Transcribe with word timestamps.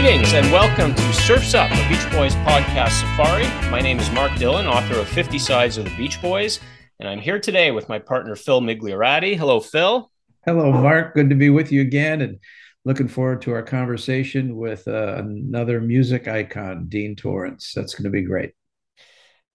Greetings 0.00 0.32
and 0.32 0.52
welcome 0.52 0.94
to 0.94 1.12
Surfs 1.12 1.54
Up, 1.54 1.68
a 1.72 1.88
Beach 1.88 2.12
Boys 2.12 2.32
podcast 2.36 3.00
safari. 3.00 3.48
My 3.68 3.80
name 3.80 3.98
is 3.98 4.08
Mark 4.12 4.32
Dillon, 4.38 4.68
author 4.68 4.94
of 4.94 5.08
50 5.08 5.40
Sides 5.40 5.76
of 5.76 5.86
the 5.86 5.96
Beach 5.96 6.22
Boys, 6.22 6.60
and 7.00 7.08
I'm 7.08 7.18
here 7.18 7.40
today 7.40 7.72
with 7.72 7.88
my 7.88 7.98
partner 7.98 8.36
Phil 8.36 8.60
Migliorati. 8.60 9.36
Hello, 9.36 9.58
Phil. 9.58 10.08
Hello, 10.46 10.70
Mark. 10.70 11.16
Good 11.16 11.30
to 11.30 11.34
be 11.34 11.50
with 11.50 11.72
you 11.72 11.80
again, 11.80 12.20
and 12.20 12.38
looking 12.84 13.08
forward 13.08 13.42
to 13.42 13.52
our 13.52 13.64
conversation 13.64 14.54
with 14.56 14.86
uh, 14.86 15.16
another 15.16 15.80
music 15.80 16.28
icon, 16.28 16.86
Dean 16.88 17.16
Torrence. 17.16 17.72
That's 17.74 17.96
going 17.96 18.04
to 18.04 18.10
be 18.10 18.22
great. 18.22 18.52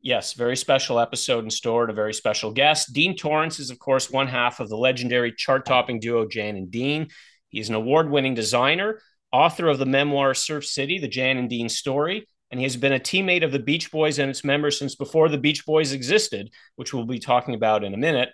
Yes, 0.01 0.33
very 0.33 0.57
special 0.57 0.99
episode 0.99 1.45
in 1.45 1.51
store 1.51 1.83
and 1.83 1.91
a 1.91 1.95
very 1.95 2.13
special 2.13 2.51
guest. 2.51 2.91
Dean 2.91 3.15
Torrence 3.15 3.59
is, 3.59 3.69
of 3.69 3.79
course, 3.79 4.11
one 4.11 4.27
half 4.27 4.59
of 4.59 4.67
the 4.67 4.75
legendary 4.75 5.31
chart 5.31 5.65
topping 5.65 6.01
duo 6.01 6.27
Jan 6.27 6.57
and 6.57 6.69
Dean. 6.69 7.07
He's 7.47 7.69
an 7.69 7.75
award 7.75 8.09
winning 8.09 8.33
designer, 8.33 8.99
author 9.33 9.67
of 9.67 9.79
the 9.79 9.85
memoir 9.85 10.33
Surf 10.33 10.63
City, 10.65 10.99
the 10.99 11.07
Jan 11.07 11.37
and 11.37 11.49
Dean 11.49 11.67
story, 11.67 12.27
and 12.51 12.59
he 12.59 12.63
has 12.63 12.77
been 12.77 12.93
a 12.93 12.99
teammate 12.99 13.43
of 13.43 13.51
the 13.51 13.59
Beach 13.59 13.91
Boys 13.91 14.19
and 14.19 14.29
its 14.29 14.43
members 14.43 14.77
since 14.77 14.95
before 14.95 15.27
the 15.27 15.39
Beach 15.39 15.65
Boys 15.65 15.91
existed, 15.91 16.51
which 16.75 16.93
we'll 16.93 17.05
be 17.05 17.19
talking 17.19 17.55
about 17.55 17.83
in 17.83 17.95
a 17.95 17.97
minute. 17.97 18.29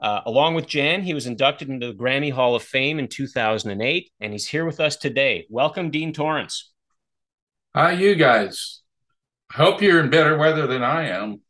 Uh, 0.00 0.20
along 0.26 0.54
with 0.54 0.66
Jan, 0.66 1.02
he 1.02 1.14
was 1.14 1.26
inducted 1.26 1.70
into 1.70 1.86
the 1.86 1.94
Grammy 1.94 2.30
Hall 2.30 2.54
of 2.54 2.62
Fame 2.62 2.98
in 2.98 3.08
2008, 3.08 4.10
and 4.20 4.32
he's 4.32 4.46
here 4.46 4.66
with 4.66 4.78
us 4.78 4.96
today. 4.96 5.46
Welcome, 5.48 5.90
Dean 5.90 6.12
Torrence. 6.12 6.70
Hi, 7.74 7.92
you 7.92 8.14
guys. 8.14 8.80
Hope 9.50 9.80
you're 9.80 10.00
in 10.00 10.10
better 10.10 10.36
weather 10.36 10.66
than 10.66 10.82
I 10.82 11.08
am. 11.08 11.40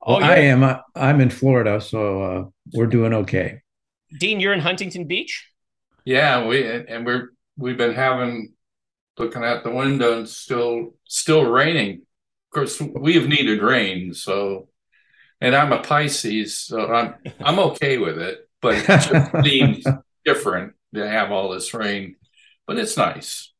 Oh, 0.00 0.20
yeah. 0.20 0.30
I 0.30 0.36
am. 0.36 0.62
I, 0.62 0.80
am 0.94 1.20
in 1.20 1.30
Florida, 1.30 1.80
so 1.80 2.22
uh, 2.22 2.44
we're 2.72 2.86
doing 2.86 3.14
okay. 3.14 3.62
Dean, 4.20 4.38
you're 4.38 4.52
in 4.52 4.60
Huntington 4.60 5.06
Beach. 5.06 5.50
Yeah, 6.04 6.46
we 6.46 6.64
and 6.68 7.06
we're 7.06 7.30
we've 7.56 7.78
been 7.78 7.94
having 7.94 8.53
looking 9.18 9.44
out 9.44 9.64
the 9.64 9.70
window 9.70 10.18
and 10.18 10.28
still 10.28 10.94
still 11.04 11.44
raining. 11.44 12.02
Of 12.46 12.54
course, 12.54 12.80
we 12.80 13.14
have 13.14 13.28
needed 13.28 13.62
rain, 13.62 14.14
so 14.14 14.68
and 15.40 15.54
I'm 15.54 15.72
a 15.72 15.80
Pisces, 15.80 16.56
so 16.56 16.92
I'm 16.92 17.14
I'm 17.40 17.58
okay 17.58 17.98
with 17.98 18.18
it. 18.18 18.48
But 18.60 18.76
it 18.76 18.86
just 18.86 19.10
seems 19.44 19.84
different 20.24 20.74
to 20.94 21.08
have 21.08 21.32
all 21.32 21.50
this 21.50 21.74
rain, 21.74 22.16
but 22.66 22.78
it's 22.78 22.96
nice. 22.96 23.52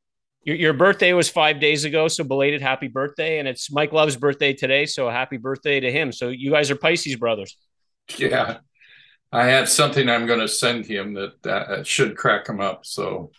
Your, 0.43 0.57
your 0.57 0.73
birthday 0.75 1.13
was 1.13 1.29
five 1.29 1.59
days 1.59 1.85
ago, 1.85 2.09
so 2.09 2.23
belated 2.25 2.63
happy 2.63 2.89
birthday, 2.89 3.39
and 3.39 3.49
it's 3.49 3.71
Mike 3.73 3.93
Love's 3.93 4.17
birthday 4.17 4.53
today, 4.53 4.87
so 4.87 5.09
happy 5.09 5.39
birthday 5.39 5.81
to 5.81 5.91
him. 5.91 6.13
So 6.13 6.29
you 6.29 6.51
guys 6.51 6.71
are 6.71 6.77
Pisces 6.77 7.17
brothers. 7.17 7.57
Yeah, 8.17 8.59
I 9.33 9.47
have 9.47 9.69
something 9.69 10.09
I'm 10.09 10.27
going 10.27 10.41
to 10.41 10.49
send 10.49 10.87
him 10.87 11.15
that, 11.15 11.43
that 11.43 11.87
should 11.87 12.17
crack 12.17 12.49
him 12.49 12.61
up. 12.61 12.85
So 12.85 13.33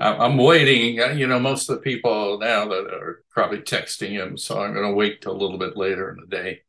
I'm 0.00 0.38
waiting. 0.38 0.96
You 1.18 1.26
know, 1.26 1.38
most 1.38 1.68
of 1.68 1.76
the 1.76 1.82
people 1.82 2.38
now 2.38 2.66
that 2.66 2.86
are 2.86 3.24
probably 3.30 3.58
texting 3.58 4.10
him, 4.10 4.38
so 4.38 4.60
I'm 4.60 4.72
going 4.72 4.86
to 4.88 4.94
wait 4.94 5.20
till 5.20 5.32
a 5.32 5.38
little 5.38 5.58
bit 5.58 5.76
later 5.76 6.10
in 6.10 6.16
the 6.20 6.34
day. 6.34 6.60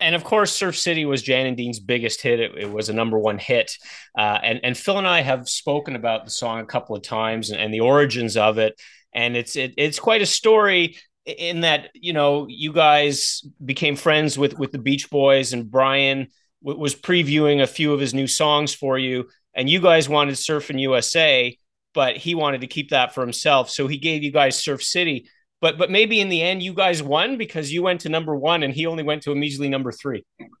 And 0.00 0.14
of 0.14 0.24
course, 0.24 0.52
Surf 0.52 0.78
City 0.78 1.04
was 1.04 1.22
Jan 1.22 1.46
and 1.46 1.56
Dean's 1.56 1.80
biggest 1.80 2.22
hit. 2.22 2.40
It, 2.40 2.56
it 2.56 2.70
was 2.70 2.88
a 2.88 2.94
number 2.94 3.18
one 3.18 3.38
hit. 3.38 3.72
Uh, 4.16 4.38
and, 4.42 4.60
and 4.62 4.76
Phil 4.76 4.98
and 4.98 5.06
I 5.06 5.20
have 5.20 5.48
spoken 5.48 5.96
about 5.96 6.24
the 6.24 6.30
song 6.30 6.60
a 6.60 6.66
couple 6.66 6.96
of 6.96 7.02
times 7.02 7.50
and, 7.50 7.60
and 7.60 7.72
the 7.72 7.80
origins 7.80 8.36
of 8.36 8.58
it. 8.58 8.80
And 9.12 9.36
it's 9.36 9.56
it, 9.56 9.74
it's 9.76 10.00
quite 10.00 10.22
a 10.22 10.26
story 10.26 10.96
in 11.24 11.62
that 11.62 11.90
you 11.94 12.12
know 12.12 12.46
you 12.48 12.72
guys 12.72 13.42
became 13.64 13.96
friends 13.96 14.36
with 14.36 14.58
with 14.58 14.72
the 14.72 14.78
Beach 14.78 15.08
Boys 15.08 15.52
and 15.52 15.70
Brian 15.70 16.28
w- 16.62 16.80
was 16.80 16.94
previewing 16.94 17.62
a 17.62 17.66
few 17.66 17.92
of 17.92 18.00
his 18.00 18.12
new 18.12 18.26
songs 18.26 18.74
for 18.74 18.98
you, 18.98 19.28
and 19.54 19.70
you 19.70 19.80
guys 19.80 20.08
wanted 20.08 20.34
Surfing 20.34 20.80
USA 20.80 21.56
but 21.94 22.16
he 22.16 22.34
wanted 22.34 22.60
to 22.60 22.66
keep 22.66 22.90
that 22.90 23.14
for 23.14 23.22
himself. 23.22 23.70
So 23.70 23.86
he 23.86 23.96
gave 23.96 24.22
you 24.22 24.32
guys 24.32 24.62
Surf 24.62 24.82
City. 24.82 25.30
But 25.60 25.78
but 25.78 25.90
maybe 25.90 26.20
in 26.20 26.28
the 26.28 26.42
end 26.42 26.62
you 26.62 26.74
guys 26.74 27.02
won 27.02 27.38
because 27.38 27.72
you 27.72 27.82
went 27.82 28.02
to 28.02 28.10
number 28.10 28.36
one 28.36 28.62
and 28.62 28.74
he 28.74 28.84
only 28.86 29.02
went 29.02 29.22
to 29.22 29.32
a 29.32 29.34
measly 29.34 29.70
number 29.70 29.92
three. 29.92 30.26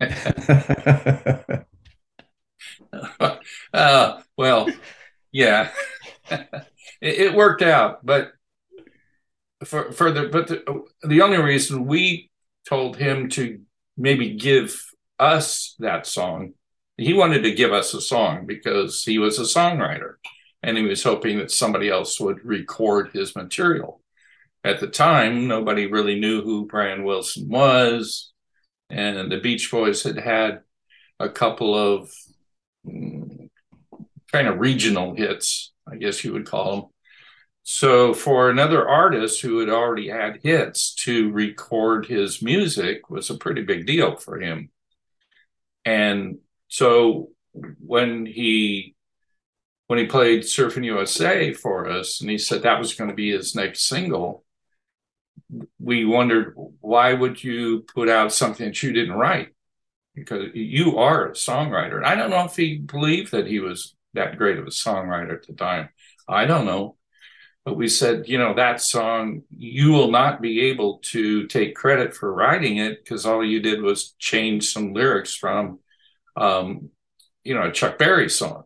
uh, 3.74 4.20
well, 4.38 4.70
yeah, 5.30 5.70
it, 6.30 6.54
it, 7.02 7.34
worked 7.34 7.60
out. 7.60 8.06
But 8.06 8.32
for 9.64 9.92
for 9.92 10.10
the 10.10 10.28
but 10.28 10.46
the, 10.46 10.84
the 11.02 11.20
only 11.20 11.38
reason 11.38 11.84
we 11.84 12.30
told 12.66 12.96
him 12.96 13.28
to 13.30 13.60
maybe 13.98 14.36
give 14.36 14.80
us 15.18 15.74
that 15.80 16.06
song, 16.06 16.54
he 16.96 17.12
wanted 17.12 17.42
to 17.42 17.52
give 17.52 17.72
us 17.72 17.92
a 17.92 18.00
song 18.00 18.46
because 18.46 19.02
he 19.04 19.18
was 19.18 19.38
a 19.38 19.42
songwriter 19.42 20.14
and 20.64 20.78
he 20.78 20.84
was 20.84 21.02
hoping 21.02 21.38
that 21.38 21.50
somebody 21.50 21.90
else 21.90 22.18
would 22.18 22.42
record 22.42 23.10
his 23.12 23.36
material. 23.36 24.00
At 24.64 24.80
the 24.80 24.86
time, 24.86 25.46
nobody 25.46 25.86
really 25.86 26.18
knew 26.18 26.40
who 26.40 26.66
Brian 26.66 27.04
Wilson 27.04 27.50
was, 27.50 28.32
and 28.88 29.30
the 29.30 29.40
Beach 29.40 29.70
Boys 29.70 30.02
had 30.02 30.18
had 30.18 30.60
a 31.20 31.28
couple 31.28 31.74
of 31.74 32.10
mm, 32.86 33.50
kind 34.32 34.48
of 34.48 34.58
regional 34.58 35.14
hits, 35.14 35.74
I 35.86 35.96
guess 35.96 36.24
you 36.24 36.32
would 36.32 36.46
call 36.46 36.76
them. 36.76 36.90
So, 37.64 38.14
for 38.14 38.48
another 38.48 38.88
artist 38.88 39.42
who 39.42 39.58
had 39.58 39.68
already 39.68 40.08
had 40.08 40.40
hits 40.42 40.94
to 41.04 41.30
record 41.30 42.06
his 42.06 42.40
music 42.40 43.10
was 43.10 43.28
a 43.28 43.36
pretty 43.36 43.62
big 43.62 43.86
deal 43.86 44.16
for 44.16 44.40
him. 44.40 44.70
And 45.84 46.38
so, 46.68 47.28
when 47.52 48.24
he 48.24 48.94
when 49.94 50.02
he 50.02 50.10
played 50.10 50.40
Surfing 50.40 50.84
USA 50.86 51.52
for 51.52 51.88
us, 51.88 52.20
and 52.20 52.28
he 52.28 52.36
said 52.36 52.62
that 52.62 52.80
was 52.80 52.94
going 52.94 53.10
to 53.10 53.14
be 53.14 53.30
his 53.30 53.54
next 53.54 53.86
single, 53.86 54.44
we 55.78 56.04
wondered 56.04 56.56
why 56.80 57.12
would 57.12 57.44
you 57.44 57.82
put 57.94 58.08
out 58.08 58.32
something 58.32 58.66
that 58.66 58.82
you 58.82 58.92
didn't 58.92 59.14
write? 59.14 59.50
Because 60.16 60.46
you 60.52 60.98
are 60.98 61.28
a 61.28 61.30
songwriter. 61.30 62.04
I 62.04 62.16
don't 62.16 62.30
know 62.30 62.44
if 62.44 62.56
he 62.56 62.78
believed 62.78 63.30
that 63.30 63.46
he 63.46 63.60
was 63.60 63.94
that 64.14 64.36
great 64.36 64.58
of 64.58 64.66
a 64.66 64.70
songwriter 64.70 65.32
at 65.34 65.46
the 65.46 65.52
time. 65.52 65.90
I 66.28 66.46
don't 66.46 66.66
know. 66.66 66.96
But 67.64 67.76
we 67.76 67.86
said, 67.86 68.26
you 68.26 68.38
know, 68.38 68.54
that 68.54 68.80
song, 68.80 69.42
you 69.56 69.92
will 69.92 70.10
not 70.10 70.42
be 70.42 70.62
able 70.62 70.98
to 71.12 71.46
take 71.46 71.76
credit 71.76 72.16
for 72.16 72.34
writing 72.34 72.78
it 72.78 73.04
because 73.04 73.26
all 73.26 73.44
you 73.44 73.60
did 73.60 73.80
was 73.80 74.16
change 74.18 74.72
some 74.72 74.92
lyrics 74.92 75.36
from, 75.36 75.78
um, 76.34 76.90
you 77.44 77.54
know, 77.54 77.68
a 77.68 77.72
Chuck 77.72 77.96
Berry 77.96 78.28
song 78.28 78.64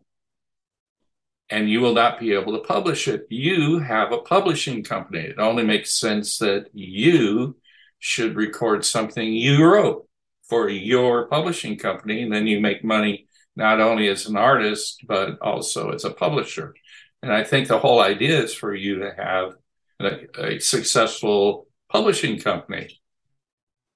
and 1.49 1.69
you 1.69 1.81
will 1.81 1.93
not 1.93 2.19
be 2.19 2.33
able 2.33 2.53
to 2.53 2.67
publish 2.67 3.07
it. 3.07 3.25
You 3.29 3.79
have 3.79 4.11
a 4.11 4.19
publishing 4.19 4.83
company. 4.83 5.21
It 5.21 5.39
only 5.39 5.63
makes 5.63 5.99
sense 5.99 6.37
that 6.37 6.67
you 6.73 7.57
should 7.99 8.35
record 8.35 8.85
something 8.85 9.33
you 9.33 9.65
wrote 9.65 10.07
for 10.47 10.69
your 10.69 11.27
publishing 11.27 11.77
company, 11.77 12.23
and 12.23 12.31
then 12.31 12.47
you 12.47 12.59
make 12.59 12.83
money 12.83 13.27
not 13.55 13.79
only 13.79 14.07
as 14.07 14.25
an 14.25 14.37
artist, 14.37 15.03
but 15.07 15.39
also 15.41 15.91
as 15.91 16.05
a 16.05 16.11
publisher. 16.11 16.73
And 17.21 17.33
I 17.33 17.43
think 17.43 17.67
the 17.67 17.79
whole 17.79 17.99
idea 17.99 18.41
is 18.41 18.53
for 18.53 18.73
you 18.73 18.99
to 18.99 19.13
have 19.17 19.53
a, 19.99 20.55
a 20.55 20.59
successful 20.59 21.67
publishing 21.91 22.39
company, 22.39 23.01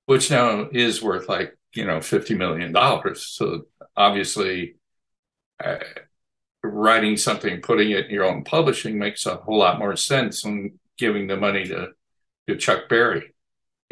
which 0.06 0.30
now 0.30 0.68
is 0.72 1.02
worth 1.02 1.30
like, 1.30 1.58
you 1.74 1.86
know, 1.86 2.00
$50 2.00 2.38
million. 2.38 2.76
So 3.16 3.64
obviously, 3.96 4.76
writing 6.64 7.18
something, 7.18 7.62
putting 7.62 7.92
it 7.92 8.06
in 8.06 8.12
your 8.12 8.26
own 8.26 8.44
publishing 8.44 8.98
makes 8.98 9.26
a 9.26 9.36
whole 9.36 9.58
lot 9.58 9.80
more 9.80 9.96
sense 9.96 10.44
than 10.44 10.80
giving 10.98 11.28
the 11.28 11.38
money 11.38 11.66
to, 11.66 11.90
to 12.48 12.56
Chuck 12.56 12.88
Berry. 12.88 13.34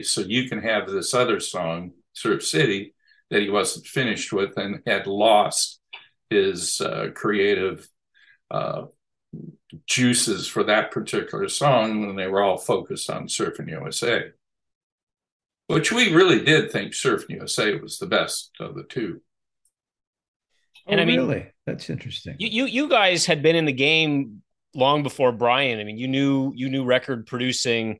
So 0.01 0.21
you 0.21 0.49
can 0.49 0.61
have 0.61 0.89
this 0.89 1.13
other 1.13 1.39
song, 1.39 1.91
Surf 2.13 2.43
City, 2.43 2.95
that 3.29 3.41
he 3.41 3.49
wasn't 3.49 3.85
finished 3.85 4.31
with 4.33 4.57
and 4.57 4.81
had 4.85 5.05
lost 5.05 5.79
his 6.29 6.79
uh, 6.81 7.07
creative 7.13 7.87
uh, 8.49 8.85
juices 9.85 10.47
for 10.47 10.63
that 10.63 10.91
particular 10.91 11.47
song 11.47 12.05
when 12.05 12.15
they 12.15 12.27
were 12.27 12.41
all 12.41 12.57
focused 12.57 13.09
on 13.09 13.27
Surfing 13.27 13.69
USA, 13.69 14.31
which 15.67 15.91
we 15.91 16.13
really 16.13 16.43
did 16.43 16.71
think 16.71 16.93
Surfing 16.93 17.31
USA 17.31 17.75
was 17.75 17.99
the 17.99 18.05
best 18.05 18.51
of 18.59 18.75
the 18.75 18.83
two. 18.83 19.21
And 20.87 20.99
oh, 20.99 21.03
I 21.03 21.05
mean, 21.05 21.19
really, 21.19 21.50
that's 21.65 21.89
interesting. 21.89 22.35
You, 22.39 22.47
you 22.47 22.65
you 22.65 22.89
guys 22.89 23.25
had 23.25 23.43
been 23.43 23.55
in 23.55 23.65
the 23.65 23.71
game 23.71 24.41
long 24.73 25.03
before 25.03 25.31
Brian. 25.31 25.79
I 25.79 25.83
mean, 25.83 25.97
you 25.97 26.07
knew 26.07 26.51
you 26.55 26.69
knew 26.69 26.83
record 26.83 27.27
producing 27.27 27.99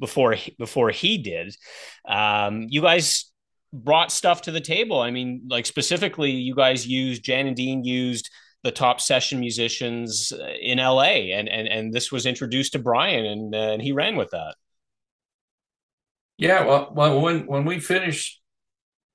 before 0.00 0.36
before 0.58 0.90
he 0.90 1.18
did. 1.18 1.54
Um, 2.08 2.66
you 2.68 2.82
guys 2.82 3.30
brought 3.72 4.12
stuff 4.12 4.42
to 4.42 4.50
the 4.50 4.60
table. 4.60 5.00
I 5.00 5.10
mean, 5.10 5.42
like 5.48 5.66
specifically, 5.66 6.30
you 6.30 6.54
guys 6.54 6.86
used 6.86 7.24
Jan 7.24 7.46
and 7.46 7.56
Dean 7.56 7.84
used 7.84 8.30
the 8.62 8.70
top 8.70 9.00
session 9.00 9.40
musicians 9.40 10.32
uh, 10.32 10.52
in 10.60 10.78
LA, 10.78 11.32
and 11.34 11.48
and 11.48 11.68
and 11.68 11.92
this 11.92 12.12
was 12.12 12.26
introduced 12.26 12.72
to 12.72 12.78
Brian, 12.78 13.24
and 13.24 13.54
uh, 13.54 13.58
and 13.58 13.82
he 13.82 13.92
ran 13.92 14.16
with 14.16 14.30
that. 14.30 14.54
Yeah, 16.38 16.64
well, 16.64 16.92
well, 16.94 17.20
when 17.20 17.46
when 17.46 17.64
we 17.64 17.78
finished, 17.78 18.40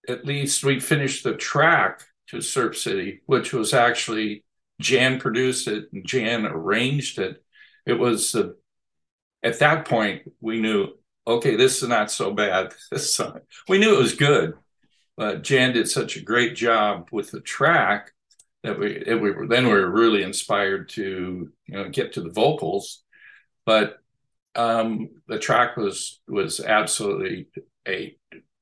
at 0.07 0.25
least 0.25 0.63
we 0.63 0.79
finished 0.79 1.23
the 1.23 1.35
track 1.35 2.03
to 2.29 2.41
Surf 2.41 2.77
City, 2.77 3.21
which 3.25 3.53
was 3.53 3.73
actually 3.73 4.43
Jan 4.79 5.19
produced 5.19 5.67
it 5.67 5.85
and 5.93 6.05
Jan 6.05 6.45
arranged 6.45 7.19
it. 7.19 7.43
It 7.85 7.93
was 7.93 8.35
a 8.35 8.53
at 9.43 9.59
that 9.59 9.87
point, 9.87 10.23
we 10.41 10.59
knew, 10.59 10.89
okay, 11.25 11.55
this 11.55 11.81
is 11.81 11.89
not 11.89 12.11
so 12.11 12.31
bad. 12.33 12.73
This. 12.91 13.19
We 13.69 13.77
knew 13.77 13.95
it 13.95 14.01
was 14.01 14.15
good, 14.15 14.55
but 15.15 15.43
Jan 15.43 15.73
did 15.73 15.89
such 15.89 16.17
a 16.17 16.23
great 16.23 16.55
job 16.55 17.09
with 17.11 17.31
the 17.31 17.41
track 17.41 18.11
that 18.63 18.79
we, 18.79 19.03
we 19.05 19.31
were, 19.31 19.47
then 19.47 19.65
we 19.65 19.71
were 19.71 19.89
really 19.89 20.23
inspired 20.23 20.89
to, 20.89 21.51
you 21.65 21.77
know, 21.77 21.89
get 21.89 22.13
to 22.13 22.21
the 22.21 22.31
vocals. 22.31 23.03
But 23.65 23.99
um, 24.55 25.09
the 25.27 25.37
track 25.37 25.77
was 25.77 26.19
was 26.27 26.59
absolutely 26.59 27.47
a 27.87 28.16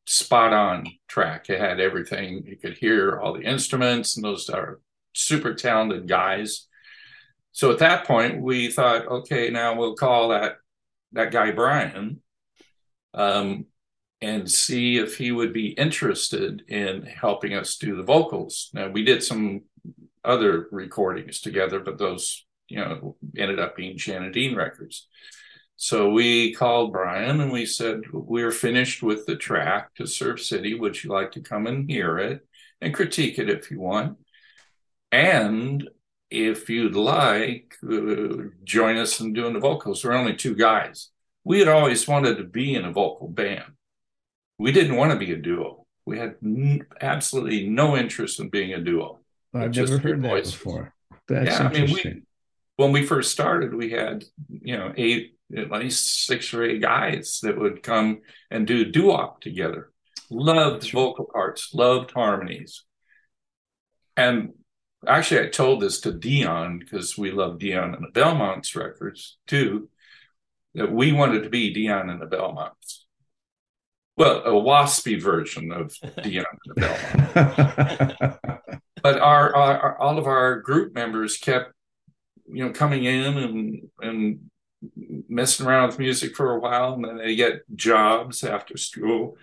spot 0.06 0.54
on 0.54 0.88
track. 1.08 1.50
It 1.50 1.60
had 1.60 1.80
everything. 1.80 2.44
You 2.46 2.58
could 2.58 2.78
hear 2.78 3.20
all 3.20 3.34
the 3.34 3.44
instruments, 3.44 4.16
and 4.16 4.24
those 4.24 4.50
are 4.50 4.80
super 5.14 5.54
talented 5.54 6.08
guys. 6.08 6.68
So 7.52 7.72
at 7.72 7.80
that 7.80 8.06
point, 8.06 8.42
we 8.42 8.70
thought, 8.70 9.08
okay, 9.08 9.50
now 9.50 9.76
we'll 9.76 9.96
call 9.96 10.30
that 10.30 10.58
that 11.14 11.32
guy 11.32 11.52
Brian, 11.52 12.22
um, 13.14 13.66
and 14.22 14.50
see 14.50 14.98
if 14.98 15.18
he 15.18 15.32
would 15.32 15.54
be 15.54 15.68
interested 15.68 16.64
in 16.68 17.04
helping 17.04 17.54
us 17.54 17.78
do 17.78 17.96
the 17.96 18.04
vocals. 18.04 18.70
Now 18.74 18.90
we 18.90 19.04
did 19.04 19.24
some 19.24 19.62
other 20.24 20.68
recordings 20.72 21.40
together, 21.40 21.80
but 21.80 21.98
those 21.98 22.46
you 22.68 22.80
know 22.80 23.16
ended 23.38 23.60
up 23.60 23.76
being 23.76 23.98
and 24.08 24.34
Dean 24.34 24.56
records. 24.56 25.08
So 25.78 26.10
we 26.10 26.54
called 26.54 26.94
Brian 26.94 27.42
and 27.42 27.52
we 27.52 27.66
said, 27.66 28.02
We're 28.12 28.52
finished 28.52 29.04
with 29.04 29.26
the 29.26 29.36
track 29.36 29.94
to 29.96 30.08
Surf 30.08 30.42
City. 30.42 30.74
Would 30.74 31.04
you 31.04 31.12
like 31.12 31.32
to 31.34 31.42
come 31.42 31.68
and 31.68 31.90
hear 31.90 32.18
it 32.18 32.48
and 32.82 32.94
critique 32.94 33.40
it 33.40 33.50
if 33.50 33.70
you 33.70 33.80
want? 33.80 34.18
And 35.12 35.88
if 36.30 36.70
you'd 36.70 36.96
like, 36.96 37.76
uh, 37.90 38.50
join 38.64 38.98
us 38.98 39.20
in 39.20 39.34
doing 39.34 39.54
the 39.54 39.60
vocals. 39.60 40.04
We're 40.04 40.14
only 40.14 40.36
two 40.36 40.56
guys. 40.56 41.10
We 41.44 41.60
had 41.60 41.68
always 41.68 42.08
wanted 42.08 42.38
to 42.38 42.44
be 42.44 42.74
in 42.74 42.86
a 42.86 42.92
vocal 42.92 43.28
band. 43.28 43.74
We 44.58 44.72
didn't 44.72 44.96
want 44.96 45.12
to 45.12 45.18
be 45.18 45.32
a 45.32 45.38
duo. 45.38 45.86
We 46.06 46.18
had 46.18 46.36
n- 46.44 46.86
absolutely 47.02 47.68
no 47.68 47.96
interest 47.98 48.40
in 48.40 48.50
being 48.50 48.74
a 48.74 48.82
duo. 48.82 49.20
I've 49.54 49.76
never 49.76 49.98
heard 49.98 50.22
that 50.24 50.28
voices. 50.28 50.54
before. 50.54 50.94
That's 51.28 51.60
yeah, 51.60 51.68
interesting. 51.68 52.12
I 52.12 52.14
mean, 52.14 52.16
we, 52.16 52.84
when 52.84 52.92
we 52.92 53.06
first 53.06 53.32
started, 53.32 53.74
we 53.74 53.92
had 53.92 54.26
you 54.50 54.78
know 54.78 54.94
eight 54.98 55.35
at 55.58 55.72
least 55.72 56.26
six 56.26 56.54
or 56.54 56.64
eight 56.64 56.82
guys 56.82 57.40
that 57.44 57.58
would 57.58 57.84
come 57.84 58.22
and 58.50 58.68
do 58.68 58.86
doo-wop 58.86 59.42
together. 59.42 59.92
Loved 60.30 60.90
vocal 60.92 61.26
parts, 61.26 61.74
loved 61.74 62.12
harmonies. 62.12 62.84
And 64.18 64.54
actually, 65.08 65.42
I 65.42 65.50
told 65.50 65.82
this 65.82 66.02
to 66.02 66.14
Dion 66.14 66.80
because 66.80 67.18
we 67.18 67.32
love 67.32 67.60
Dion 67.60 67.94
and 67.94 68.04
the 68.04 68.12
Belmonts 68.12 68.76
records 68.76 69.38
too, 69.48 69.90
that 70.74 70.92
we 70.92 71.12
wanted 71.12 71.44
to 71.44 71.50
be 71.50 71.74
Dion 71.74 72.10
and 72.10 72.22
the 72.22 72.26
Belmonts. 72.26 73.06
Well, 74.18 74.44
a 74.46 74.52
waspy 74.52 75.22
version 75.22 75.72
of 75.72 75.94
Dion 76.24 76.46
and 76.66 76.76
the 76.76 76.82
Belmonts. 76.82 78.80
but 79.04 79.20
our, 79.20 79.56
our, 79.56 79.80
our, 79.80 79.98
all 80.00 80.18
of 80.18 80.26
our 80.26 80.62
group 80.62 80.96
members 80.96 81.38
kept, 81.38 81.74
you 82.48 82.66
know, 82.66 82.72
coming 82.72 83.04
in 83.06 83.38
and 83.38 83.90
and 84.02 84.40
messing 85.30 85.66
around 85.66 85.88
with 85.88 86.00
music 86.00 86.36
for 86.36 86.52
a 86.52 86.60
while 86.60 86.94
and 86.94 87.04
then 87.04 87.18
they 87.18 87.36
get 87.36 87.64
jobs 87.76 88.44
after 88.44 88.78
school. 88.78 89.38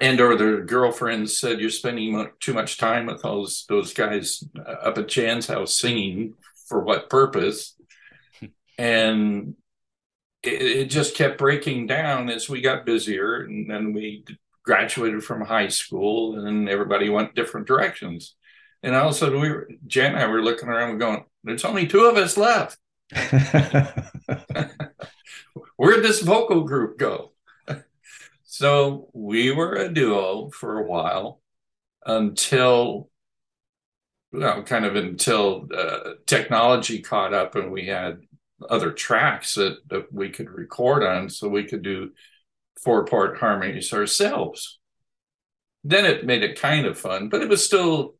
And 0.00 0.20
or 0.20 0.36
their 0.36 0.62
girlfriends 0.62 1.38
said 1.38 1.60
you're 1.60 1.70
spending 1.70 2.28
too 2.40 2.52
much 2.52 2.78
time 2.78 3.06
with 3.06 3.22
those 3.22 3.64
those 3.68 3.94
guys 3.94 4.42
up 4.82 4.98
at 4.98 5.08
Jan's 5.08 5.46
house 5.46 5.78
singing 5.78 6.34
for 6.68 6.80
what 6.80 7.10
purpose? 7.10 7.76
And 8.76 9.54
it, 10.42 10.62
it, 10.62 10.84
just 10.86 11.14
kept 11.14 11.38
breaking 11.38 11.86
down 11.86 12.28
as 12.28 12.48
we 12.48 12.60
got 12.60 12.84
busier 12.84 13.44
and 13.44 13.70
then 13.70 13.92
we 13.92 14.24
graduated 14.64 15.22
from 15.22 15.42
high 15.42 15.68
school 15.68 16.44
and 16.44 16.68
everybody 16.68 17.08
went 17.08 17.36
different 17.36 17.68
directions. 17.68 18.34
And 18.82 18.96
all 18.96 19.10
of 19.10 19.14
a 19.14 19.16
sudden 19.16 19.40
we 19.40 19.48
were 19.48 19.68
jan 19.86 20.14
and 20.14 20.24
i 20.24 20.26
were 20.26 20.42
looking 20.42 20.68
around 20.68 20.90
and 20.90 20.98
going 20.98 21.24
there's 21.44 21.64
only 21.64 21.86
two 21.86 22.06
of 22.06 22.16
us 22.16 22.36
left 22.36 22.76
Where'd 25.76 26.04
this 26.04 26.22
vocal 26.22 26.62
group 26.62 26.98
go? 26.98 27.32
so 28.44 29.08
we 29.12 29.50
were 29.50 29.74
a 29.74 29.92
duo 29.92 30.50
for 30.50 30.78
a 30.78 30.86
while 30.86 31.40
until, 32.06 33.10
well, 34.32 34.62
kind 34.62 34.84
of 34.84 34.96
until 34.96 35.68
uh, 35.76 36.14
technology 36.26 37.02
caught 37.02 37.34
up 37.34 37.56
and 37.56 37.70
we 37.70 37.86
had 37.86 38.20
other 38.68 38.92
tracks 38.92 39.54
that, 39.54 39.78
that 39.88 40.12
we 40.12 40.30
could 40.30 40.50
record 40.50 41.02
on 41.02 41.28
so 41.28 41.48
we 41.48 41.64
could 41.64 41.82
do 41.82 42.10
four 42.82 43.04
part 43.04 43.38
harmonies 43.38 43.92
ourselves. 43.92 44.78
Then 45.82 46.06
it 46.06 46.24
made 46.24 46.42
it 46.42 46.58
kind 46.58 46.86
of 46.86 46.98
fun, 46.98 47.28
but 47.28 47.42
it 47.42 47.48
was 47.48 47.64
still 47.64 48.14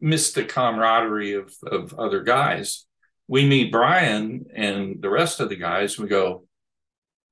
missed 0.00 0.34
the 0.36 0.44
camaraderie 0.44 1.34
of, 1.34 1.52
of 1.66 1.94
other 1.94 2.22
guys 2.22 2.86
we 3.32 3.46
meet 3.46 3.72
Brian 3.72 4.44
and 4.54 5.00
the 5.00 5.08
rest 5.08 5.40
of 5.40 5.48
the 5.48 5.56
guys. 5.56 5.98
We 5.98 6.06
go, 6.06 6.44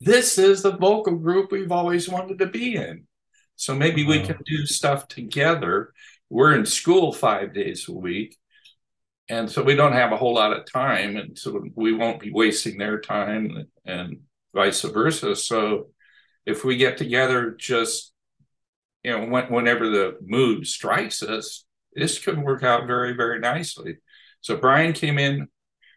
this 0.00 0.38
is 0.38 0.62
the 0.62 0.75
vocal 0.75 1.17
group 1.17 1.52
we've 1.52 1.70
always 1.70 2.08
wanted 2.08 2.38
to 2.38 2.47
be 2.47 2.76
in. 2.76 3.05
So 3.56 3.75
maybe 3.75 4.06
we 4.06 4.23
can 4.23 4.38
do 4.47 4.64
stuff 4.64 5.08
together. 5.08 5.93
We're 6.31 6.55
in 6.55 6.64
school 6.64 7.12
five 7.12 7.52
days 7.52 7.87
a 7.87 7.93
week. 7.93 8.38
And 9.29 9.50
so 9.50 9.62
we 9.62 9.76
don't 9.76 9.93
have 9.93 10.11
a 10.12 10.17
whole 10.17 10.32
lot 10.32 10.55
of 10.55 10.64
time. 10.64 11.19
And 11.19 11.38
so 11.38 11.62
we 11.75 11.93
won't 11.93 12.19
be 12.19 12.32
wasting 12.32 12.79
their 12.79 12.99
time 12.99 13.67
and 13.85 14.20
vice 14.55 14.81
versa. 14.81 15.37
So 15.37 15.91
if 16.46 16.64
we 16.64 16.79
get 16.79 16.96
together 16.96 17.55
just, 17.58 18.14
you 19.05 19.11
know, 19.11 19.26
when, 19.26 19.53
whenever 19.53 19.91
the 19.91 20.17
mood 20.23 20.67
strikes 20.67 21.23
us, 21.23 21.67
this 21.93 22.19
could 22.19 22.43
work 22.43 22.62
out 22.62 22.87
very, 22.87 23.12
very 23.12 23.38
nicely. 23.38 23.99
So 24.41 24.56
Brian 24.56 24.94
came 24.94 25.19
in 25.19 25.49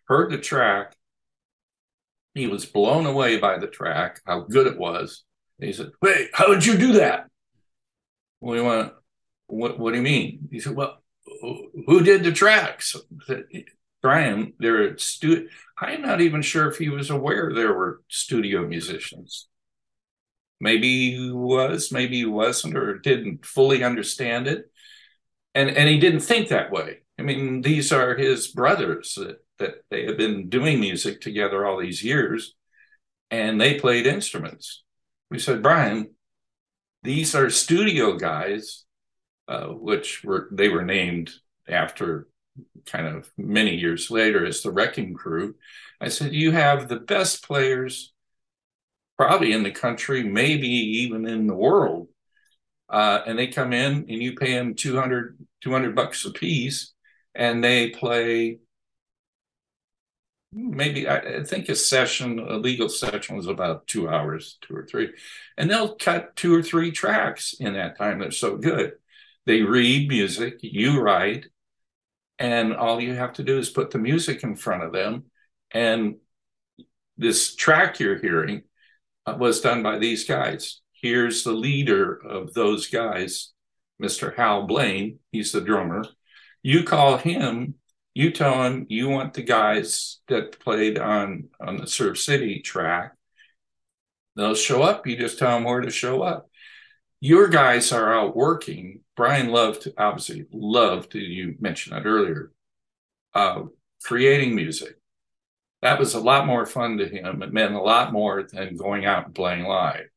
heard 0.08 0.32
the 0.32 0.38
track. 0.38 0.96
He 2.34 2.48
was 2.48 2.66
blown 2.66 3.06
away 3.06 3.38
by 3.38 3.58
the 3.60 3.68
track, 3.68 4.22
how 4.26 4.42
good 4.42 4.68
it 4.68 4.78
was. 4.78 5.24
He 5.60 5.72
said, 5.72 5.92
Wait, 6.02 6.30
how 6.34 6.48
did 6.48 6.66
you 6.66 6.78
do 6.78 6.94
that? 6.94 7.28
We 8.42 8.60
went, 8.62 8.94
what, 9.48 9.80
what 9.80 9.92
do 9.92 9.98
you 9.98 10.04
mean? 10.04 10.50
He 10.52 10.60
said, 10.60 10.76
Well, 10.76 10.98
who 11.88 12.02
did 12.04 12.24
the 12.24 12.32
tracks? 12.32 12.96
Brian, 14.02 14.54
there 14.60 14.84
are 14.84 14.98
stu- 14.98 15.48
I'm 15.80 16.02
not 16.02 16.22
even 16.22 16.42
sure 16.42 16.70
if 16.70 16.78
he 16.78 16.90
was 16.90 17.10
aware 17.10 17.54
there 17.54 17.74
were 17.74 18.02
studio 18.10 18.68
musicians. 18.68 19.48
Maybe 20.60 21.12
he 21.12 21.32
was, 21.32 21.92
maybe 21.92 22.18
he 22.18 22.26
wasn't, 22.26 22.78
or 22.78 23.00
didn't 23.00 23.46
fully 23.46 23.84
understand 23.84 24.48
it. 24.48 24.72
And 25.56 25.70
and 25.70 25.90
he 25.90 26.00
didn't 26.00 26.22
think 26.22 26.50
that 26.50 26.72
way. 26.72 27.00
I 27.20 27.22
mean, 27.22 27.62
these 27.62 27.92
are 27.92 28.16
his 28.16 28.48
brothers 28.48 29.16
that 29.16 29.43
that 29.60 29.76
they 29.90 30.06
had 30.06 30.18
been 30.18 30.50
doing 30.50 30.80
music 30.80 31.22
together 31.22 31.66
all 31.66 31.80
these 31.80 32.04
years 32.04 32.56
and 33.32 33.60
they 33.60 33.80
played 33.80 34.06
instruments. 34.06 34.84
We 35.30 35.40
said, 35.40 35.64
Brian, 35.64 36.14
these 37.02 37.36
are 37.36 37.50
studio 37.50 38.18
guys, 38.18 38.86
uh, 39.48 39.68
which 39.68 40.24
were 40.24 40.50
they 40.52 40.70
were 40.70 40.86
named 40.86 41.32
after 41.68 42.28
kind 42.86 43.08
of 43.08 43.30
many 43.38 43.76
years 43.76 44.12
later 44.12 44.46
as 44.46 44.62
the 44.62 44.72
Wrecking 44.72 45.14
Crew. 45.14 45.56
I 46.00 46.10
said, 46.10 46.34
You 46.34 46.52
have 46.52 46.88
the 46.88 47.00
best 47.00 47.44
players 47.46 48.14
probably 49.18 49.52
in 49.52 49.64
the 49.64 49.72
country, 49.72 50.24
maybe 50.24 50.68
even 50.68 51.28
in 51.28 51.48
the 51.48 51.56
world. 51.56 52.08
Uh, 52.90 53.22
and 53.26 53.40
they 53.40 53.48
come 53.48 53.74
in 53.74 54.06
and 54.10 54.22
you 54.22 54.36
pay 54.36 54.54
them 54.54 54.76
200, 54.76 55.38
200 55.62 55.96
bucks 55.96 56.26
a 56.26 56.32
piece 56.32 56.94
and 57.34 57.64
they 57.64 57.90
play 57.90 58.60
maybe 60.54 61.08
I, 61.08 61.44
think 61.44 61.70
a 61.70 61.76
session, 61.76 62.40
a 62.40 62.58
legal 62.58 62.90
session 62.90 63.36
was 63.36 63.48
about 63.48 63.88
two 63.88 64.10
hours, 64.10 64.58
two 64.62 64.76
or 64.76 64.86
three. 64.86 65.10
And 65.58 65.70
they'll 65.70 65.96
cut 65.96 66.36
two 66.36 66.54
or 66.54 66.62
three 66.62 66.92
tracks 66.92 67.54
in 67.60 67.74
that 67.74 67.98
time. 67.98 68.20
They're 68.20 68.32
so 68.32 68.58
good. 68.58 68.94
They 69.46 69.62
read 69.62 70.08
music, 70.08 70.60
you 70.62 71.02
write, 71.02 71.48
and 72.40 72.74
all 72.74 73.02
you 73.02 73.14
have 73.14 73.34
to 73.34 73.44
do 73.44 73.58
is 73.58 73.70
put 73.70 73.92
the 73.92 74.00
music 74.00 74.44
in 74.44 74.56
front 74.56 74.84
of 74.84 74.94
them. 74.94 75.26
And 75.72 76.16
this 77.18 77.56
track 77.56 78.00
you're 78.00 78.20
hearing 78.20 78.64
uh, 79.26 79.36
was 79.38 79.62
done 79.62 79.84
by 79.84 80.00
these 80.00 80.26
guys. 80.26 80.82
Here's 80.92 81.44
the 81.44 81.52
leader 81.52 82.16
of 82.16 82.54
those 82.54 82.88
guys, 82.88 83.52
Mr. 84.02 84.36
Hal 84.36 84.66
Blaine. 84.68 85.20
He's 85.32 85.52
the 85.52 85.62
drummer. 85.62 86.06
You 86.62 86.84
call 86.84 87.18
him 87.18 87.76
you 88.14 88.32
tell 88.32 88.64
them 88.64 88.86
you 88.90 89.10
want 89.10 89.34
the 89.34 89.42
guys 89.42 90.20
that 90.28 90.60
played 90.60 91.00
on 91.00 91.50
on 91.60 91.78
the 91.78 91.88
Surf 91.88 92.20
City 92.20 92.60
track. 92.62 93.14
They'll 94.36 94.56
show 94.56 94.82
up. 94.84 95.06
You 95.08 95.18
just 95.18 95.40
tell 95.40 95.56
them 95.56 95.64
where 95.64 95.82
to 95.82 95.92
show 95.92 96.22
up. 96.24 96.50
Your 97.20 97.48
guys 97.48 97.92
are 97.92 98.14
out 98.14 98.36
working. 98.36 99.02
Brian 99.16 99.50
loved, 99.50 99.88
obviously, 99.98 100.46
loved. 100.52 101.16
You 101.16 101.56
mentioned 101.60 101.96
that 101.96 102.08
earlier. 102.08 102.52
Uh, 103.34 103.64
creating 104.04 104.56
music. 104.56 104.98
that 105.82 106.00
was 106.00 106.14
a 106.14 106.20
lot 106.20 106.48
more 106.48 106.66
fun 106.66 106.98
to 106.98 107.08
him. 107.08 107.44
It 107.44 107.54
meant 107.54 107.74
a 107.74 107.82
lot 107.82 108.14
more 108.14 108.44
than 108.44 108.78
going 108.78 109.06
out 109.06 109.26
and 109.26 109.36
playing 109.36 109.66
live. 109.66 110.08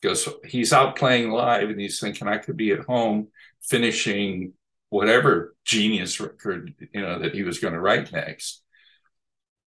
Because 0.00 0.28
he's 0.44 0.72
out 0.72 0.96
playing 0.96 1.30
live 1.30 1.70
and 1.70 1.80
he's 1.80 1.98
thinking, 2.00 2.28
I 2.28 2.38
could 2.38 2.56
be 2.56 2.72
at 2.72 2.80
home 2.80 3.28
finishing 3.62 4.52
whatever 4.90 5.54
genius 5.64 6.20
record, 6.20 6.74
you 6.92 7.00
know, 7.00 7.18
that 7.18 7.34
he 7.34 7.42
was 7.42 7.58
going 7.58 7.74
to 7.74 7.80
write 7.80 8.12
next. 8.12 8.62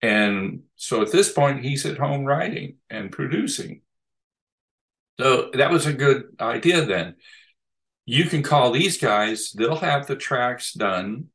And 0.02 0.62
so 0.76 1.02
at 1.02 1.12
this 1.12 1.32
point, 1.32 1.64
he's 1.64 1.86
at 1.86 1.98
home 1.98 2.24
writing 2.24 2.78
and 2.90 3.12
producing. 3.12 3.82
So 5.20 5.50
that 5.54 5.72
was 5.72 5.86
a 5.86 5.94
good 5.94 6.36
idea 6.40 6.86
then. 6.86 7.16
You 8.06 8.26
can 8.26 8.42
call 8.42 8.72
these 8.72 8.98
guys, 8.98 9.52
they'll 9.52 9.76
have 9.76 10.08
the 10.08 10.16
tracks 10.16 10.74
done, 10.74 11.26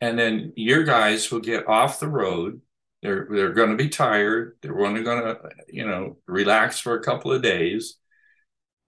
and 0.00 0.18
then 0.18 0.52
your 0.56 0.84
guys 0.84 1.30
will 1.30 1.40
get 1.40 1.68
off 1.68 2.00
the 2.00 2.08
road. 2.08 2.60
They're 3.02 3.26
they're 3.28 3.52
going 3.52 3.70
to 3.70 3.76
be 3.76 3.88
tired. 3.88 4.56
They're 4.62 4.86
only 4.86 5.02
going 5.02 5.22
to, 5.22 5.38
you 5.68 5.86
know, 5.86 6.18
relax 6.26 6.78
for 6.78 6.94
a 6.94 7.02
couple 7.02 7.32
of 7.32 7.42
days. 7.42 7.98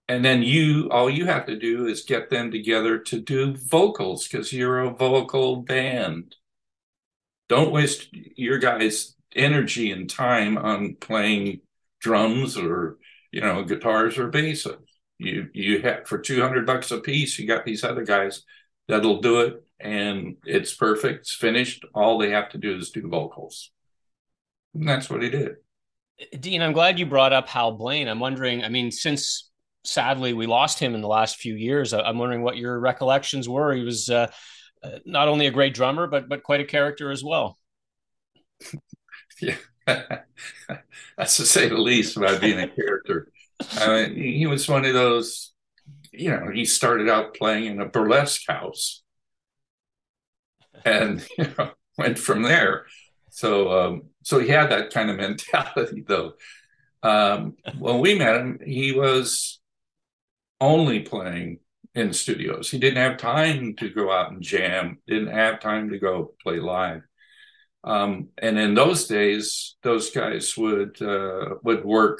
And 0.07 0.23
then 0.23 0.43
you 0.43 0.89
all 0.91 1.09
you 1.09 1.25
have 1.25 1.47
to 1.47 1.57
do 1.57 1.87
is 1.87 2.03
get 2.03 2.29
them 2.29 2.51
together 2.51 2.99
to 2.99 3.19
do 3.19 3.55
vocals 3.55 4.27
because 4.27 4.53
you're 4.53 4.81
a 4.81 4.93
vocal 4.93 5.57
band. 5.57 6.35
Don't 7.49 7.71
waste 7.71 8.09
your 8.11 8.59
guys' 8.59 9.15
energy 9.35 9.91
and 9.91 10.09
time 10.09 10.57
on 10.57 10.95
playing 10.95 11.61
drums 11.99 12.55
or 12.55 12.97
you 13.31 13.41
know 13.41 13.63
guitars 13.63 14.17
or 14.17 14.27
basses. 14.27 14.77
You 15.17 15.49
you 15.53 15.81
have 15.81 16.07
for 16.07 16.19
two 16.19 16.41
hundred 16.41 16.67
bucks 16.67 16.91
a 16.91 16.99
piece. 16.99 17.39
You 17.39 17.47
got 17.47 17.65
these 17.65 17.83
other 17.83 18.03
guys 18.03 18.43
that'll 18.87 19.21
do 19.21 19.41
it, 19.41 19.63
and 19.79 20.37
it's 20.45 20.73
perfect. 20.73 21.21
It's 21.21 21.33
finished. 21.33 21.83
All 21.95 22.19
they 22.19 22.29
have 22.29 22.49
to 22.49 22.59
do 22.59 22.75
is 22.75 22.91
do 22.91 23.07
vocals, 23.07 23.71
and 24.75 24.87
that's 24.87 25.09
what 25.09 25.23
he 25.23 25.29
did. 25.29 25.55
Dean, 26.39 26.61
I'm 26.61 26.73
glad 26.73 26.99
you 26.99 27.05
brought 27.05 27.33
up 27.33 27.47
Hal 27.47 27.71
Blaine. 27.71 28.07
I'm 28.07 28.19
wondering. 28.19 28.63
I 28.63 28.69
mean, 28.69 28.91
since 28.91 29.49
sadly 29.85 30.33
we 30.33 30.47
lost 30.47 30.79
him 30.79 30.95
in 30.95 31.01
the 31.01 31.07
last 31.07 31.37
few 31.37 31.55
years, 31.55 31.93
I'm 31.93 32.17
wondering 32.17 32.41
what 32.41 32.57
your 32.57 32.79
recollections 32.79 33.47
were. 33.47 33.73
He 33.73 33.83
was. 33.83 34.09
Uh, 34.09 34.31
uh, 34.85 34.99
not 35.05 35.27
only 35.27 35.47
a 35.47 35.51
great 35.51 35.73
drummer, 35.73 36.07
but 36.07 36.29
but 36.29 36.43
quite 36.43 36.59
a 36.59 36.65
character 36.65 37.11
as 37.11 37.23
well. 37.23 37.57
yeah, 39.41 39.55
that's 39.87 41.37
to 41.37 41.45
say 41.45 41.67
the 41.69 41.77
least 41.77 42.17
about 42.17 42.41
being 42.41 42.59
a 42.59 42.67
character. 42.67 43.31
I 43.73 44.07
mean, 44.07 44.15
he 44.15 44.45
was 44.45 44.67
one 44.67 44.85
of 44.85 44.93
those. 44.93 45.53
You 46.11 46.31
know, 46.31 46.51
he 46.53 46.65
started 46.65 47.09
out 47.09 47.35
playing 47.35 47.65
in 47.65 47.81
a 47.81 47.85
burlesque 47.85 48.43
house, 48.47 49.03
and 50.83 51.25
you 51.37 51.47
know 51.57 51.71
went 51.97 52.19
from 52.19 52.43
there. 52.43 52.85
So, 53.29 53.71
um, 53.71 54.03
so 54.23 54.39
he 54.39 54.47
had 54.47 54.69
that 54.71 54.93
kind 54.93 55.09
of 55.09 55.17
mentality, 55.17 56.03
though. 56.07 56.33
Um, 57.03 57.55
when 57.77 57.99
we 57.99 58.17
met 58.17 58.35
him, 58.35 58.59
he 58.65 58.91
was 58.91 59.59
only 60.59 61.01
playing 61.01 61.59
in 61.93 62.13
studios. 62.13 62.69
He 62.69 62.77
didn't 62.77 62.97
have 62.97 63.17
time 63.17 63.75
to 63.77 63.89
go 63.89 64.11
out 64.11 64.31
and 64.31 64.41
jam, 64.41 64.99
didn't 65.07 65.33
have 65.33 65.59
time 65.59 65.89
to 65.89 65.99
go 65.99 66.33
play 66.43 66.59
live. 66.59 67.01
Um, 67.83 68.29
and 68.37 68.57
in 68.57 68.73
those 68.73 69.07
days, 69.07 69.75
those 69.83 70.09
guys 70.11 70.57
would 70.57 71.01
uh, 71.01 71.55
would 71.63 71.85
work 71.85 72.19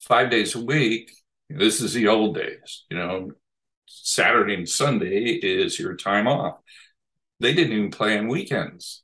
five 0.00 0.30
days 0.30 0.54
a 0.54 0.64
week. 0.64 1.10
This 1.48 1.80
is 1.80 1.92
the 1.92 2.08
old 2.08 2.34
days, 2.36 2.84
you 2.90 2.96
know. 2.96 3.30
Saturday 3.92 4.54
and 4.54 4.68
Sunday 4.68 5.32
is 5.32 5.76
your 5.76 5.96
time 5.96 6.28
off. 6.28 6.58
They 7.40 7.52
didn't 7.52 7.76
even 7.76 7.90
play 7.90 8.16
on 8.16 8.28
weekends 8.28 9.02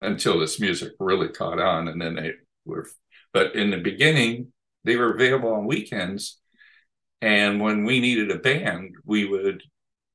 until 0.00 0.40
this 0.40 0.58
music 0.58 0.92
really 0.98 1.28
caught 1.28 1.60
on, 1.60 1.86
and 1.86 2.02
then 2.02 2.16
they 2.16 2.32
were. 2.64 2.88
But 3.32 3.54
in 3.54 3.70
the 3.70 3.78
beginning, 3.78 4.52
they 4.84 4.96
were 4.96 5.12
available 5.12 5.52
on 5.54 5.66
weekends. 5.66 6.38
And 7.20 7.60
when 7.60 7.84
we 7.84 8.00
needed 8.00 8.30
a 8.30 8.38
band, 8.38 8.96
we 9.04 9.24
would 9.24 9.62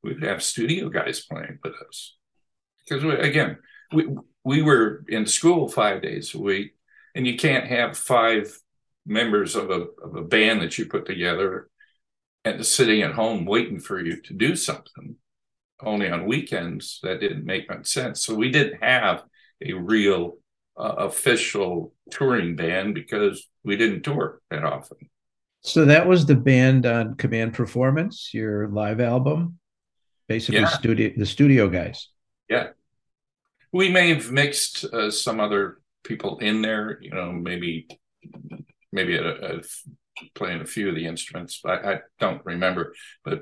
we 0.03 0.13
would 0.13 0.23
have 0.23 0.43
studio 0.43 0.89
guys 0.89 1.25
playing 1.25 1.59
with 1.63 1.73
us. 1.87 2.15
Because 2.83 3.03
we, 3.03 3.13
again, 3.13 3.57
we 3.93 4.07
we 4.43 4.61
were 4.61 5.03
in 5.07 5.25
school 5.25 5.67
five 5.67 6.01
days 6.01 6.33
a 6.33 6.39
week, 6.39 6.75
and 7.15 7.25
you 7.25 7.37
can't 7.37 7.67
have 7.67 7.97
five 7.97 8.57
members 9.05 9.55
of 9.55 9.69
a 9.69 9.87
of 10.03 10.15
a 10.15 10.23
band 10.23 10.61
that 10.61 10.77
you 10.77 10.85
put 10.85 11.05
together 11.05 11.69
and 12.43 12.65
sitting 12.65 13.01
at 13.01 13.13
home 13.13 13.45
waiting 13.45 13.79
for 13.79 14.03
you 14.03 14.21
to 14.21 14.33
do 14.33 14.55
something 14.55 15.15
only 15.81 16.09
on 16.09 16.25
weekends. 16.25 16.99
That 17.03 17.19
didn't 17.19 17.45
make 17.45 17.69
much 17.69 17.87
sense. 17.87 18.25
So 18.25 18.35
we 18.35 18.51
didn't 18.51 18.83
have 18.83 19.23
a 19.61 19.73
real 19.73 20.37
uh, 20.77 20.95
official 20.97 21.93
touring 22.11 22.55
band 22.55 22.93
because 22.93 23.47
we 23.63 23.75
didn't 23.75 24.03
tour 24.03 24.41
that 24.49 24.63
often 24.63 25.09
so 25.61 25.85
that 25.85 26.07
was 26.07 26.25
the 26.25 26.35
band 26.35 26.85
on 26.85 27.15
Command 27.15 27.53
Performance, 27.53 28.33
your 28.33 28.67
live 28.69 29.01
album, 29.01 29.59
basically 30.27 30.61
yeah. 30.61 30.67
studio 30.67 31.11
the 31.15 31.25
studio 31.25 31.67
guys. 31.67 32.07
Yeah, 32.49 32.69
we 33.73 33.89
may 33.89 34.13
have 34.13 34.31
mixed 34.31 34.85
uh, 34.85 35.11
some 35.11 35.39
other 35.39 35.79
people 36.03 36.37
in 36.39 36.61
there. 36.61 36.99
You 37.01 37.11
know, 37.11 37.33
maybe 37.33 37.87
maybe 38.93 39.17
a, 39.17 39.57
a, 39.57 39.61
playing 40.35 40.61
a 40.61 40.65
few 40.65 40.89
of 40.89 40.95
the 40.95 41.05
instruments. 41.05 41.59
but 41.61 41.85
I 41.85 41.99
don't 42.19 42.45
remember, 42.45 42.93
but 43.25 43.41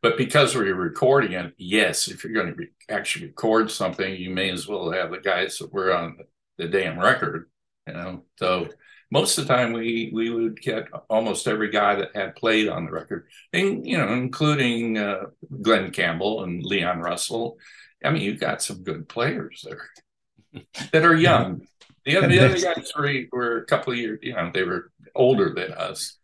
but 0.00 0.16
because 0.16 0.54
we 0.54 0.70
are 0.70 0.74
recording 0.74 1.32
it, 1.32 1.54
yes, 1.56 2.06
if 2.06 2.22
you're 2.22 2.34
going 2.34 2.54
to 2.54 2.54
re- 2.54 2.68
actually 2.88 3.26
record 3.26 3.70
something, 3.70 4.14
you 4.14 4.30
may 4.30 4.50
as 4.50 4.68
well 4.68 4.92
have 4.92 5.10
the 5.10 5.18
guys 5.18 5.58
that 5.58 5.72
were 5.72 5.92
on 5.92 6.18
the, 6.58 6.68
damn 6.68 6.98
record. 6.98 7.48
You 7.86 7.94
know, 7.94 8.24
so 8.38 8.68
most 9.10 9.38
of 9.38 9.46
the 9.46 9.54
time 9.54 9.72
we 9.72 10.10
we 10.12 10.30
would 10.30 10.60
get 10.60 10.88
almost 11.08 11.48
every 11.48 11.70
guy 11.70 11.94
that 11.96 12.14
had 12.14 12.36
played 12.36 12.68
on 12.68 12.84
the 12.84 12.92
record, 12.92 13.28
and 13.52 13.86
you 13.86 13.96
know, 13.96 14.12
including 14.12 14.98
uh, 14.98 15.24
Glen 15.62 15.90
Campbell 15.90 16.44
and 16.44 16.62
Leon 16.62 17.00
Russell. 17.00 17.58
I 18.04 18.10
mean, 18.10 18.22
you've 18.22 18.40
got 18.40 18.62
some 18.62 18.84
good 18.84 19.08
players 19.08 19.64
there 19.64 20.62
that 20.92 21.04
are 21.04 21.16
young. 21.16 21.66
The 22.04 22.16
other, 22.16 22.28
the 22.28 22.38
other 22.40 22.60
guys 22.60 22.92
were, 22.96 23.12
were 23.32 23.58
a 23.58 23.66
couple 23.66 23.92
of 23.92 23.98
years, 23.98 24.20
you 24.22 24.32
know, 24.32 24.50
they 24.54 24.62
were 24.62 24.90
older 25.14 25.52
than 25.52 25.72
us, 25.72 26.16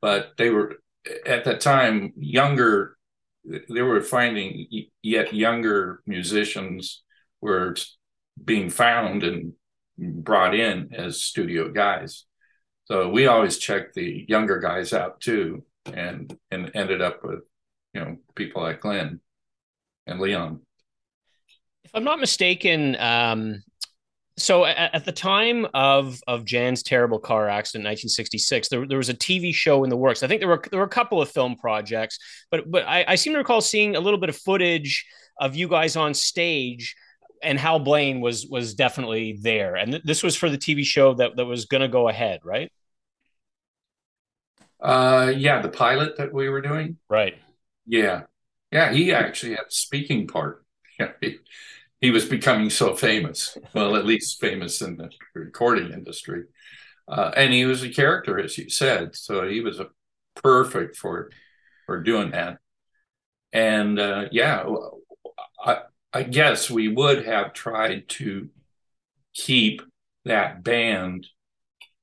but 0.00 0.32
they 0.38 0.50
were 0.50 0.76
at 1.26 1.44
that 1.44 1.60
time 1.60 2.12
younger. 2.16 2.96
They 3.44 3.82
were 3.82 4.02
finding 4.02 4.68
yet 5.02 5.34
younger 5.34 6.00
musicians 6.06 7.02
were 7.40 7.74
being 8.44 8.70
found 8.70 9.24
and 9.24 9.54
brought 9.98 10.54
in 10.54 10.90
as 10.94 11.22
studio 11.22 11.70
guys. 11.70 12.24
So 12.84 13.08
we 13.08 13.26
always 13.26 13.58
checked 13.58 13.94
the 13.94 14.24
younger 14.28 14.58
guys 14.58 14.92
out 14.92 15.20
too, 15.20 15.64
and 15.86 16.36
and 16.50 16.70
ended 16.74 17.00
up 17.00 17.24
with 17.24 17.40
you 17.94 18.00
know 18.00 18.16
people 18.34 18.62
like 18.62 18.80
Glen 18.80 19.20
and 20.06 20.20
Leon. 20.20 20.60
If 21.84 21.90
I'm 21.94 22.04
not 22.04 22.20
mistaken, 22.20 22.96
um, 22.96 23.62
so 24.36 24.64
at, 24.64 24.94
at, 24.94 25.04
the 25.04 25.12
time 25.12 25.66
of 25.74 26.20
of 26.26 26.44
Jan's 26.44 26.82
terrible 26.82 27.18
car 27.18 27.48
accident 27.48 27.84
in 27.84 27.90
1966, 27.90 28.68
there, 28.68 28.86
there 28.86 28.98
was 28.98 29.08
a 29.08 29.14
TV 29.14 29.54
show 29.54 29.84
in 29.84 29.90
the 29.90 29.96
works. 29.96 30.22
I 30.22 30.26
think 30.26 30.40
there 30.40 30.48
were 30.48 30.62
there 30.70 30.80
were 30.80 30.86
a 30.86 30.88
couple 30.88 31.22
of 31.22 31.30
film 31.30 31.56
projects, 31.56 32.18
but 32.50 32.70
but 32.70 32.84
I, 32.86 33.04
I 33.08 33.14
seem 33.14 33.32
to 33.34 33.38
recall 33.38 33.60
seeing 33.60 33.94
a 33.94 34.00
little 34.00 34.18
bit 34.18 34.28
of 34.28 34.36
footage 34.36 35.06
of 35.40 35.54
you 35.54 35.68
guys 35.68 35.96
on 35.96 36.14
stage 36.14 36.94
and 37.42 37.58
Hal 37.58 37.80
Blaine 37.80 38.20
was 38.20 38.46
was 38.46 38.74
definitely 38.74 39.38
there, 39.40 39.76
and 39.76 39.92
th- 39.92 40.02
this 40.04 40.22
was 40.22 40.36
for 40.36 40.50
the 40.50 40.58
TV 40.58 40.84
show 40.84 41.14
that 41.14 41.36
that 41.36 41.44
was 41.46 41.66
going 41.66 41.82
to 41.82 41.88
go 41.88 42.08
ahead, 42.08 42.40
right? 42.44 42.70
Uh, 44.80 45.32
yeah, 45.36 45.62
the 45.62 45.68
pilot 45.68 46.16
that 46.16 46.32
we 46.32 46.48
were 46.48 46.60
doing. 46.60 46.98
Right. 47.08 47.36
Yeah, 47.86 48.22
yeah. 48.70 48.92
He 48.92 49.12
actually 49.12 49.52
had 49.52 49.66
a 49.68 49.70
speaking 49.70 50.26
part. 50.26 50.64
Yeah, 51.00 51.12
he, 51.22 51.38
he 52.00 52.10
was 52.10 52.26
becoming 52.26 52.70
so 52.70 52.94
famous. 52.94 53.56
Well, 53.74 53.96
at 53.96 54.06
least 54.06 54.40
famous 54.40 54.82
in 54.82 54.96
the 54.98 55.10
recording 55.34 55.92
industry, 55.92 56.44
uh, 57.08 57.32
and 57.36 57.52
he 57.52 57.66
was 57.66 57.82
a 57.82 57.90
character, 57.90 58.38
as 58.40 58.58
you 58.58 58.70
said. 58.70 59.16
So 59.16 59.48
he 59.48 59.60
was 59.60 59.80
a 59.80 59.88
perfect 60.36 60.96
for 60.96 61.30
for 61.86 62.02
doing 62.02 62.32
that. 62.32 62.58
And 63.52 63.98
uh, 63.98 64.26
yeah, 64.32 64.64
I, 65.64 65.78
I 66.12 66.24
guess 66.24 66.70
we 66.70 66.88
would 66.88 67.24
have 67.26 67.52
tried 67.52 68.08
to 68.10 68.48
keep 69.34 69.82
that 70.24 70.62
band, 70.62 71.26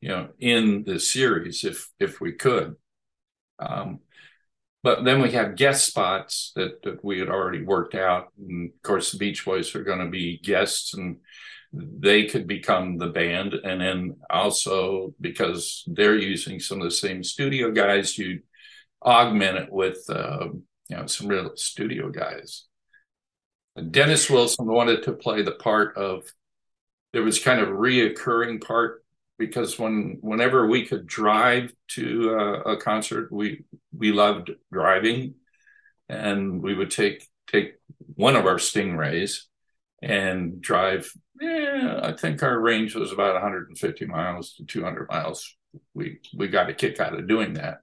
you 0.01 0.09
know, 0.09 0.29
in 0.39 0.83
the 0.83 0.99
series 0.99 1.63
if 1.63 1.89
if 1.99 2.19
we 2.19 2.33
could. 2.33 2.75
Um, 3.59 3.99
but 4.81 5.03
then 5.03 5.21
we 5.21 5.31
have 5.31 5.57
guest 5.57 5.85
spots 5.85 6.53
that, 6.55 6.81
that 6.83 7.03
we 7.03 7.19
had 7.19 7.29
already 7.29 7.61
worked 7.61 7.95
out. 7.95 8.29
And 8.37 8.71
of 8.73 8.81
course, 8.81 9.11
the 9.11 9.17
Beach 9.17 9.43
Boys 9.43 9.75
are 9.75 9.83
going 9.83 9.99
to 9.99 10.09
be 10.09 10.37
guests 10.37 10.93
and 10.93 11.17
they 11.73 12.25
could 12.25 12.47
become 12.47 12.97
the 12.97 13.07
band. 13.09 13.53
And 13.53 13.81
then 13.81 14.15
also 14.29 15.13
because 15.19 15.83
they're 15.85 16.15
using 16.15 16.59
some 16.59 16.79
of 16.79 16.85
the 16.85 16.91
same 16.95 17.23
studio 17.23 17.71
guys, 17.71 18.17
you 18.17 18.39
augment 19.03 19.57
it 19.57 19.71
with, 19.71 19.99
uh, 20.09 20.47
you 20.87 20.95
know, 20.95 21.05
some 21.07 21.27
real 21.27 21.51
studio 21.55 22.09
guys. 22.09 22.68
Dennis 23.81 24.29
Wilson 24.29 24.65
wanted 24.65 25.03
to 25.03 25.13
play 25.13 25.41
the 25.41 25.51
part 25.51 25.97
of 25.97 26.31
there 27.13 27.23
was 27.23 27.39
kind 27.39 27.59
of 27.59 27.69
reoccurring 27.69 28.63
part 28.63 29.03
because 29.37 29.79
when 29.79 30.17
whenever 30.21 30.67
we 30.67 30.85
could 30.85 31.07
drive 31.07 31.73
to 31.89 32.37
uh, 32.37 32.71
a 32.73 32.77
concert, 32.77 33.31
we 33.31 33.63
we 33.97 34.11
loved 34.11 34.51
driving, 34.71 35.35
and 36.07 36.61
we 36.61 36.75
would 36.75 36.91
take 36.91 37.25
take 37.47 37.75
one 38.15 38.35
of 38.35 38.45
our 38.45 38.57
Stingrays 38.57 39.43
and 40.03 40.61
drive. 40.61 41.11
Yeah, 41.41 42.01
I 42.03 42.11
think 42.11 42.43
our 42.43 42.59
range 42.59 42.95
was 42.95 43.11
about 43.11 43.33
150 43.33 44.05
miles 44.05 44.53
to 44.55 44.65
200 44.65 45.09
miles. 45.09 45.55
We 45.93 46.19
we 46.35 46.47
got 46.49 46.69
a 46.69 46.73
kick 46.73 46.99
out 46.99 47.17
of 47.17 47.27
doing 47.27 47.53
that, 47.53 47.79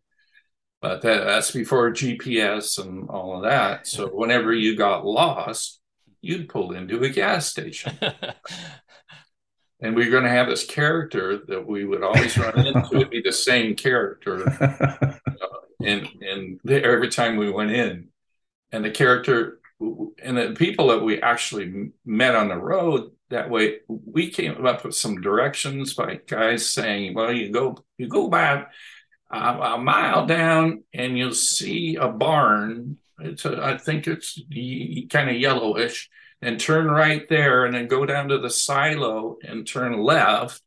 but 0.80 1.02
that, 1.02 1.24
that's 1.24 1.50
before 1.50 1.90
GPS 1.90 2.78
and 2.78 3.08
all 3.08 3.36
of 3.36 3.42
that. 3.44 3.86
So 3.86 4.08
whenever 4.08 4.52
you 4.52 4.76
got 4.76 5.06
lost, 5.06 5.80
you'd 6.26 6.49
pull 6.49 6.73
into 6.73 7.02
a 7.02 7.09
gas 7.09 7.47
station. 7.47 7.99
and 9.80 9.95
we 9.95 10.06
are 10.06 10.11
going 10.11 10.25
to 10.25 10.30
have 10.30 10.49
this 10.49 10.64
character 10.64 11.38
that 11.49 11.66
we 11.66 11.85
would 11.85 12.02
always 12.02 12.37
run 12.38 12.66
into. 12.66 12.97
It'd 12.97 13.11
be 13.11 13.23
the 13.23 13.33
same 13.33 13.75
character, 13.75 14.49
uh, 14.61 15.14
and 15.85 16.09
and 16.21 16.61
every 16.71 17.09
time 17.09 17.37
we 17.37 17.50
went 17.50 17.71
in, 17.71 18.09
and 18.73 18.85
the 18.85 18.90
character 18.90 19.61
and 19.80 20.37
the 20.37 20.54
people 20.56 20.88
that 20.88 21.02
we 21.02 21.21
actually 21.21 21.92
met 22.04 22.35
on 22.35 22.49
the 22.49 22.56
road 22.56 23.11
that 23.28 23.50
way, 23.50 23.80
we 23.88 24.30
came 24.30 24.64
up 24.64 24.85
with 24.85 24.95
some 24.95 25.21
directions 25.21 25.95
by 25.95 26.21
guys 26.26 26.71
saying, 26.71 27.14
"Well, 27.14 27.33
you 27.33 27.50
go 27.50 27.76
you 27.99 28.09
go 28.09 28.28
back 28.28 28.73
a, 29.30 29.37
a 29.38 29.78
mile 29.78 30.26
down, 30.26 30.85
and 30.92 31.18
you'll 31.18 31.35
see 31.35 31.97
a 31.97 32.09
barn. 32.09 32.99
It's 33.18 33.44
a, 33.44 33.62
I 33.62 33.78
think 33.78 34.06
it's 34.06 34.38
kind 35.11 35.30
of 35.30 35.37
yellowish." 35.37 36.11
and 36.42 36.61
turn 36.61 36.87
right 36.87 37.28
there 37.28 37.64
and 37.64 37.75
then 37.75 37.87
go 37.87 38.04
down 38.04 38.28
to 38.28 38.38
the 38.38 38.50
silo 38.50 39.37
and 39.42 39.66
turn 39.66 39.99
left. 39.99 40.62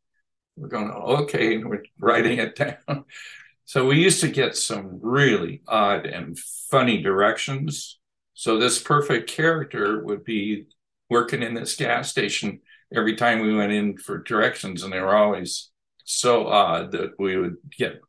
We're 0.56 0.68
going, 0.68 0.90
okay, 0.90 1.58
we're 1.58 1.84
writing 2.00 2.40
it 2.40 2.56
down. 2.88 3.06
So 3.66 3.86
we 3.86 4.02
used 4.02 4.22
to 4.22 4.30
get 4.30 4.58
some 4.58 5.00
really 5.02 5.62
odd 5.68 6.06
and 6.06 6.38
funny 6.72 7.02
directions. 7.02 8.00
So 8.34 8.58
this 8.58 8.82
perfect 8.82 9.30
character 9.30 10.04
would 10.04 10.24
be 10.24 10.66
working 11.10 11.44
in 11.44 11.54
this 11.54 11.76
gas 11.76 12.10
station 12.10 12.62
every 12.94 13.16
time 13.16 13.40
we 13.40 13.56
went 13.56 13.72
in 13.72 13.98
for 13.98 14.24
directions, 14.24 14.84
and 14.84 14.92
they 14.92 15.00
were 15.00 15.16
always 15.16 15.70
so 16.04 16.48
odd 16.48 16.92
that 16.94 17.12
we 17.20 17.38
would 17.38 17.58
get 17.78 18.02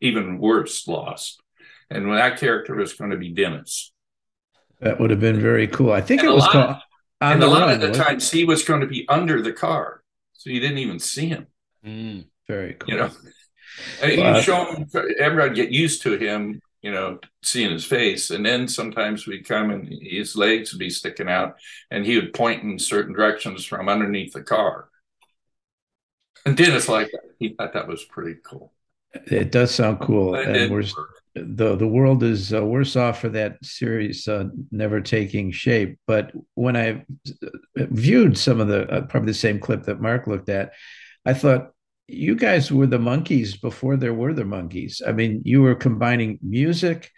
even 0.00 0.38
worse 0.38 0.86
lost. 0.86 1.40
And 1.92 2.08
when 2.08 2.16
that 2.16 2.38
character 2.38 2.74
was 2.74 2.94
going 2.94 3.10
to 3.10 3.16
be 3.16 3.30
Dennis. 3.30 3.92
That 4.80 4.98
would 4.98 5.10
have 5.10 5.20
been 5.20 5.40
very 5.40 5.68
cool. 5.68 5.92
I 5.92 6.00
think 6.00 6.22
and 6.22 6.30
it 6.30 6.34
was 6.34 6.48
called. 6.48 6.76
and 7.20 7.42
a 7.42 7.46
lot 7.46 7.68
run, 7.68 7.70
of 7.74 7.80
the 7.80 7.92
times 7.92 8.30
he 8.30 8.44
was 8.44 8.64
going 8.64 8.80
to 8.80 8.86
be 8.86 9.06
under 9.08 9.40
the 9.40 9.52
car, 9.52 10.02
so 10.32 10.50
you 10.50 10.58
didn't 10.58 10.78
even 10.78 10.98
see 10.98 11.28
him. 11.28 11.46
Mm, 11.86 12.24
very 12.48 12.74
cool. 12.74 12.90
You 12.90 13.00
know, 13.00 13.10
well, 14.02 14.36
you 14.36 14.42
show 14.42 14.64
him. 14.72 14.88
Everybody 15.18 15.54
get 15.54 15.70
used 15.70 16.02
to 16.02 16.16
him. 16.16 16.60
You 16.82 16.90
know, 16.90 17.20
seeing 17.44 17.70
his 17.70 17.84
face, 17.84 18.30
and 18.30 18.44
then 18.44 18.66
sometimes 18.66 19.24
we'd 19.24 19.46
come 19.46 19.70
and 19.70 19.88
his 19.88 20.34
legs 20.34 20.72
would 20.72 20.80
be 20.80 20.90
sticking 20.90 21.28
out, 21.28 21.54
and 21.92 22.04
he 22.04 22.16
would 22.16 22.32
point 22.32 22.64
in 22.64 22.76
certain 22.76 23.14
directions 23.14 23.64
from 23.64 23.88
underneath 23.88 24.32
the 24.32 24.42
car. 24.42 24.88
And 26.44 26.56
Dennis 26.56 26.88
liked 26.88 27.12
that. 27.12 27.20
He 27.38 27.50
thought 27.50 27.74
that 27.74 27.86
was 27.86 28.04
pretty 28.04 28.40
cool. 28.44 28.72
It 29.14 29.52
does 29.52 29.72
sound 29.72 30.00
cool. 30.00 30.34
and 30.34 30.72
we're, 30.72 30.82
the 31.34 31.76
the 31.76 31.86
world 31.86 32.22
is 32.22 32.52
uh, 32.52 32.64
worse 32.64 32.94
off 32.96 33.20
for 33.20 33.30
that 33.30 33.56
series 33.64 34.28
uh, 34.28 34.44
never 34.70 35.00
taking 35.00 35.50
shape. 35.50 35.98
But 36.06 36.32
when 36.54 36.76
I 36.76 37.04
viewed 37.76 38.36
some 38.36 38.60
of 38.60 38.68
the 38.68 38.88
uh, 38.90 39.00
probably 39.02 39.32
the 39.32 39.38
same 39.38 39.58
clip 39.58 39.84
that 39.84 40.00
Mark 40.00 40.26
looked 40.26 40.48
at, 40.48 40.72
I 41.24 41.34
thought 41.34 41.70
you 42.06 42.36
guys 42.36 42.70
were 42.70 42.86
the 42.86 42.98
Monkees 42.98 43.58
before 43.60 43.96
there 43.96 44.14
were 44.14 44.34
the 44.34 44.42
Monkees. 44.42 45.00
I 45.06 45.12
mean, 45.12 45.42
you 45.44 45.62
were 45.62 45.74
combining 45.74 46.38
music 46.42 47.10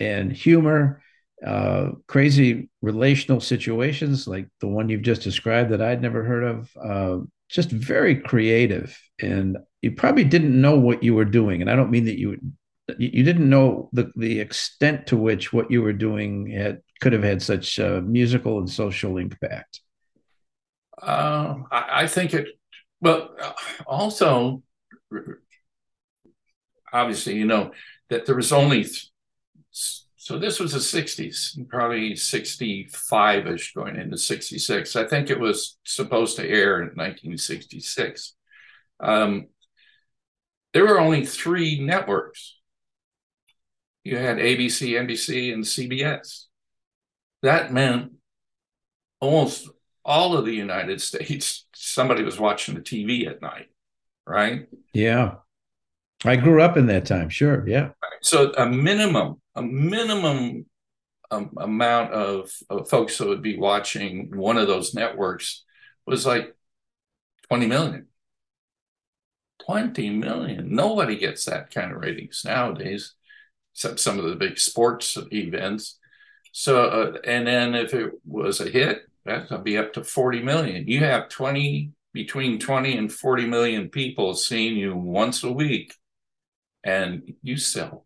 and 0.00 0.32
humor, 0.32 1.00
uh, 1.46 1.90
crazy 2.08 2.68
relational 2.80 3.40
situations 3.40 4.26
like 4.26 4.48
the 4.60 4.68
one 4.68 4.88
you've 4.88 5.02
just 5.02 5.22
described 5.22 5.70
that 5.70 5.82
I'd 5.82 6.02
never 6.02 6.24
heard 6.24 6.44
of. 6.44 6.70
Uh, 6.82 7.18
just 7.48 7.70
very 7.70 8.16
creative, 8.16 8.98
and 9.20 9.58
you 9.82 9.92
probably 9.92 10.24
didn't 10.24 10.58
know 10.58 10.78
what 10.80 11.02
you 11.02 11.14
were 11.14 11.26
doing. 11.26 11.60
And 11.60 11.70
I 11.70 11.76
don't 11.76 11.90
mean 11.90 12.06
that 12.06 12.18
you 12.18 12.38
you 12.98 13.22
didn't 13.22 13.48
know 13.48 13.88
the 13.92 14.10
the 14.16 14.40
extent 14.40 15.06
to 15.08 15.16
which 15.16 15.52
what 15.52 15.70
you 15.70 15.82
were 15.82 15.92
doing 15.92 16.50
had 16.50 16.80
could 17.00 17.12
have 17.12 17.22
had 17.22 17.42
such 17.42 17.78
uh, 17.78 18.00
musical 18.04 18.58
and 18.58 18.70
social 18.70 19.18
impact. 19.18 19.80
Uh, 21.00 21.56
I, 21.70 22.02
I, 22.02 22.06
think 22.06 22.32
it. 22.32 22.48
Well, 23.00 23.34
also, 23.86 24.62
obviously, 26.92 27.34
you 27.34 27.44
know 27.44 27.72
that 28.08 28.26
there 28.26 28.36
was 28.36 28.52
only. 28.52 28.86
So 29.70 30.38
this 30.38 30.60
was 30.60 30.72
the 30.72 30.78
'60s, 30.78 31.68
probably 31.68 32.12
'65ish, 32.12 33.74
going 33.74 33.96
into 33.96 34.16
'66. 34.16 34.94
I 34.94 35.08
think 35.08 35.30
it 35.30 35.40
was 35.40 35.78
supposed 35.84 36.36
to 36.36 36.48
air 36.48 36.80
in 36.82 36.90
1966. 36.90 38.34
Um, 39.00 39.48
there 40.72 40.86
were 40.86 41.00
only 41.00 41.26
three 41.26 41.80
networks 41.80 42.60
you 44.04 44.16
had 44.16 44.38
ABC, 44.38 44.92
NBC, 44.92 45.52
and 45.52 45.64
CBS. 45.64 46.44
That 47.42 47.72
meant 47.72 48.12
almost 49.20 49.68
all 50.04 50.36
of 50.36 50.44
the 50.44 50.54
United 50.54 51.00
States, 51.00 51.66
somebody 51.74 52.22
was 52.22 52.38
watching 52.38 52.74
the 52.74 52.80
TV 52.80 53.26
at 53.26 53.42
night, 53.42 53.68
right? 54.26 54.66
Yeah. 54.92 55.34
I 56.24 56.36
grew 56.36 56.62
up 56.62 56.76
in 56.76 56.86
that 56.86 57.06
time, 57.06 57.28
sure. 57.28 57.66
Yeah. 57.66 57.90
So 58.20 58.52
a 58.52 58.66
minimum, 58.66 59.40
a 59.56 59.62
minimum 59.62 60.66
um, 61.32 61.50
amount 61.56 62.12
of, 62.12 62.52
of 62.70 62.88
folks 62.88 63.18
that 63.18 63.26
would 63.26 63.42
be 63.42 63.58
watching 63.58 64.36
one 64.36 64.56
of 64.56 64.68
those 64.68 64.94
networks 64.94 65.64
was 66.06 66.24
like 66.26 66.54
20 67.48 67.66
million. 67.66 68.06
20 69.66 70.10
million. 70.10 70.74
Nobody 70.74 71.16
gets 71.16 71.44
that 71.46 71.72
kind 71.72 71.92
of 71.92 71.98
ratings 71.98 72.42
nowadays 72.44 73.14
except 73.74 74.00
some 74.00 74.18
of 74.18 74.24
the 74.24 74.36
big 74.36 74.58
sports 74.58 75.16
events. 75.32 75.98
So, 76.52 76.84
uh, 76.84 77.18
and 77.24 77.46
then 77.46 77.74
if 77.74 77.94
it 77.94 78.12
was 78.26 78.60
a 78.60 78.68
hit, 78.68 79.02
that'd 79.24 79.64
be 79.64 79.78
up 79.78 79.92
to 79.94 80.04
40 80.04 80.42
million. 80.42 80.86
You 80.86 81.00
have 81.00 81.28
20, 81.28 81.92
between 82.12 82.58
20 82.58 82.96
and 82.96 83.12
40 83.12 83.46
million 83.46 83.88
people 83.88 84.34
seeing 84.34 84.76
you 84.76 84.94
once 84.94 85.42
a 85.44 85.52
week, 85.52 85.94
and 86.84 87.34
you 87.42 87.56
sell 87.56 88.04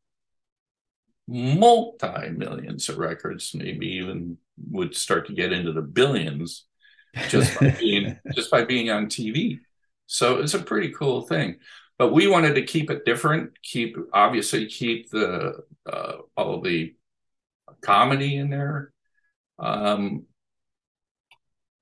multi 1.27 2.31
millions 2.31 2.89
of 2.89 2.99
records, 2.99 3.55
maybe 3.55 3.87
even 3.95 4.39
would 4.71 4.95
start 4.95 5.27
to 5.27 5.33
get 5.33 5.53
into 5.53 5.73
the 5.73 5.83
billions 5.83 6.67
just 7.29 7.59
by 7.59 7.71
being 7.81 8.19
just 8.35 8.51
by 8.51 8.65
being 8.65 8.91
on 8.91 9.07
TV. 9.07 9.59
So 10.07 10.39
it's 10.39 10.55
a 10.55 10.63
pretty 10.63 10.91
cool 10.91 11.23
thing 11.23 11.57
but 11.99 12.13
we 12.13 12.27
wanted 12.27 12.55
to 12.55 12.63
keep 12.63 12.91
it 12.91 13.05
different 13.05 13.61
keep 13.63 13.97
obviously 14.13 14.67
keep 14.67 15.11
the 15.11 15.55
uh, 15.91 16.13
all 16.37 16.61
the 16.61 16.95
comedy 17.83 18.37
in 18.37 18.51
there 18.51 18.93
um, 19.59 20.25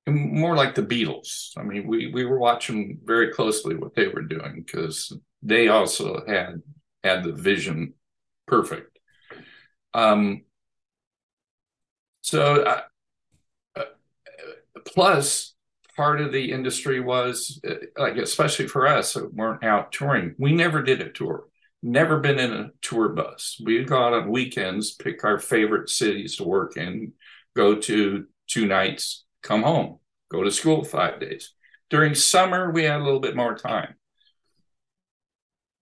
more 0.07 0.55
like 0.55 0.75
the 0.75 0.83
beatles. 0.83 1.51
I 1.57 1.63
mean 1.63 1.87
we 1.87 2.09
we 2.13 2.25
were 2.25 2.39
watching 2.39 2.99
very 3.05 3.33
closely 3.33 3.75
what 3.75 3.95
they 3.95 4.09
were 4.09 4.23
doing 4.23 4.63
because 4.65 5.17
they 5.43 5.69
also 5.69 6.23
had 6.27 6.63
had 7.03 7.25
the 7.25 7.33
vision 7.33 7.95
perfect. 8.47 8.99
Um 9.95 10.45
so 12.21 12.63
uh, 12.63 12.83
uh, 13.77 13.85
plus 14.85 15.54
part 15.97 16.21
of 16.21 16.33
the 16.33 16.53
industry 16.53 17.01
was 17.01 17.61
uh, 17.69 17.75
like 17.97 18.17
especially 18.17 18.67
for 18.67 18.87
us 18.87 19.15
that 19.15 19.33
weren't 19.35 19.65
out 19.65 19.93
touring 19.93 20.35
we 20.39 20.53
never 20.53 20.83
did 20.83 21.01
a 21.01 21.11
tour. 21.11 21.45
Never 21.83 22.19
been 22.19 22.39
in 22.39 22.53
a 22.53 22.71
tour 22.81 23.11
bus. 23.11 23.61
We'd 23.63 23.89
go 23.89 24.03
out 24.03 24.15
on 24.15 24.31
weekends 24.31 24.95
pick 24.95 25.25
our 25.25 25.39
favorite 25.39 25.89
cities 25.89 26.37
to 26.37 26.45
work 26.45 26.77
in 26.77 27.13
go 27.55 27.77
to 27.77 28.27
two 28.47 28.67
nights 28.67 29.25
come 29.43 29.63
home 29.63 29.99
go 30.31 30.43
to 30.43 30.51
school 30.51 30.85
five 30.85 31.21
days. 31.21 31.53
During 31.91 32.15
summer 32.15 32.71
we 32.71 32.85
had 32.85 33.01
a 33.01 33.05
little 33.05 33.21
bit 33.21 33.37
more 33.37 33.57
time. 33.57 33.95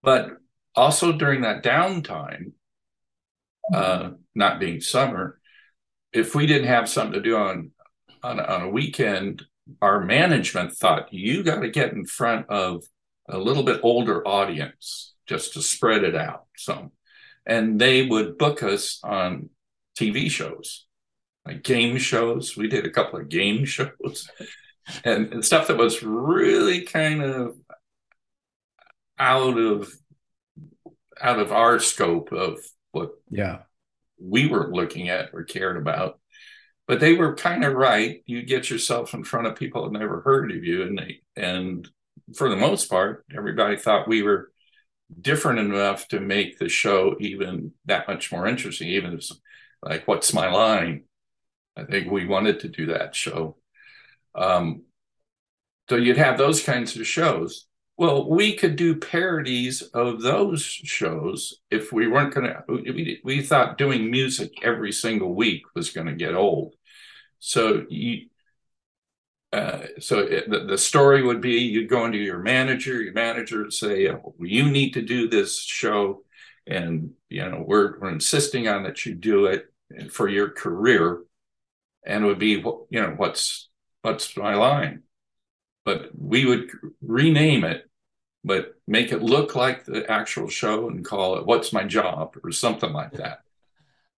But 0.03 0.31
also 0.75 1.13
during 1.13 1.43
that 1.43 1.63
downtime 1.63 2.53
uh, 3.73 4.11
not 4.35 4.59
being 4.59 4.81
summer 4.81 5.41
if 6.13 6.35
we 6.35 6.47
didn't 6.47 6.69
have 6.69 6.89
something 6.89 7.15
to 7.15 7.21
do 7.21 7.37
on 7.37 7.71
on, 8.23 8.39
on 8.39 8.63
a 8.63 8.69
weekend 8.69 9.43
our 9.81 10.01
management 10.01 10.73
thought 10.73 11.13
you 11.13 11.43
got 11.43 11.61
to 11.61 11.71
get 11.71 11.93
in 11.93 12.05
front 12.05 12.49
of 12.49 12.85
a 13.29 13.39
little 13.39 13.63
bit 13.63 13.81
older 13.83 14.27
audience 14.27 15.15
just 15.27 15.55
to 15.55 15.63
spread 15.63 16.05
it 16.05 16.15
out 16.15 16.45
some. 16.57 16.91
And 17.47 17.81
they 17.81 18.07
would 18.07 18.39
book 18.39 18.63
us 18.63 19.01
on 19.03 19.51
tv 19.99 20.31
shows 20.31 20.87
like 21.47 21.63
game 21.63 21.99
shows. 21.99 22.57
We 22.57 22.69
did 22.69 22.87
a 22.87 22.91
couple 22.91 23.19
of 23.19 23.29
game 23.29 23.65
shows 23.67 24.29
and, 25.05 25.33
and 25.33 25.45
stuff 25.45 25.69
that 25.69 25.77
was 25.77 26.03
really 26.03 26.83
kind 26.83 27.23
of 27.23 27.57
out 29.19 29.59
of 29.59 29.93
out 31.21 31.39
of 31.39 31.53
our 31.53 31.79
scope 31.79 32.33
of 32.33 32.59
what 32.91 33.13
yeah. 33.31 33.61
we 34.21 34.49
were 34.49 34.75
looking 34.75 35.09
at 35.09 35.31
or 35.33 35.45
cared 35.45 35.77
about 35.77 36.19
but 36.93 37.01
they 37.01 37.15
were 37.15 37.35
kind 37.35 37.65
of 37.65 37.73
right 37.73 38.23
you 38.27 38.43
get 38.43 38.69
yourself 38.69 39.15
in 39.15 39.25
front 39.25 39.47
of 39.47 39.57
people 39.57 39.83
that 39.83 39.99
never 39.99 40.21
heard 40.21 40.51
of 40.51 40.63
you 40.63 40.83
and 40.83 40.99
they 40.99 41.23
and 41.37 41.89
for 42.37 42.51
the 42.51 42.57
most 42.57 42.91
part 42.91 43.25
everybody 43.35 43.79
thought 43.79 44.07
we 44.07 44.23
were 44.23 44.53
different 45.19 45.59
enough 45.59 46.07
to 46.07 46.21
make 46.21 46.59
the 46.59 46.69
show 46.69 47.17
even 47.19 47.73
that 47.87 48.07
much 48.07 48.31
more 48.31 48.47
interesting 48.47 48.89
even 48.89 49.15
if 49.15 49.27
like 49.83 50.07
what's 50.07 50.35
my 50.35 50.51
line 50.51 51.05
i 51.79 51.85
think 51.85 52.11
we 52.11 52.27
wanted 52.27 52.61
to 52.61 52.69
do 52.69 52.85
that 52.85 53.17
show 53.17 53.57
um, 54.35 54.83
so 55.89 55.97
you'd 55.97 56.19
have 56.19 56.37
those 56.37 56.63
kinds 56.63 56.95
of 56.95 57.07
shows 57.07 57.69
well, 57.99 58.29
we 58.29 58.57
could 58.57 58.77
do 58.77 58.97
parodies 58.97 59.83
of 59.83 60.23
those 60.23 60.63
shows 60.63 61.61
if 61.71 61.93
we 61.93 62.09
weren't 62.09 62.35
going 62.35 62.47
to. 62.47 62.63
We, 62.69 63.21
we 63.23 63.43
thought 63.43 63.79
doing 63.79 64.11
music 64.11 64.51
every 64.63 64.93
single 64.93 65.35
week 65.35 65.63
was 65.75 65.91
going 65.91 66.07
to 66.07 66.15
get 66.15 66.35
old. 66.35 66.75
So 67.45 67.85
you, 67.91 68.29
uh, 69.53 69.87
so 69.99 70.21
it, 70.21 70.49
the, 70.49 70.61
the 70.61 70.79
story 70.79 71.23
would 71.23 71.41
be 71.41 71.61
you'd 71.61 71.89
go 71.91 72.05
into 72.05 72.19
your 72.19 72.39
manager, 72.39 73.03
your 73.03 73.13
manager 73.13 73.63
would 73.63 73.73
say, 73.73 74.09
oh, 74.09 74.35
"You 74.41 74.71
need 74.71 74.93
to 74.95 75.03
do 75.03 75.29
this 75.29 75.61
show, 75.61 76.25
and 76.67 77.13
you 77.29 77.49
know 77.49 77.65
we're 77.67 77.99
we're 78.01 78.11
insisting 78.11 78.69
on 78.69 78.85
that 78.85 79.05
you 79.05 79.15
do 79.15 79.47
it 79.47 79.67
for 80.11 80.29
your 80.29 80.51
career." 80.51 81.23
And 82.05 82.25
it 82.25 82.27
would 82.27 82.39
be, 82.39 82.51
you 82.51 82.87
know, 82.91 83.15
what's 83.17 83.69
what's 84.03 84.37
my 84.37 84.55
line? 84.55 85.03
but 85.85 86.11
we 86.17 86.45
would 86.45 86.71
rename 87.01 87.65
it, 87.65 87.89
but 88.45 88.75
make 88.87 89.13
it 89.13 89.23
look 89.23 89.55
like 89.55 89.85
the 89.85 90.09
actual 90.11 90.49
show 90.49 90.89
and 90.89 91.05
call 91.05 91.37
it 91.37 91.47
What's 91.47 91.73
My 91.73 91.85
Job 91.85 92.37
or 92.43 92.53
something 92.53 92.93
like 92.93 93.13
that. 93.15 93.41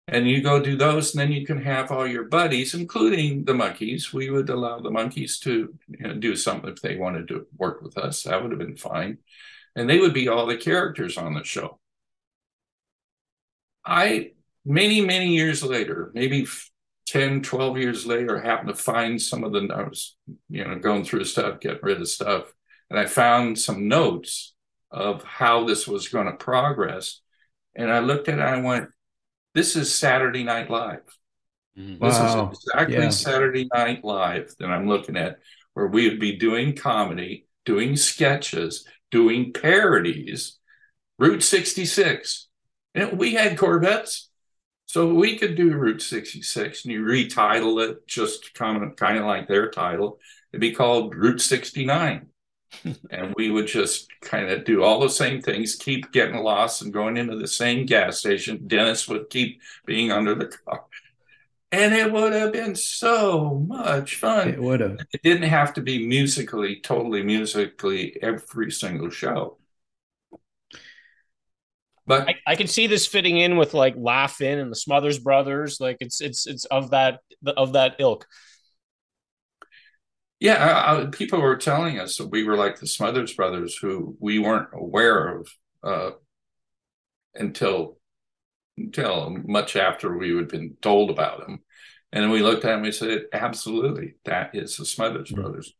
And 0.07 0.29
you 0.29 0.43
go 0.43 0.61
do 0.61 0.77
those, 0.77 1.15
and 1.15 1.21
then 1.21 1.33
you 1.33 1.47
can 1.47 1.63
have 1.63 1.91
all 1.91 2.07
your 2.07 2.25
buddies, 2.25 2.75
including 2.75 3.45
the 3.45 3.55
Monkees 3.55 4.13
We 4.13 4.29
would 4.29 4.51
allow 4.51 4.81
the 4.81 4.91
Monkees 4.91 5.41
to 5.41 5.75
you 5.89 6.07
know, 6.07 6.15
do 6.15 6.37
something 6.37 6.71
if 6.71 6.83
they 6.83 6.97
wanted 6.97 7.29
to 7.29 7.47
work 7.57 7.81
with 7.81 7.97
us. 7.97 8.23
That 8.25 8.43
would 8.43 8.51
have 8.51 8.59
been 8.59 8.77
fine. 8.77 9.19
And 9.75 9.89
they 9.89 9.99
would 9.99 10.13
be 10.13 10.29
all 10.29 10.47
the 10.47 10.59
characters 10.59 11.17
on 11.17 11.35
the 11.35 11.43
show. 11.43 11.81
I, 13.85 14.33
many, 14.65 15.01
many 15.01 15.35
years 15.35 15.63
later, 15.63 16.11
maybe 16.15 16.47
10, 17.07 17.43
12 17.43 17.79
years 17.79 18.07
later, 18.07 18.39
happened 18.39 18.69
to 18.69 18.75
find 18.75 19.21
some 19.21 19.43
of 19.43 19.53
the, 19.53 19.69
I 19.75 19.83
was, 19.83 20.17
you 20.51 20.65
know, 20.65 20.79
going 20.79 21.05
through 21.05 21.25
stuff, 21.25 21.61
getting 21.61 21.81
rid 21.83 22.01
of 22.01 22.09
stuff. 22.09 22.53
And 22.91 22.99
I 22.99 23.07
found 23.07 23.59
some 23.59 23.89
notes 23.89 24.55
of 24.91 25.25
how 25.25 25.65
this 25.65 25.89
was 25.89 26.09
going 26.09 26.27
to 26.27 26.33
progress. 26.33 27.21
And 27.75 27.91
I 27.91 27.99
looked 28.01 28.29
at 28.29 28.39
it 28.39 28.41
and 28.41 28.49
I 28.49 28.61
went, 28.61 28.91
this 29.55 29.77
is 29.77 29.95
Saturday 29.95 30.45
Night 30.45 30.71
Live. 30.71 31.01
Mm-hmm. 31.79 32.05
This 32.05 32.19
wow. 32.19 32.51
is 32.51 32.59
exactly 32.59 32.97
yeah. 32.97 33.09
Saturday 33.11 33.69
Night 33.73 34.05
Live 34.05 34.55
that 34.59 34.71
I'm 34.71 34.89
looking 34.89 35.17
at, 35.17 35.39
where 35.75 35.87
we 35.87 36.09
would 36.09 36.21
be 36.21 36.37
doing 36.37 36.77
comedy, 36.77 37.47
doing 37.65 37.97
sketches, 37.97 38.87
doing 39.11 39.53
parodies. 39.53 40.59
Route 41.19 41.43
66. 41.43 42.49
And 42.95 43.19
we 43.19 43.35
had 43.35 43.59
Corvettes. 43.59 44.31
So 44.87 45.13
we 45.13 45.39
could 45.39 45.57
do 45.57 45.75
Route 45.75 46.03
66 46.03 46.85
and 46.85 46.93
you 46.93 47.05
retitle 47.05 47.89
it 47.89 48.07
just 48.07 48.55
kind 48.55 48.83
of, 48.83 48.97
kind 48.97 49.19
of 49.19 49.25
like 49.25 49.49
their 49.49 49.71
title. 49.71 50.19
It'd 50.53 50.61
be 50.61 50.73
called 50.73 51.17
Route 51.17 51.41
69. 51.41 52.27
And 53.11 53.35
we 53.37 53.51
would 53.51 53.67
just 53.67 54.09
kind 54.21 54.51
of 54.51 54.65
do 54.65 54.83
all 54.83 55.01
the 55.01 55.09
same 55.09 55.41
things, 55.41 55.77
keep 55.77 56.13
getting 56.13 56.37
lost 56.43 56.83
and 56.83 56.93
going 56.93 57.17
into 57.17 57.37
the 57.37 57.49
same 57.49 57.87
gas 57.87 58.19
station. 58.19 58.67
Dennis 58.67 59.09
would 59.09 59.31
keep 59.31 59.61
being 59.87 60.13
under 60.13 60.35
the 60.35 60.47
car. 60.47 60.85
And 61.73 61.93
it 61.93 62.13
would 62.13 62.33
have 62.33 62.53
been 62.53 62.77
so 62.77 63.65
much 63.67 64.17
fun. 64.17 64.49
It 64.49 64.63
would 64.63 64.81
have. 64.81 64.99
It 65.13 65.23
didn't 65.23 65.49
have 65.49 65.75
to 65.75 65.81
be 65.81 66.07
musically, 66.07 66.81
totally 66.81 67.25
musically 67.25 68.17
every 68.23 68.71
single 68.71 69.11
show. 69.11 69.59
But 72.07 72.29
I, 72.29 72.35
I, 72.47 72.57
can 72.57 72.67
see 72.67 72.87
this 72.87 73.07
fitting 73.07 73.39
in 73.39 73.57
with 73.57 73.73
like 73.75 73.95
Laugh-In 73.97 74.59
and 74.59 74.71
the 74.71 74.77
Smothers 74.77 75.19
Brothers. 75.19 75.81
Like 75.81 75.97
it's 76.01 76.21
it's 76.21 76.47
it's 76.47 76.65
of 76.67 76.91
that 76.91 77.21
of 77.45 77.73
that 77.73 77.97
ilk. 77.99 78.27
Yeah, 80.45 80.99
I, 81.01 81.07
people 81.07 81.41
were 81.41 81.57
telling 81.57 81.99
us 81.99 82.19
that 82.19 82.27
we 82.27 82.45
were 82.45 82.55
like 82.55 82.79
the 82.79 82.87
Smothers 82.87 83.33
Brothers, 83.33 83.79
who 83.79 84.15
we 84.21 84.39
weren't 84.39 84.69
aware 84.75 85.39
of 85.39 85.49
uh, 85.83 86.11
until 87.35 87.97
until 88.77 89.39
much 89.47 89.75
after 89.75 90.15
we 90.15 90.37
had 90.37 90.49
been 90.49 90.77
told 90.83 91.09
about 91.09 91.41
them. 91.41 91.61
And 92.13 92.23
then 92.23 92.31
we 92.31 92.43
looked 92.43 92.63
at 92.67 92.69
them 92.69 92.81
and 92.81 92.83
we 92.83 92.93
said, 92.93 93.23
absolutely, 93.33 94.17
that 94.27 94.51
is 94.53 94.77
the 94.77 94.85
Smothers 94.85 95.31
mm-hmm. 95.31 95.41
Brothers. 95.41 95.73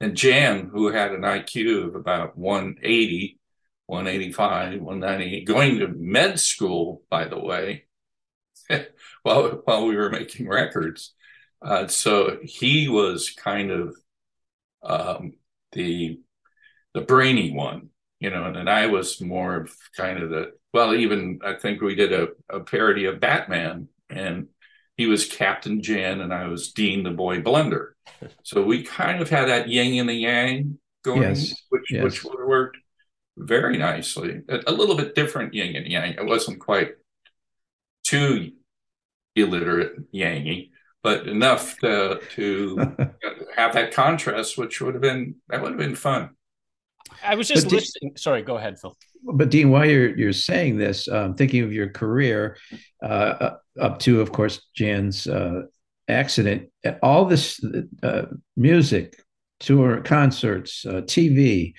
And 0.00 0.16
Jan, 0.16 0.70
who 0.72 0.92
had 0.92 1.10
an 1.10 1.22
IQ 1.22 1.88
of 1.88 1.96
about 1.96 2.38
180, 2.38 3.40
185, 3.86 4.80
190, 4.80 5.44
going 5.44 5.80
to 5.80 5.88
med 5.88 6.38
school, 6.38 7.02
by 7.10 7.24
the 7.24 7.40
way, 7.40 7.86
while, 9.24 9.60
while 9.64 9.88
we 9.88 9.96
were 9.96 10.10
making 10.10 10.48
records. 10.48 11.14
Uh, 11.60 11.88
so 11.88 12.38
he 12.44 12.88
was 12.88 13.30
kind 13.30 13.72
of 13.72 13.96
um, 14.84 15.32
the 15.72 16.20
the 16.92 17.00
brainy 17.00 17.52
one, 17.52 17.88
you 18.20 18.30
know, 18.30 18.44
and, 18.44 18.56
and 18.56 18.70
I 18.70 18.86
was 18.86 19.20
more 19.20 19.56
of 19.56 19.74
kind 19.96 20.22
of 20.22 20.30
the 20.30 20.52
well, 20.72 20.94
even 20.94 21.40
I 21.44 21.54
think 21.54 21.80
we 21.80 21.94
did 21.94 22.12
a, 22.12 22.28
a 22.50 22.60
parody 22.60 23.04
of 23.04 23.20
Batman, 23.20 23.88
and 24.10 24.48
he 24.96 25.06
was 25.06 25.26
Captain 25.26 25.82
Jan, 25.82 26.20
and 26.20 26.32
I 26.32 26.46
was 26.48 26.72
Dean 26.72 27.02
the 27.02 27.10
Boy 27.10 27.40
Blunder. 27.40 27.96
So 28.42 28.62
we 28.62 28.84
kind 28.84 29.20
of 29.20 29.28
had 29.28 29.48
that 29.48 29.68
yin 29.68 29.98
and 30.00 30.08
the 30.08 30.14
yang 30.14 30.78
going, 31.02 31.22
yes. 31.22 31.54
which 31.68 31.90
yes. 31.90 32.04
which 32.04 32.24
worked 32.24 32.78
very 33.36 33.76
nicely. 33.76 34.40
A, 34.48 34.60
a, 34.68 34.72
little 34.72 34.94
bit 34.94 35.14
different 35.14 35.52
yin 35.52 35.76
and 35.76 35.86
yang. 35.86 36.12
It 36.12 36.24
wasn't 36.24 36.60
quite 36.60 36.92
too 38.04 38.52
illiterate 39.36 40.12
yangy, 40.12 40.70
but 41.04 41.28
enough 41.28 41.78
to 41.80 42.20
to 42.34 42.76
have 43.56 43.74
that 43.74 43.92
contrast, 43.92 44.58
which 44.58 44.80
would 44.80 44.94
have 44.94 45.02
been 45.02 45.36
that 45.48 45.62
would 45.62 45.72
have 45.72 45.78
been 45.78 45.94
fun. 45.94 46.30
I 47.22 47.36
was 47.36 47.46
just 47.46 47.66
but 47.66 47.74
listening. 47.74 48.10
Dean, 48.10 48.16
sorry, 48.16 48.42
go 48.42 48.56
ahead, 48.56 48.80
Phil. 48.80 48.96
But 49.22 49.50
Dean, 49.50 49.70
while 49.70 49.84
you're 49.84 50.16
you're 50.16 50.32
saying 50.32 50.78
this, 50.78 51.06
um, 51.06 51.34
thinking 51.34 51.62
of 51.62 51.72
your 51.72 51.90
career 51.90 52.56
uh, 53.02 53.50
up 53.80 53.98
to, 54.00 54.20
of 54.20 54.32
course, 54.32 54.66
Jan's 54.74 55.26
uh, 55.26 55.62
accident, 56.08 56.70
all 57.02 57.26
this 57.26 57.62
uh, 58.02 58.22
music, 58.56 59.22
tour, 59.60 60.00
concerts, 60.00 60.84
uh, 60.86 61.02
TV, 61.02 61.74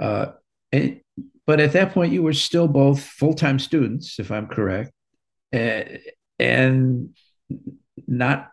uh, 0.00 0.26
and, 0.70 1.00
but 1.46 1.60
at 1.60 1.72
that 1.72 1.92
point, 1.94 2.12
you 2.12 2.22
were 2.22 2.34
still 2.34 2.68
both 2.68 3.00
full 3.00 3.32
time 3.32 3.58
students, 3.58 4.18
if 4.20 4.30
I'm 4.30 4.46
correct, 4.46 4.92
and, 5.52 5.98
and 6.38 7.16
not. 8.06 8.50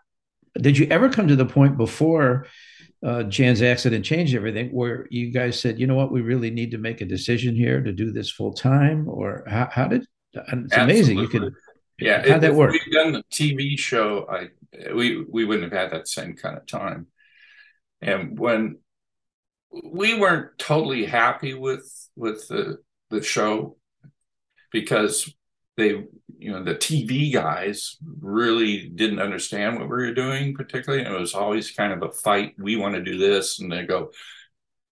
Did 0.60 0.78
you 0.78 0.88
ever 0.90 1.10
come 1.10 1.28
to 1.28 1.36
the 1.36 1.46
point 1.46 1.78
before 1.78 2.48
uh, 3.06 3.24
Jan's 3.24 3.62
accident 3.62 4.06
changed 4.06 4.36
everything, 4.36 4.70
where 4.70 5.08
you 5.12 5.32
guys 5.32 5.60
said, 5.60 5.80
you 5.80 5.86
know 5.86 5.96
what, 5.96 6.12
we 6.12 6.22
really 6.22 6.50
need 6.50 6.72
to 6.72 6.78
make 6.78 7.02
a 7.02 7.06
decision 7.06 7.56
here 7.56 7.82
to 7.82 7.92
do 7.92 8.12
this 8.12 8.32
full 8.32 8.54
time, 8.54 9.08
or 9.08 9.44
how, 9.48 9.70
how 9.72 9.88
did? 9.88 10.06
It's 10.34 10.48
Absolutely. 10.50 10.82
amazing. 10.82 11.18
You 11.20 11.28
could. 11.28 11.54
Yeah, 12.00 12.28
how'd 12.28 12.42
that 12.42 12.56
work? 12.56 12.72
We've 12.72 12.94
done 12.94 13.14
the 13.14 13.24
TV 13.32 13.80
show. 13.80 14.28
I 14.30 14.50
we 14.94 15.24
we 15.24 15.46
wouldn't 15.46 15.72
have 15.72 15.82
had 15.82 15.92
that 15.92 16.08
same 16.08 16.36
kind 16.36 16.58
of 16.58 16.66
time. 16.66 17.08
And 18.02 18.38
when 18.38 18.80
we 19.84 20.18
weren't 20.18 20.58
totally 20.58 21.06
happy 21.06 21.54
with 21.54 21.90
with 22.16 22.48
the 22.48 22.80
the 23.10 23.22
show 23.22 23.78
because 24.72 25.34
they 25.78 26.04
you 26.38 26.52
know 26.52 26.64
the 26.64 26.76
TV 26.76 27.32
guys 27.32 27.98
really 28.20 28.90
didn't 28.90 29.20
understand 29.20 29.78
what 29.78 29.90
we 29.90 29.96
were 29.96 30.14
doing 30.14 30.54
particularly 30.54 31.04
and 31.04 31.14
it 31.14 31.20
was 31.20 31.34
always 31.34 31.72
kind 31.72 31.94
of 31.94 32.04
a 32.04 32.12
fight 32.12 32.54
we 32.58 32.76
want 32.76 32.96
to 32.96 33.04
do 33.04 33.18
this 33.18 33.60
and 33.60 33.72
they 33.72 33.86
go 33.86 34.12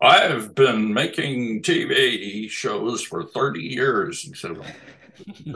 I've 0.01 0.53
been 0.53 0.93
making 0.93 1.61
TV 1.63 2.49
shows 2.49 3.01
for 3.01 3.23
30 3.23 3.61
years 3.61 4.25
and 4.25 4.35
so 4.37 4.61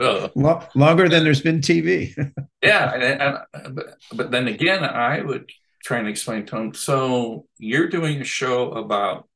uh, 0.00 0.60
longer 0.74 1.08
than 1.08 1.24
there's 1.24 1.42
been 1.42 1.60
TV 1.60 2.14
yeah 2.62 2.92
and, 2.94 3.02
and, 3.02 3.74
but, 3.74 3.86
but 4.12 4.30
then 4.30 4.48
again 4.48 4.84
I 4.84 5.20
would 5.22 5.50
try 5.82 5.98
and 5.98 6.08
explain 6.08 6.46
to 6.46 6.56
them 6.56 6.74
so 6.74 7.46
you're 7.58 7.88
doing 7.88 8.20
a 8.20 8.24
show 8.24 8.72
about 8.72 9.28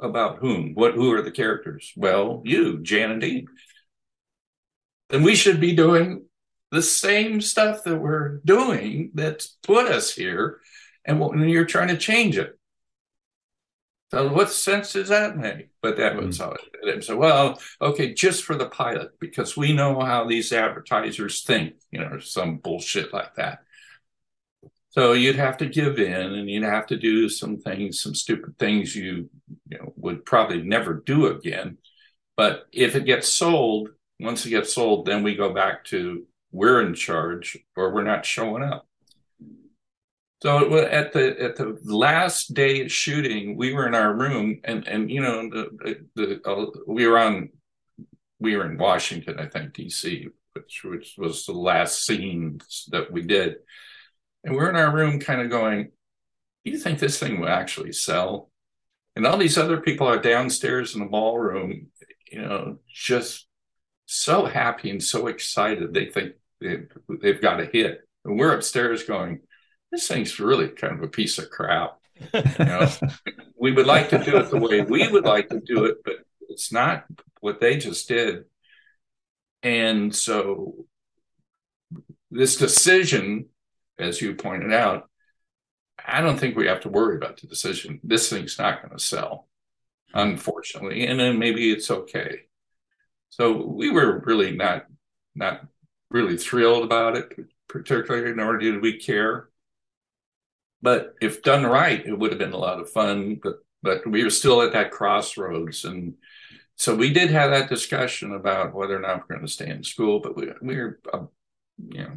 about 0.00 0.38
whom? 0.38 0.74
What? 0.74 0.94
Who 0.94 1.12
are 1.12 1.22
the 1.22 1.30
characters? 1.30 1.92
Well, 1.96 2.42
you, 2.44 2.80
Jan 2.82 3.10
and 3.10 3.20
Dean. 3.20 3.46
Then 5.08 5.22
we 5.22 5.34
should 5.34 5.60
be 5.60 5.74
doing 5.74 6.24
the 6.70 6.82
same 6.82 7.40
stuff 7.40 7.84
that 7.84 7.96
we're 7.96 8.40
doing 8.44 9.10
that's 9.14 9.56
put 9.62 9.86
us 9.86 10.14
here, 10.14 10.60
and 11.04 11.18
when 11.18 11.48
you're 11.48 11.64
trying 11.64 11.88
to 11.88 11.96
change 11.96 12.36
it. 12.36 12.58
So 14.10 14.32
what 14.32 14.50
sense 14.50 14.94
does 14.94 15.08
that 15.10 15.36
make? 15.36 15.68
But 15.82 15.98
that 15.98 16.16
was 16.16 16.38
mm-hmm. 16.38 16.48
how 16.48 16.52
it 16.52 16.60
did. 16.84 17.04
So 17.04 17.16
well, 17.16 17.60
okay, 17.80 18.14
just 18.14 18.44
for 18.44 18.56
the 18.56 18.68
pilot, 18.68 19.10
because 19.20 19.56
we 19.56 19.72
know 19.72 20.00
how 20.00 20.26
these 20.26 20.52
advertisers 20.52 21.42
think, 21.42 21.74
you 21.90 22.00
know, 22.00 22.18
some 22.18 22.56
bullshit 22.56 23.12
like 23.12 23.34
that. 23.34 23.60
So 24.90 25.12
you'd 25.12 25.36
have 25.36 25.58
to 25.58 25.66
give 25.66 25.98
in 25.98 26.32
and 26.32 26.48
you'd 26.48 26.64
have 26.64 26.86
to 26.88 26.96
do 26.96 27.28
some 27.28 27.58
things, 27.58 28.00
some 28.00 28.14
stupid 28.14 28.58
things 28.58 28.96
you, 28.96 29.28
you 29.68 29.78
know, 29.78 29.92
would 29.96 30.24
probably 30.24 30.62
never 30.62 30.94
do 30.94 31.26
again. 31.26 31.76
But 32.36 32.66
if 32.72 32.96
it 32.96 33.04
gets 33.04 33.32
sold, 33.32 33.90
once 34.20 34.44
it 34.44 34.50
gets 34.50 34.74
sold, 34.74 35.06
then 35.06 35.22
we 35.22 35.34
go 35.34 35.52
back 35.52 35.84
to 35.84 36.24
we're 36.50 36.80
in 36.80 36.94
charge 36.94 37.58
or 37.76 37.92
we're 37.92 38.02
not 38.02 38.24
showing 38.24 38.62
up. 38.62 38.86
So 40.40 40.76
at 40.76 41.12
the 41.12 41.40
at 41.42 41.56
the 41.56 41.76
last 41.82 42.54
day 42.54 42.82
of 42.82 42.92
shooting, 42.92 43.56
we 43.56 43.72
were 43.72 43.88
in 43.88 43.94
our 43.94 44.14
room, 44.14 44.60
and 44.64 44.86
and 44.86 45.10
you 45.10 45.20
know 45.20 45.48
the 45.48 46.04
the 46.14 46.40
uh, 46.48 46.66
we 46.86 47.08
were 47.08 47.18
on 47.18 47.50
we 48.38 48.56
were 48.56 48.70
in 48.70 48.78
Washington, 48.78 49.40
I 49.40 49.46
think 49.46 49.72
D.C., 49.72 50.28
which 50.52 50.82
which 50.84 51.14
was 51.18 51.44
the 51.44 51.52
last 51.52 52.06
scene 52.06 52.60
that 52.90 53.10
we 53.10 53.22
did, 53.22 53.56
and 54.44 54.54
we're 54.54 54.70
in 54.70 54.76
our 54.76 54.94
room, 54.94 55.18
kind 55.18 55.40
of 55.40 55.50
going, 55.50 55.90
"Do 56.64 56.70
you 56.70 56.78
think 56.78 57.00
this 57.00 57.18
thing 57.18 57.40
will 57.40 57.48
actually 57.48 57.92
sell?" 57.92 58.52
And 59.16 59.26
all 59.26 59.38
these 59.38 59.58
other 59.58 59.80
people 59.80 60.06
are 60.06 60.20
downstairs 60.20 60.94
in 60.94 61.00
the 61.00 61.06
ballroom, 61.06 61.88
you 62.30 62.40
know, 62.40 62.78
just 62.86 63.47
so 64.10 64.46
happy 64.46 64.90
and 64.90 65.02
so 65.02 65.26
excited. 65.26 65.94
They 65.94 66.06
think 66.06 66.32
they've, 66.60 66.88
they've 67.20 67.40
got 67.40 67.60
a 67.60 67.66
hit, 67.66 68.00
and 68.24 68.38
we're 68.38 68.54
upstairs 68.54 69.04
going 69.04 69.40
this 69.90 70.08
thing's 70.08 70.38
really 70.38 70.68
kind 70.68 70.94
of 70.94 71.02
a 71.02 71.08
piece 71.08 71.38
of 71.38 71.50
crap. 71.50 71.98
You 72.32 72.42
know, 72.58 72.88
we 73.58 73.72
would 73.72 73.86
like 73.86 74.10
to 74.10 74.22
do 74.22 74.36
it 74.36 74.50
the 74.50 74.58
way 74.58 74.82
we 74.82 75.08
would 75.08 75.24
like 75.24 75.48
to 75.50 75.60
do 75.60 75.84
it, 75.84 75.98
but 76.04 76.16
it's 76.48 76.72
not 76.72 77.04
what 77.40 77.60
they 77.60 77.76
just 77.76 78.08
did. 78.08 78.44
And 79.62 80.14
so, 80.14 80.86
this 82.30 82.56
decision, 82.56 83.46
as 83.98 84.20
you 84.20 84.34
pointed 84.34 84.72
out, 84.72 85.08
I 86.04 86.20
don't 86.20 86.38
think 86.38 86.56
we 86.56 86.66
have 86.66 86.80
to 86.80 86.88
worry 86.88 87.16
about 87.16 87.40
the 87.40 87.46
decision. 87.46 88.00
This 88.04 88.30
thing's 88.30 88.58
not 88.58 88.82
going 88.82 88.96
to 88.96 89.02
sell, 89.02 89.48
unfortunately, 90.14 91.06
and 91.06 91.18
then 91.18 91.38
maybe 91.38 91.70
it's 91.72 91.90
okay. 91.90 92.42
So 93.30 93.64
we 93.66 93.90
were 93.90 94.20
really 94.24 94.56
not 94.56 94.86
not 95.34 95.62
really 96.10 96.36
thrilled 96.36 96.84
about 96.84 97.16
it, 97.16 97.32
particularly 97.68 98.34
nor 98.34 98.56
did 98.58 98.82
we 98.82 98.98
care. 98.98 99.48
But 100.80 101.14
if 101.20 101.42
done 101.42 101.64
right, 101.64 102.04
it 102.04 102.16
would 102.18 102.30
have 102.30 102.38
been 102.38 102.52
a 102.52 102.58
lot 102.58 102.80
of 102.80 102.90
fun. 102.90 103.40
But 103.42 103.56
but 103.82 104.06
we 104.06 104.24
were 104.24 104.30
still 104.30 104.62
at 104.62 104.72
that 104.72 104.90
crossroads, 104.90 105.84
and 105.84 106.14
so 106.76 106.94
we 106.94 107.12
did 107.12 107.30
have 107.30 107.50
that 107.50 107.68
discussion 107.68 108.34
about 108.34 108.74
whether 108.74 108.96
or 108.96 109.00
not 109.00 109.20
we're 109.20 109.36
going 109.36 109.46
to 109.46 109.52
stay 109.52 109.68
in 109.68 109.84
school. 109.84 110.20
But 110.20 110.36
we 110.36 110.52
we 110.62 110.76
were, 110.76 111.00
uh, 111.12 111.26
you 111.78 112.02
know, 112.02 112.16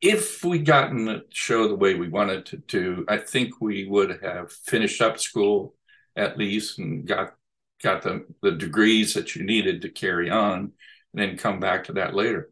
if 0.00 0.44
we 0.44 0.58
gotten 0.58 1.06
the 1.06 1.24
show 1.30 1.66
the 1.66 1.76
way 1.76 1.94
we 1.94 2.08
wanted 2.08 2.46
to 2.46 2.58
do, 2.58 3.04
I 3.08 3.16
think 3.18 3.60
we 3.60 3.86
would 3.86 4.20
have 4.22 4.52
finished 4.52 5.00
up 5.00 5.18
school 5.18 5.74
at 6.16 6.38
least 6.38 6.78
and 6.78 7.06
got 7.06 7.34
got 7.84 8.02
the 8.02 8.26
the 8.42 8.50
degrees 8.52 9.14
that 9.14 9.36
you 9.36 9.44
needed 9.44 9.82
to 9.82 9.88
carry 9.88 10.30
on, 10.30 10.58
and 10.58 10.72
then 11.12 11.36
come 11.36 11.60
back 11.60 11.84
to 11.84 11.92
that 11.92 12.14
later. 12.14 12.50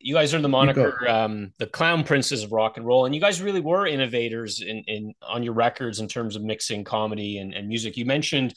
You 0.00 0.14
guys 0.14 0.32
are 0.32 0.40
the 0.40 0.48
moniker 0.48 1.08
um, 1.08 1.52
the 1.58 1.66
clown 1.66 2.04
princes 2.04 2.42
of 2.42 2.52
rock 2.52 2.76
and 2.76 2.86
roll 2.86 3.04
and 3.04 3.14
you 3.14 3.20
guys 3.20 3.42
really 3.42 3.60
were 3.60 3.84
innovators 3.86 4.60
in, 4.60 4.84
in 4.86 5.12
on 5.22 5.42
your 5.42 5.54
records 5.54 5.98
in 5.98 6.06
terms 6.06 6.36
of 6.36 6.42
mixing 6.42 6.84
comedy 6.84 7.38
and, 7.38 7.52
and 7.52 7.68
music. 7.68 7.96
You 7.96 8.04
mentioned 8.04 8.54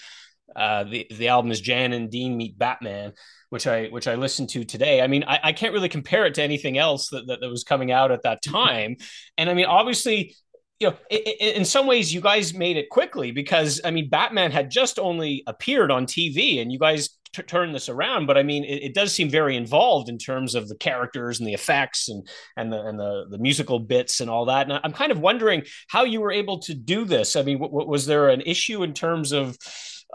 uh, 0.55 0.83
the 0.83 1.07
the 1.09 1.29
album 1.29 1.51
is 1.51 1.59
jan 1.59 1.93
and 1.93 2.11
dean 2.11 2.37
meet 2.37 2.57
batman 2.59 3.13
which 3.49 3.65
i 3.65 3.87
which 3.87 4.07
i 4.07 4.15
listened 4.15 4.49
to 4.49 4.63
today. 4.63 5.01
I 5.01 5.07
mean 5.07 5.23
i, 5.27 5.39
I 5.45 5.53
can't 5.53 5.73
really 5.73 5.89
compare 5.89 6.25
it 6.27 6.35
to 6.35 6.43
anything 6.43 6.77
else 6.77 7.09
that, 7.09 7.25
that, 7.27 7.39
that 7.41 7.49
was 7.49 7.63
coming 7.63 7.91
out 7.91 8.11
at 8.11 8.23
that 8.23 8.41
time. 8.45 8.97
And 9.37 9.49
i 9.49 9.55
mean 9.55 9.65
obviously 9.65 10.35
you 10.81 10.89
know, 10.89 10.97
in 11.11 11.63
some 11.63 11.85
ways, 11.85 12.11
you 12.11 12.21
guys 12.21 12.55
made 12.55 12.75
it 12.75 12.89
quickly 12.89 13.31
because 13.31 13.79
I 13.85 13.91
mean, 13.91 14.09
Batman 14.09 14.51
had 14.51 14.71
just 14.71 14.97
only 14.97 15.43
appeared 15.45 15.91
on 15.91 16.07
TV, 16.07 16.59
and 16.59 16.71
you 16.71 16.79
guys 16.79 17.19
t- 17.33 17.43
turn 17.43 17.71
this 17.71 17.87
around. 17.87 18.25
But 18.25 18.39
I 18.39 18.41
mean, 18.41 18.63
it, 18.63 18.81
it, 18.81 18.93
does 18.95 19.13
seem 19.13 19.29
very 19.29 19.55
involved 19.55 20.09
in 20.09 20.17
terms 20.17 20.55
of 20.55 20.67
the 20.67 20.75
characters 20.75 21.39
and 21.39 21.47
the 21.47 21.53
effects 21.53 22.09
and 22.09 22.27
and 22.57 22.73
the 22.73 22.81
and 22.83 22.99
the 22.99 23.27
the 23.29 23.37
musical 23.37 23.77
bits 23.77 24.21
and 24.21 24.29
all 24.29 24.45
that. 24.45 24.71
And 24.71 24.79
I'm 24.83 24.91
kind 24.91 25.11
of 25.11 25.19
wondering 25.19 25.61
how 25.87 26.03
you 26.03 26.19
were 26.19 26.31
able 26.31 26.57
to 26.61 26.73
do 26.73 27.05
this. 27.05 27.35
I 27.35 27.43
mean, 27.43 27.59
w- 27.59 27.71
w- 27.71 27.87
was 27.87 28.07
there 28.07 28.29
an 28.29 28.41
issue 28.41 28.81
in 28.81 28.93
terms 28.95 29.33
of 29.33 29.55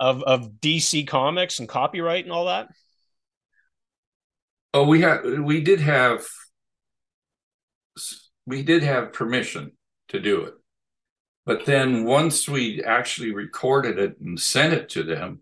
of 0.00 0.24
of 0.24 0.50
DC 0.60 1.06
Comics 1.06 1.60
and 1.60 1.68
copyright 1.68 2.24
and 2.24 2.32
all 2.32 2.46
that? 2.46 2.70
Oh, 4.74 4.82
we 4.82 5.00
had 5.00 5.42
we 5.42 5.60
did 5.60 5.80
have 5.80 6.26
we 8.46 8.64
did 8.64 8.82
have 8.82 9.12
permission 9.12 9.75
to 10.16 10.22
do 10.22 10.44
it. 10.44 10.54
But 11.44 11.66
then 11.66 12.04
once 12.04 12.48
we 12.48 12.82
actually 12.82 13.32
recorded 13.32 13.98
it 13.98 14.18
and 14.20 14.40
sent 14.40 14.72
it 14.72 14.88
to 14.90 15.02
them, 15.02 15.40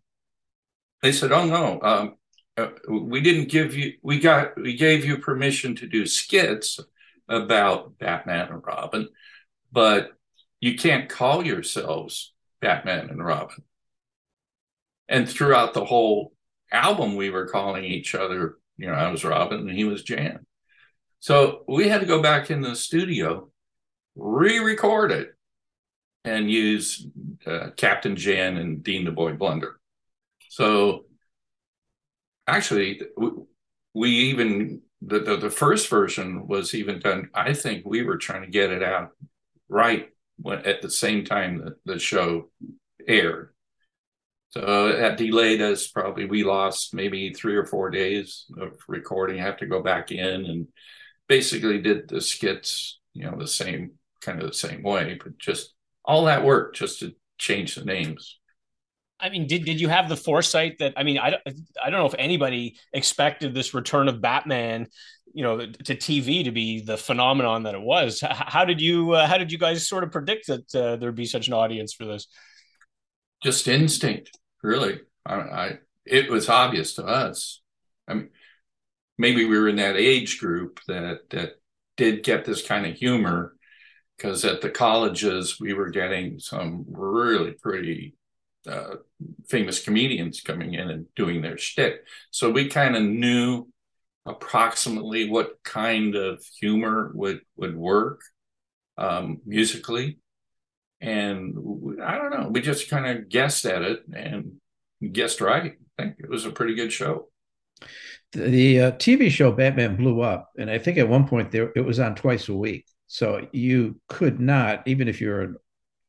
they 1.03 1.13
said, 1.13 1.33
"Oh 1.33 1.47
no, 1.47 1.81
um, 1.83 2.17
uh, 2.57 2.69
we 2.89 3.21
didn't 3.21 3.49
give 3.49 3.75
you. 3.75 3.95
We 4.03 4.21
got 4.21 4.61
we 4.61 4.77
gave 4.77 5.05
you 5.05 5.19
permission 5.19 5.77
to 5.77 5.87
do 5.87 6.07
skits 6.07 6.81
about 7.29 7.99
Batman 7.99 8.49
and 8.49 8.63
Robin, 8.65 9.09
but 9.73 10.13
you 10.61 10.77
can't 10.77 11.09
call 11.09 11.45
yourselves 11.47 12.35
Batman 12.61 13.11
and 13.11 13.25
Robin." 13.25 13.63
And 15.09 15.29
throughout 15.29 15.75
the 15.75 15.85
whole 15.85 16.33
album, 16.73 17.17
we 17.17 17.31
were 17.31 17.49
calling 17.49 17.85
each 17.85 18.15
other. 18.15 18.59
You 18.77 18.89
know, 18.89 18.95
I 18.95 19.11
was 19.11 19.25
Robin 19.25 19.61
and 19.69 19.71
he 19.71 19.85
was 19.85 20.03
Jan. 20.03 20.45
So 21.21 21.65
we 21.67 21.89
had 21.89 22.03
to 22.03 22.07
go 22.07 22.21
back 22.21 22.51
in 22.51 22.61
the 22.61 22.77
studio, 22.77 23.51
re-record 24.17 25.13
it, 25.13 25.35
and 26.25 26.51
use 26.51 27.07
uh, 27.47 27.69
Captain 27.77 28.17
Jan 28.17 28.57
and 28.57 28.83
Dean 28.83 29.05
the 29.05 29.11
Boy 29.11 29.33
Blunder. 29.33 29.79
So 30.49 31.05
actually, 32.47 33.03
we 33.93 34.11
even 34.11 34.81
the, 35.03 35.19
the, 35.21 35.37
the 35.37 35.51
first 35.51 35.91
version 35.91 36.47
was 36.47 36.75
even 36.75 37.01
done. 37.01 37.29
I 37.35 37.53
think 37.53 37.85
we 37.85 38.03
were 38.03 38.17
trying 38.17 38.43
to 38.43 38.49
get 38.49 38.71
it 38.71 38.83
out 38.83 39.11
right 39.69 40.09
when, 40.37 40.61
at 40.61 40.81
the 40.81 40.91
same 40.91 41.25
time 41.25 41.63
that 41.65 41.75
the 41.85 41.99
show 41.99 42.51
aired. 43.07 43.51
So 44.51 44.93
that 44.97 45.19
delayed 45.19 45.61
us 45.61 45.89
probably. 45.89 46.27
We 46.27 46.45
lost 46.45 46.95
maybe 46.95 47.35
three 47.35 47.57
or 47.57 47.67
four 47.67 47.91
days 47.91 48.47
of 48.57 48.79
recording. 48.89 49.41
I 49.41 49.43
have 49.43 49.59
to 49.59 49.67
go 49.67 49.83
back 49.83 50.13
in 50.13 50.47
and 50.47 50.69
basically 51.29 51.83
did 51.83 52.09
the 52.09 52.21
skits, 52.21 53.01
you 53.13 53.29
know, 53.29 53.37
the 53.37 53.49
same 53.49 53.93
kind 54.25 54.41
of 54.41 54.49
the 54.49 54.55
same 54.55 54.83
way, 54.83 55.19
but 55.23 55.39
just 55.39 55.75
all 56.05 56.25
that 56.25 56.45
work 56.45 56.75
just 56.75 57.01
to 57.01 57.15
change 57.39 57.75
the 57.75 57.85
names. 57.85 58.39
I 59.21 59.31
mean, 59.31 59.47
did 59.47 59.65
did 59.65 59.81
you 59.81 59.89
have 59.89 60.09
the 60.09 60.17
foresight 60.17 60.79
that 60.79 60.95
I 60.97 61.03
mean, 61.03 61.19
I 61.19 61.31
don't 61.31 61.43
I 61.83 61.91
don't 61.91 62.01
know 62.01 62.07
if 62.07 62.15
anybody 62.19 62.77
expected 62.93 63.55
this 63.55 63.73
return 63.73 64.09
of 64.09 64.21
Batman, 64.21 64.89
you 65.33 65.43
know, 65.43 65.59
to 65.59 65.95
TV 65.95 66.45
to 66.45 66.51
be 66.51 66.81
the 66.81 66.97
phenomenon 66.97 67.63
that 67.63 67.75
it 67.75 67.81
was. 67.81 68.23
How 68.23 68.65
did 68.65 68.81
you 68.81 69.13
uh, 69.13 69.27
how 69.27 69.39
did 69.39 69.53
you 69.53 69.59
guys 69.59 69.89
sort 69.89 70.05
of 70.05 70.13
predict 70.13 70.49
that 70.49 70.75
uh, 70.75 70.97
there'd 70.97 71.15
be 71.15 71.27
such 71.27 71.49
an 71.49 71.55
audience 71.55 71.95
for 71.95 72.05
this? 72.05 72.27
Just 73.43 73.69
instinct, 73.69 74.31
really. 74.63 75.01
I, 75.25 75.35
I 75.35 75.79
it 76.05 76.31
was 76.31 76.49
obvious 76.49 76.95
to 76.95 77.05
us. 77.05 77.63
I 78.07 78.15
mean, 78.15 78.29
maybe 79.17 79.45
we 79.45 79.59
were 79.59 79.69
in 79.69 79.77
that 79.77 79.97
age 79.97 80.39
group 80.39 80.81
that 80.89 81.31
that 81.31 81.53
did 81.97 82.25
get 82.25 82.45
this 82.45 82.67
kind 82.67 82.85
of 82.85 82.95
humor 82.95 83.54
because 84.17 84.45
at 84.45 84.61
the 84.61 84.71
colleges 84.71 85.59
we 85.61 85.75
were 85.75 85.91
getting 85.91 86.39
some 86.39 86.85
really 86.89 87.53
pretty 87.53 88.15
uh, 88.67 88.97
famous 89.47 89.85
comedians 89.85 90.41
coming 90.41 90.75
in 90.75 90.91
and 90.91 91.07
doing 91.15 91.43
their 91.43 91.59
shtick. 91.59 92.07
So 92.31 92.51
we 92.51 92.69
kind 92.69 92.97
of 92.97 93.03
knew 93.03 93.69
approximately 94.27 95.29
what 95.29 95.63
kind 95.63 96.15
of 96.15 96.43
humor 96.59 97.13
would 97.15 97.41
would 97.57 97.77
work 97.77 98.23
um, 98.97 99.41
musically, 99.45 100.19
and 101.01 101.57
I 102.03 102.17
don't 102.17 102.31
know. 102.31 102.49
We 102.49 102.61
just 102.61 102.89
kind 102.89 103.07
of 103.07 103.29
guessed 103.29 103.67
at 103.67 103.83
it 103.83 104.01
and 104.15 104.53
guessed 105.13 105.41
right. 105.41 105.75
I 105.99 106.03
think 106.03 106.17
it 106.19 106.31
was 106.31 106.47
a 106.47 106.51
pretty 106.51 106.75
good 106.75 106.93
show. 106.93 107.29
The 108.33 108.81
uh, 108.81 108.93
TV 108.93 109.31
show 109.31 109.53
Batman 109.53 109.97
blew 109.97 110.23
up, 110.23 110.51
and 110.59 110.71
I 110.71 110.79
think 110.79 110.99
at 110.99 111.09
one 111.09 111.29
point 111.29 111.51
there 111.51 111.71
it 111.77 111.85
was 111.85 112.01
on 112.01 112.15
twice 112.15 112.49
a 112.49 112.55
week. 112.55 112.87
So 113.15 113.47
you 113.53 114.01
could 114.09 114.41
not, 114.41 114.83
even 114.89 115.07
if 115.07 115.21
you're 115.21 115.43
an 115.43 115.57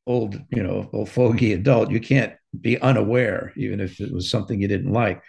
old, 0.08 0.41
you 0.50 0.63
know, 0.63 0.89
old 0.91 1.08
fogey 1.08 1.54
adult, 1.54 1.91
you 1.91 2.00
can't 2.00 2.34
be 2.60 2.82
unaware, 2.82 3.54
even 3.58 3.80
if 3.80 4.00
it 4.00 4.12
was 4.12 4.28
something 4.28 4.60
you 4.60 4.68
didn't 4.68 4.91
like. 4.91 5.22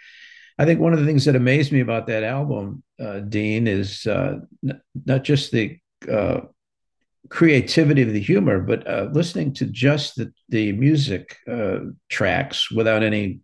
I 0.57 0.65
think 0.65 0.79
one 0.79 0.93
of 0.93 0.99
the 0.99 1.05
things 1.05 1.25
that 1.25 1.35
amazed 1.35 1.71
me 1.71 1.81
about 1.81 2.07
that 2.07 2.23
album, 2.23 2.81
uh, 2.99 3.19
Dean, 3.19 3.67
is 3.67 4.07
uh, 4.07 4.39
n- 4.67 4.81
not 5.05 5.23
just 5.23 5.51
the 5.51 5.77
uh, 6.11 6.39
creativity 7.29 8.01
of 8.01 8.11
the 8.11 8.21
humor, 8.21 8.59
but 8.59 8.87
uh, 8.87 9.09
listening 9.13 9.53
to 9.53 9.67
just 9.67 10.15
the, 10.15 10.33
the 10.49 10.71
music 10.71 11.37
uh, 11.47 11.77
tracks 12.09 12.71
without 12.71 13.03
any 13.03 13.41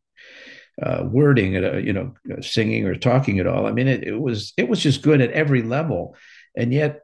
uh, 0.82 1.04
wording, 1.06 1.56
uh, 1.64 1.74
you 1.74 1.94
know, 1.94 2.16
singing 2.42 2.88
or 2.88 2.96
talking 2.96 3.38
at 3.38 3.46
all. 3.46 3.68
I 3.68 3.74
mean, 3.74 3.88
it, 3.88 4.04
it 4.04 4.20
was 4.20 4.54
it 4.58 4.68
was 4.68 4.80
just 4.80 5.04
good 5.04 5.22
at 5.22 5.30
every 5.34 5.62
level, 5.62 6.16
and 6.58 6.74
yet 6.74 7.02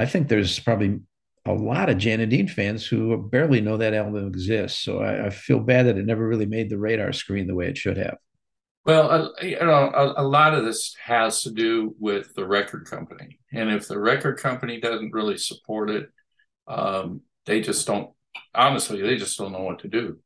I 0.00 0.06
think 0.06 0.28
there's 0.28 0.58
probably 0.58 1.00
a 1.46 1.52
lot 1.52 1.88
of 1.88 1.98
Jan 1.98 2.20
and 2.20 2.30
Dean 2.30 2.48
fans 2.48 2.86
who 2.86 3.16
barely 3.16 3.60
know 3.60 3.76
that 3.76 3.94
album 3.94 4.26
exists. 4.26 4.82
So 4.82 5.00
I, 5.00 5.26
I, 5.26 5.30
feel 5.30 5.60
bad 5.60 5.86
that 5.86 5.96
it 5.96 6.06
never 6.06 6.26
really 6.26 6.46
made 6.46 6.68
the 6.68 6.78
radar 6.78 7.12
screen 7.12 7.46
the 7.46 7.54
way 7.54 7.68
it 7.68 7.78
should 7.78 7.96
have. 7.96 8.16
Well, 8.84 9.10
uh, 9.10 9.42
you 9.42 9.58
know, 9.60 9.90
a, 9.94 10.22
a, 10.22 10.26
lot 10.26 10.54
of 10.54 10.64
this 10.64 10.94
has 11.04 11.42
to 11.42 11.50
do 11.50 11.94
with 11.98 12.34
the 12.34 12.46
record 12.46 12.86
company, 12.86 13.38
and 13.52 13.70
if 13.70 13.86
the 13.86 13.98
record 13.98 14.38
company 14.38 14.80
doesn't 14.80 15.12
really 15.12 15.36
support 15.36 15.90
it, 15.90 16.08
um, 16.66 17.20
they 17.44 17.60
just 17.60 17.86
don't. 17.86 18.10
Honestly, 18.54 19.02
they 19.02 19.16
just 19.16 19.36
don't 19.36 19.52
know 19.52 19.62
what 19.62 19.80
to 19.80 19.88
do. 19.88 20.18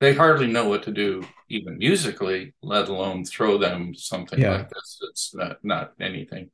They 0.00 0.12
hardly 0.12 0.48
know 0.48 0.68
what 0.68 0.82
to 0.84 0.92
do, 0.92 1.22
even 1.48 1.78
musically, 1.78 2.52
let 2.62 2.88
alone 2.88 3.24
throw 3.24 3.58
them 3.58 3.94
something 3.94 4.40
yeah. 4.40 4.50
like 4.50 4.70
this. 4.70 4.98
It's 5.08 5.34
not 5.34 5.58
not 5.62 5.92
anything. 6.00 6.50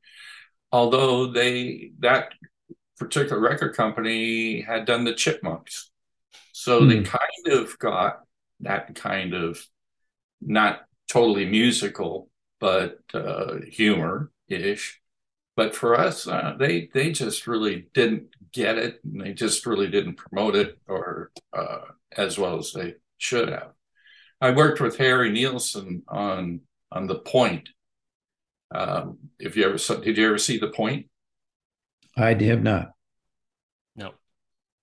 Although 0.73 1.33
they 1.33 1.92
that 2.01 2.33
particular 3.00 3.40
record 3.40 3.74
company 3.74 4.60
had 4.60 4.84
done 4.84 5.04
the 5.04 5.14
Chipmunks, 5.14 5.90
so 6.52 6.84
they 6.84 6.98
hmm. 6.98 7.04
kind 7.04 7.58
of 7.58 7.76
got 7.78 8.20
that 8.60 8.94
kind 8.94 9.34
of 9.34 9.58
not 10.40 10.82
totally 11.08 11.46
musical, 11.46 12.28
but 12.60 12.98
uh, 13.14 13.56
humor 13.68 14.30
ish. 14.48 15.00
But 15.56 15.74
for 15.74 15.98
us, 15.98 16.28
uh, 16.28 16.54
they 16.58 16.90
they 16.92 17.10
just 17.10 17.46
really 17.46 17.88
didn't 17.94 18.28
get 18.52 18.78
it, 18.78 19.00
and 19.02 19.20
they 19.20 19.32
just 19.32 19.66
really 19.66 19.88
didn't 19.88 20.16
promote 20.16 20.54
it 20.54 20.78
or 20.86 21.32
uh, 21.52 21.80
as 22.16 22.38
well 22.38 22.58
as 22.58 22.72
they 22.72 22.94
should 23.18 23.48
have. 23.48 23.72
I 24.40 24.50
worked 24.52 24.80
with 24.80 24.98
Harry 24.98 25.32
Nilsson 25.32 26.02
on 26.06 26.60
on 26.92 27.06
the 27.06 27.18
Point. 27.18 27.70
Um, 28.72 29.18
if 29.38 29.56
you 29.56 29.64
ever 29.64 29.78
saw, 29.78 29.96
did 29.96 30.16
you 30.16 30.26
ever 30.26 30.38
see 30.38 30.58
the 30.58 30.68
Point? 30.68 31.06
I 32.16 32.35
have 32.35 32.62
not. 32.62 32.92
No. 33.96 34.12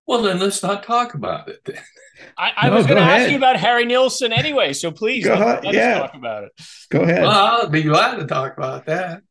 Well, 0.06 0.22
then 0.22 0.40
let's 0.40 0.64
not 0.64 0.84
talk 0.84 1.14
about 1.14 1.50
it. 1.50 1.64
Then. 1.66 1.78
I, 2.38 2.52
I 2.56 2.70
no, 2.70 2.76
was 2.76 2.88
going 2.88 2.98
to 2.98 3.04
ask 3.04 3.30
you 3.30 3.38
about 3.38 3.58
Harry 3.58 3.86
Nilsson 3.86 4.34
anyway, 4.34 4.74
so 4.74 4.92
please 4.92 5.26
go 5.26 5.36
let, 5.36 5.64
let 5.64 5.74
yeah. 5.74 6.00
talk 6.00 6.16
about 6.16 6.46
it. 6.46 6.52
Go 6.90 7.02
ahead. 7.02 7.22
Well, 7.22 7.32
I'll 7.32 7.70
be 7.70 7.84
glad 7.84 8.16
to 8.16 8.26
talk 8.26 8.58
about 8.58 8.86
that. 8.88 9.22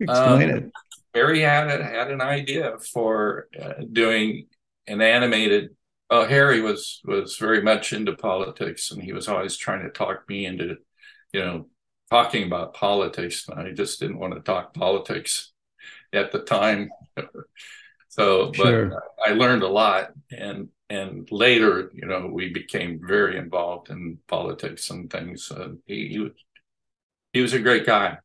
Explain 0.00 0.50
um, 0.50 0.56
it. 0.56 0.70
Barry 1.12 1.40
had 1.40 1.68
had 1.80 2.10
an 2.10 2.20
idea 2.20 2.76
for 2.92 3.46
uh, 3.60 3.84
doing 3.90 4.48
an 4.88 5.00
animated. 5.00 5.70
Oh, 6.10 6.26
Harry 6.26 6.60
was 6.60 7.00
was 7.04 7.36
very 7.36 7.62
much 7.62 7.92
into 7.92 8.14
politics, 8.14 8.90
and 8.90 9.00
he 9.00 9.12
was 9.12 9.28
always 9.28 9.56
trying 9.56 9.84
to 9.84 9.90
talk 9.90 10.28
me 10.28 10.44
into, 10.44 10.76
you 11.32 11.40
know, 11.40 11.66
talking 12.10 12.44
about 12.44 12.74
politics. 12.74 13.48
And 13.48 13.60
I 13.60 13.70
just 13.70 14.00
didn't 14.00 14.18
want 14.18 14.34
to 14.34 14.40
talk 14.40 14.74
politics 14.74 15.52
at 16.12 16.32
the 16.32 16.40
time. 16.40 16.90
So, 18.08 18.52
but 18.56 18.66
sure. 18.66 19.02
I 19.24 19.32
learned 19.32 19.62
a 19.62 19.68
lot, 19.68 20.10
and 20.30 20.68
and 20.90 21.30
later, 21.30 21.90
you 21.94 22.06
know, 22.06 22.30
we 22.32 22.52
became 22.52 23.00
very 23.06 23.38
involved 23.38 23.90
in 23.90 24.18
politics 24.28 24.90
and 24.90 25.10
things. 25.10 25.50
Uh, 25.50 25.70
he, 25.86 26.08
he 26.08 26.18
was 26.18 26.32
he 27.32 27.40
was 27.40 27.52
a 27.52 27.58
great 27.58 27.86
guy. 27.86 28.18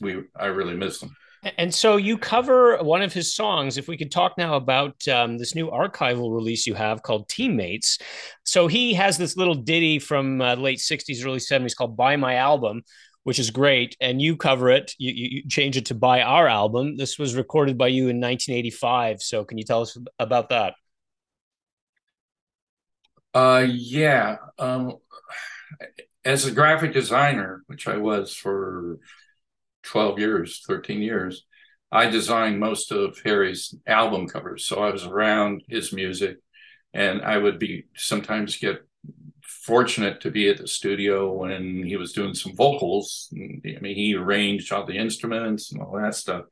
We 0.00 0.24
I 0.36 0.46
really 0.46 0.74
miss 0.74 1.02
him. 1.02 1.16
And 1.56 1.74
so 1.74 1.96
you 1.96 2.18
cover 2.18 2.76
one 2.82 3.00
of 3.00 3.14
his 3.14 3.34
songs. 3.34 3.78
If 3.78 3.88
we 3.88 3.96
could 3.96 4.10
talk 4.10 4.36
now 4.36 4.56
about 4.56 5.08
um, 5.08 5.38
this 5.38 5.54
new 5.54 5.70
archival 5.70 6.34
release 6.34 6.66
you 6.66 6.74
have 6.74 7.02
called 7.02 7.30
Teammates. 7.30 7.98
So 8.44 8.66
he 8.66 8.92
has 8.94 9.16
this 9.16 9.38
little 9.38 9.54
ditty 9.54 9.98
from 9.98 10.42
uh, 10.42 10.56
late 10.56 10.80
60s, 10.80 11.24
early 11.24 11.38
70s 11.38 11.74
called 11.74 11.96
Buy 11.96 12.16
My 12.16 12.34
Album, 12.34 12.82
which 13.24 13.38
is 13.38 13.50
great. 13.50 13.96
And 14.00 14.20
you 14.20 14.36
cover 14.36 14.70
it, 14.70 14.92
you, 14.98 15.12
you 15.12 15.48
change 15.48 15.76
it 15.76 15.86
to 15.86 15.94
Buy 15.94 16.22
Our 16.22 16.48
Album. 16.48 16.96
This 16.96 17.18
was 17.18 17.34
recorded 17.34 17.76
by 17.76 17.88
you 17.88 18.04
in 18.04 18.20
1985. 18.20 19.22
So 19.22 19.44
can 19.44 19.58
you 19.58 19.64
tell 19.64 19.82
us 19.82 19.96
about 20.18 20.48
that? 20.48 20.74
Uh, 23.34 23.66
yeah. 23.68 24.36
Um, 24.58 24.96
as 26.24 26.46
a 26.46 26.52
graphic 26.52 26.92
designer, 26.92 27.62
which 27.66 27.86
I 27.86 27.96
was 27.96 28.34
for 28.34 28.98
12 29.84 30.18
years, 30.18 30.62
13 30.66 31.02
years, 31.02 31.44
I 31.92 32.08
designed 32.08 32.60
most 32.60 32.92
of 32.92 33.18
Harry's 33.24 33.74
album 33.86 34.28
covers. 34.28 34.64
So 34.64 34.82
I 34.82 34.90
was 34.90 35.04
around 35.04 35.62
his 35.68 35.92
music 35.92 36.36
and 36.92 37.22
I 37.22 37.36
would 37.36 37.58
be 37.58 37.84
sometimes 37.96 38.56
get 38.56 38.86
fortunate 39.62 40.20
to 40.22 40.30
be 40.30 40.48
at 40.48 40.58
the 40.58 40.66
studio 40.66 41.32
when 41.32 41.84
he 41.84 41.96
was 41.96 42.12
doing 42.12 42.34
some 42.34 42.56
vocals. 42.56 43.28
I 43.32 43.78
mean, 43.80 43.94
he 43.94 44.14
arranged 44.14 44.72
all 44.72 44.86
the 44.86 44.96
instruments 44.96 45.72
and 45.72 45.82
all 45.82 46.00
that 46.00 46.14
stuff. 46.14 46.44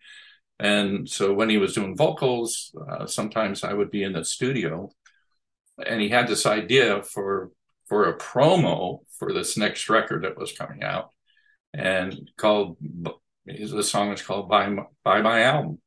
And 0.60 1.08
so 1.08 1.32
when 1.34 1.48
he 1.48 1.56
was 1.56 1.74
doing 1.74 1.96
vocals, 1.96 2.74
uh, 2.90 3.06
sometimes 3.06 3.62
I 3.62 3.72
would 3.72 3.90
be 3.90 4.02
in 4.02 4.12
the 4.12 4.24
studio 4.24 4.90
and 5.86 6.00
he 6.00 6.08
had 6.08 6.28
this 6.28 6.46
idea 6.46 7.02
for 7.02 7.50
for 7.88 8.08
a 8.08 8.18
promo 8.18 9.00
for 9.18 9.32
this 9.32 9.56
next 9.56 9.88
record 9.88 10.24
that 10.24 10.36
was 10.36 10.52
coming 10.52 10.82
out 10.82 11.10
and 11.72 12.30
called 12.36 12.76
the 13.46 13.82
song 13.82 14.12
is 14.12 14.22
called 14.22 14.48
buy 14.48 14.68
my, 14.68 14.82
buy 15.04 15.22
my 15.22 15.42
album 15.42 15.78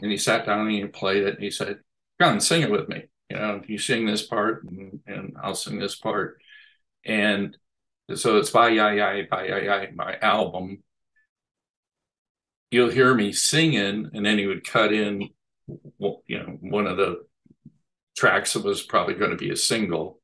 and 0.00 0.10
he 0.10 0.16
sat 0.16 0.46
down 0.46 0.66
and 0.66 0.70
he 0.70 0.84
played 0.84 1.22
it 1.22 1.34
and 1.34 1.42
he 1.42 1.50
said 1.50 1.78
come 2.20 2.32
and 2.32 2.42
sing 2.42 2.62
it 2.62 2.70
with 2.70 2.88
me 2.88 3.04
you 3.30 3.36
know 3.36 3.62
you 3.66 3.78
sing 3.78 4.04
this 4.06 4.26
part 4.26 4.64
and, 4.64 5.00
and 5.06 5.36
i'll 5.42 5.54
sing 5.54 5.78
this 5.78 5.96
part 5.96 6.41
and 7.04 7.56
so 8.14 8.36
it's 8.36 8.50
by 8.50 8.68
yeah 8.68 9.22
by 9.30 9.88
my 9.94 10.16
album 10.18 10.82
you'll 12.70 12.90
hear 12.90 13.14
me 13.14 13.32
singing 13.32 14.10
and 14.12 14.24
then 14.24 14.38
he 14.38 14.46
would 14.46 14.66
cut 14.66 14.92
in 14.92 15.28
you 15.98 16.38
know 16.38 16.56
one 16.60 16.86
of 16.86 16.96
the 16.96 17.22
tracks 18.16 18.52
that 18.52 18.64
was 18.64 18.82
probably 18.82 19.14
going 19.14 19.30
to 19.30 19.36
be 19.36 19.50
a 19.50 19.56
single. 19.56 20.20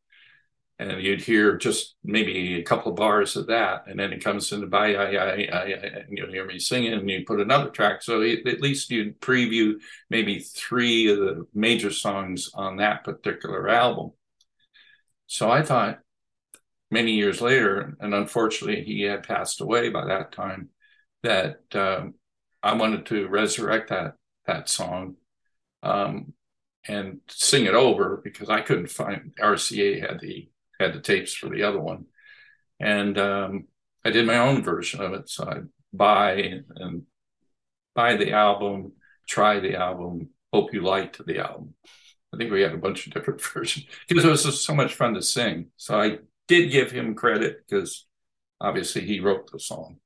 And 0.81 1.03
you'd 1.03 1.23
hear 1.23 1.57
just 1.57 1.97
maybe 2.05 2.55
a 2.55 2.63
couple 2.63 2.93
bars 2.93 3.35
of 3.35 3.49
that, 3.49 3.87
and 3.89 3.99
then 3.99 4.13
it 4.13 4.23
comes 4.23 4.53
into 4.53 4.69
by 4.69 4.95
I, 4.95 5.11
I, 5.11 5.49
I, 5.53 5.65
and 6.07 6.17
you'll 6.17 6.31
hear 6.31 6.47
me 6.47 6.61
singing, 6.61 6.93
and 6.93 7.11
you 7.11 7.25
put 7.27 7.41
another 7.41 7.71
track. 7.71 8.01
So 8.01 8.23
at 8.23 8.61
least 8.61 8.93
you'd 8.93 9.21
preview 9.21 9.81
maybe 10.09 10.39
three 10.39 11.11
of 11.11 11.19
the 11.19 11.47
major 11.53 11.91
songs 11.91 12.51
on 12.55 12.77
that 12.77 13.03
particular 13.03 13.69
album. 13.69 14.13
So 15.27 15.51
I 15.51 15.63
thought 15.63 15.99
many 16.91 17.13
years 17.13 17.41
later, 17.41 17.97
and 18.01 18.15
unfortunately 18.15 18.83
he 18.85 19.03
had 19.03 19.27
passed 19.27 19.61
away 19.61 19.91
by 19.91 20.07
that 20.07 20.33
time, 20.33 20.71
that 21.23 21.61
um, 21.75 22.15
I 22.63 22.75
wanted 22.75 23.07
to 23.07 23.29
resurrect 23.29 23.91
that 23.91 24.15
that 24.47 24.69
song. 24.69 25.17
Um, 25.83 26.33
and 26.87 27.21
sing 27.29 27.67
it 27.67 27.75
over 27.75 28.21
because 28.25 28.49
I 28.49 28.63
couldn't 28.63 28.91
find 28.91 29.35
RCA 29.41 30.01
had 30.01 30.21
the 30.21 30.49
had 30.81 30.95
the 30.95 31.01
tapes 31.01 31.35
for 31.35 31.49
the 31.49 31.63
other 31.63 31.81
one, 31.81 32.07
and 32.81 33.19
um, 33.19 33.67
I 34.05 34.11
did 34.11 34.27
my 34.27 34.39
own 34.39 34.63
version 34.63 35.01
of 35.01 35.13
it. 35.13 35.29
So 35.29 35.45
I 35.45 35.61
buy 35.93 36.63
and 36.77 37.03
buy 37.95 38.17
the 38.17 38.33
album, 38.33 38.93
try 39.29 39.61
the 39.61 39.77
album, 39.77 40.31
hope 40.53 40.73
you 40.73 40.83
liked 40.83 41.25
the 41.25 41.39
album. 41.39 41.75
I 42.33 42.37
think 42.37 42.53
we 42.53 42.63
had 42.63 42.73
a 42.73 42.79
bunch 42.79 43.07
of 43.07 43.13
different 43.13 43.43
versions 43.55 43.87
because 44.09 44.25
it 44.25 44.31
was 44.31 44.65
so 44.65 44.75
much 44.75 44.95
fun 44.95 45.15
to 45.15 45.23
sing. 45.23 45.67
So 45.77 46.01
I 46.01 46.19
did 46.49 46.73
give 46.73 46.91
him 46.91 47.15
credit 47.15 47.59
because 47.69 48.07
obviously 48.61 49.03
he 49.03 49.21
wrote 49.21 49.51
the 49.53 49.61
song. 49.61 49.99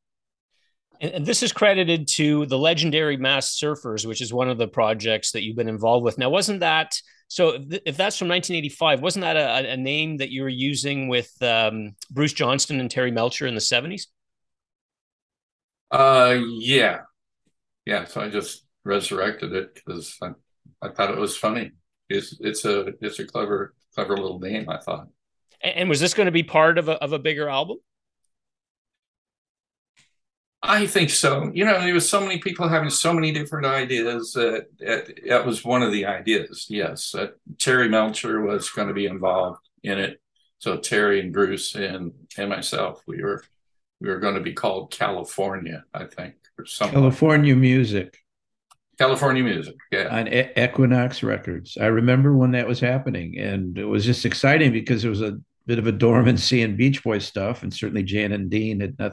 And 1.00 1.26
this 1.26 1.42
is 1.42 1.52
credited 1.52 2.06
to 2.08 2.46
the 2.46 2.58
legendary 2.58 3.16
Masked 3.16 3.60
Surfers, 3.60 4.06
which 4.06 4.20
is 4.20 4.32
one 4.32 4.48
of 4.48 4.58
the 4.58 4.68
projects 4.68 5.32
that 5.32 5.42
you've 5.42 5.56
been 5.56 5.68
involved 5.68 6.04
with. 6.04 6.16
Now, 6.16 6.30
wasn't 6.30 6.60
that 6.60 6.94
so? 7.26 7.54
If 7.84 7.96
that's 7.96 8.16
from 8.16 8.28
1985, 8.28 9.00
wasn't 9.00 9.22
that 9.24 9.36
a, 9.36 9.72
a 9.72 9.76
name 9.76 10.18
that 10.18 10.30
you 10.30 10.42
were 10.42 10.48
using 10.48 11.08
with 11.08 11.32
um, 11.42 11.96
Bruce 12.10 12.34
Johnston 12.34 12.78
and 12.78 12.88
Terry 12.88 13.10
Melcher 13.10 13.48
in 13.48 13.54
the 13.54 13.60
70s? 13.60 14.02
Uh, 15.90 16.38
yeah, 16.58 17.00
yeah. 17.84 18.04
So 18.04 18.20
I 18.20 18.28
just 18.28 18.64
resurrected 18.84 19.52
it 19.54 19.74
because 19.74 20.16
I, 20.22 20.30
I 20.80 20.90
thought 20.90 21.10
it 21.10 21.18
was 21.18 21.36
funny. 21.36 21.72
It's 22.08 22.36
it's 22.40 22.64
a 22.64 22.92
it's 23.00 23.18
a 23.18 23.26
clever 23.26 23.74
clever 23.94 24.16
little 24.16 24.38
name. 24.38 24.68
I 24.68 24.78
thought. 24.78 25.08
And 25.62 25.88
was 25.88 26.00
this 26.00 26.14
going 26.14 26.26
to 26.26 26.32
be 26.32 26.42
part 26.42 26.78
of 26.78 26.88
a 26.88 26.92
of 27.02 27.12
a 27.12 27.18
bigger 27.18 27.48
album? 27.48 27.78
I 30.64 30.86
think 30.86 31.10
so. 31.10 31.50
You 31.52 31.64
know, 31.64 31.80
there 31.80 31.92
was 31.92 32.08
so 32.08 32.20
many 32.20 32.38
people 32.38 32.68
having 32.68 32.90
so 32.90 33.12
many 33.12 33.32
different 33.32 33.66
ideas 33.66 34.32
that 34.32 34.66
that 35.26 35.44
was 35.44 35.64
one 35.64 35.82
of 35.82 35.90
the 35.90 36.06
ideas. 36.06 36.66
Yes, 36.68 37.10
that 37.12 37.34
Terry 37.58 37.88
Melcher 37.88 38.40
was 38.40 38.70
going 38.70 38.88
to 38.88 38.94
be 38.94 39.06
involved 39.06 39.60
in 39.82 39.98
it. 39.98 40.20
So 40.58 40.76
Terry 40.76 41.20
and 41.20 41.32
Bruce 41.32 41.74
and 41.74 42.12
and 42.38 42.48
myself, 42.48 43.02
we 43.08 43.22
were 43.22 43.42
we 44.00 44.08
were 44.08 44.20
going 44.20 44.36
to 44.36 44.40
be 44.40 44.52
called 44.52 44.92
California, 44.92 45.84
I 45.92 46.04
think, 46.04 46.34
or 46.56 46.66
something. 46.66 46.94
California 46.94 47.56
music. 47.56 48.18
California 48.98 49.42
music, 49.42 49.74
yeah. 49.90 50.16
On 50.16 50.28
e- 50.28 50.52
Equinox 50.56 51.24
Records. 51.24 51.76
I 51.80 51.86
remember 51.86 52.36
when 52.36 52.52
that 52.52 52.68
was 52.68 52.78
happening, 52.78 53.36
and 53.38 53.76
it 53.76 53.84
was 53.84 54.04
just 54.04 54.24
exciting 54.24 54.72
because 54.72 55.02
there 55.02 55.10
was 55.10 55.22
a 55.22 55.40
bit 55.66 55.78
of 55.78 55.86
a 55.86 55.92
dormancy 55.92 56.62
in 56.62 56.76
Beach 56.76 57.02
Boy 57.02 57.18
stuff, 57.18 57.62
and 57.62 57.72
certainly 57.72 58.02
Jan 58.02 58.32
and 58.32 58.50
Dean 58.50 58.80
had 58.80 58.98
not 58.98 59.12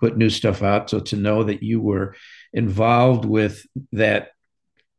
put 0.00 0.16
new 0.16 0.30
stuff 0.30 0.62
out. 0.62 0.90
So 0.90 1.00
to 1.00 1.16
know 1.16 1.44
that 1.44 1.62
you 1.62 1.80
were 1.80 2.14
involved 2.52 3.24
with 3.24 3.66
that, 3.92 4.30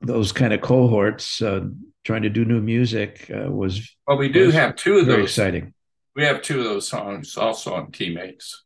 those 0.01 0.31
kind 0.31 0.53
of 0.53 0.61
cohorts, 0.61 1.41
uh, 1.41 1.67
trying 2.03 2.23
to 2.23 2.29
do 2.29 2.45
new 2.45 2.61
music, 2.61 3.29
uh, 3.33 3.51
was 3.51 3.95
well. 4.05 4.17
We 4.17 4.29
do 4.29 4.51
have 4.51 4.75
two 4.75 4.97
of 4.99 5.05
very 5.05 5.21
those. 5.21 5.31
Exciting. 5.31 5.73
We 6.15 6.23
have 6.23 6.41
two 6.41 6.59
of 6.59 6.65
those 6.65 6.87
songs 6.87 7.37
also 7.37 7.73
on 7.73 7.91
Teammates. 7.91 8.63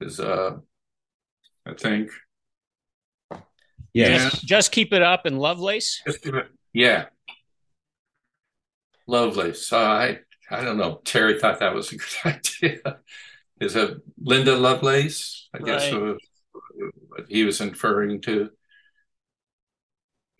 Is 0.00 0.20
uh, 0.20 0.56
I 1.64 1.74
think. 1.74 2.10
Yeah. 3.92 4.28
Just, 4.28 4.46
just 4.46 4.72
keep 4.72 4.92
it 4.92 5.00
up 5.00 5.24
and 5.24 5.38
Lovelace. 5.38 6.02
Yeah. 6.74 7.06
Lovelace. 9.06 9.72
Uh, 9.72 9.78
I 9.78 10.18
I 10.50 10.64
don't 10.64 10.78
know. 10.78 11.00
Terry 11.04 11.38
thought 11.38 11.60
that 11.60 11.74
was 11.74 11.92
a 11.92 11.96
good 11.96 12.08
idea. 12.24 12.98
Is 13.60 13.74
it 13.74 13.98
Linda 14.18 14.56
Lovelace? 14.56 15.48
I 15.54 15.58
right. 15.58 15.66
guess 15.66 15.92
what 15.92 17.26
he 17.28 17.44
was 17.44 17.60
inferring 17.60 18.20
to. 18.22 18.50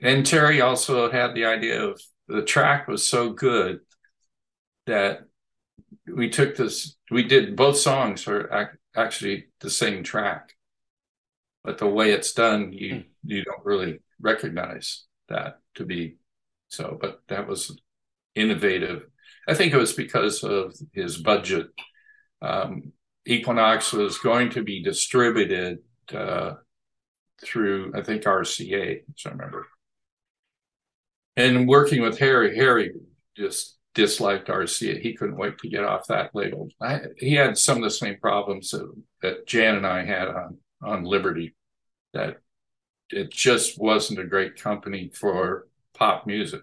And 0.01 0.27
Terry 0.27 0.61
also 0.61 1.11
had 1.11 1.35
the 1.35 1.47
idea 1.47 1.83
of 1.83 2.01
the 2.29 2.43
track 2.43 2.87
was 2.87 3.07
so 3.07 3.31
good 3.31 3.81
that 4.87 5.21
we 6.07 6.29
took 6.29 6.57
this. 6.57 6.97
We 7.11 7.25
did 7.25 7.57
both 7.57 7.79
songs 7.79 8.29
are 8.29 8.71
actually 8.95 9.47
the 9.61 9.71
same 9.71 10.03
track, 10.03 10.55
but 11.65 11.79
the 11.79 11.87
way 11.87 12.13
it's 12.13 12.33
done, 12.33 12.73
you 12.73 12.95
hmm. 12.95 13.01
you 13.25 13.45
don't 13.45 13.65
really 13.65 14.01
recognize 14.21 15.05
that 15.29 15.61
to 15.77 15.85
be 15.85 16.17
so. 16.69 16.99
But 17.01 17.23
that 17.29 17.49
was 17.49 17.81
innovative 18.35 19.07
I 19.47 19.55
think 19.55 19.73
it 19.73 19.79
was 19.79 19.93
because 19.93 20.43
of 20.43 20.75
his 20.93 21.17
budget. 21.17 21.69
Um, 22.43 22.93
Equinox 23.25 23.93
was 23.93 24.19
going 24.19 24.51
to 24.51 24.63
be 24.63 24.83
distributed 24.83 25.79
uh, 26.15 26.55
through, 27.43 27.93
I 27.95 28.03
think, 28.03 28.23
RCA, 28.23 29.03
as 29.09 29.27
I 29.27 29.31
remember. 29.31 29.67
And 31.37 31.69
working 31.69 32.03
with 32.03 32.19
Harry, 32.19 32.57
Harry 32.57 32.93
just 33.37 33.77
disliked 33.95 34.49
RCA. 34.49 35.01
He 35.01 35.15
couldn't 35.15 35.37
wait 35.37 35.59
to 35.59 35.69
get 35.69 35.85
off 35.85 36.07
that 36.07 36.35
label. 36.35 36.69
I, 36.81 37.01
he 37.17 37.35
had 37.35 37.59
some 37.59 37.79
of 37.79 37.83
the 37.83 37.91
same 37.91 38.19
problems 38.21 38.71
that, 38.71 38.93
that 39.23 39.47
Jan 39.47 39.77
and 39.77 39.87
I 39.87 40.05
had 40.05 40.29
on 40.29 40.59
on 40.83 41.05
Liberty. 41.05 41.55
That 42.13 42.39
it 43.11 43.31
just 43.31 43.79
wasn't 43.79 44.21
a 44.21 44.25
great 44.25 44.61
company 44.61 45.11
for 45.13 45.67
pop 45.95 46.27
music. 46.27 46.63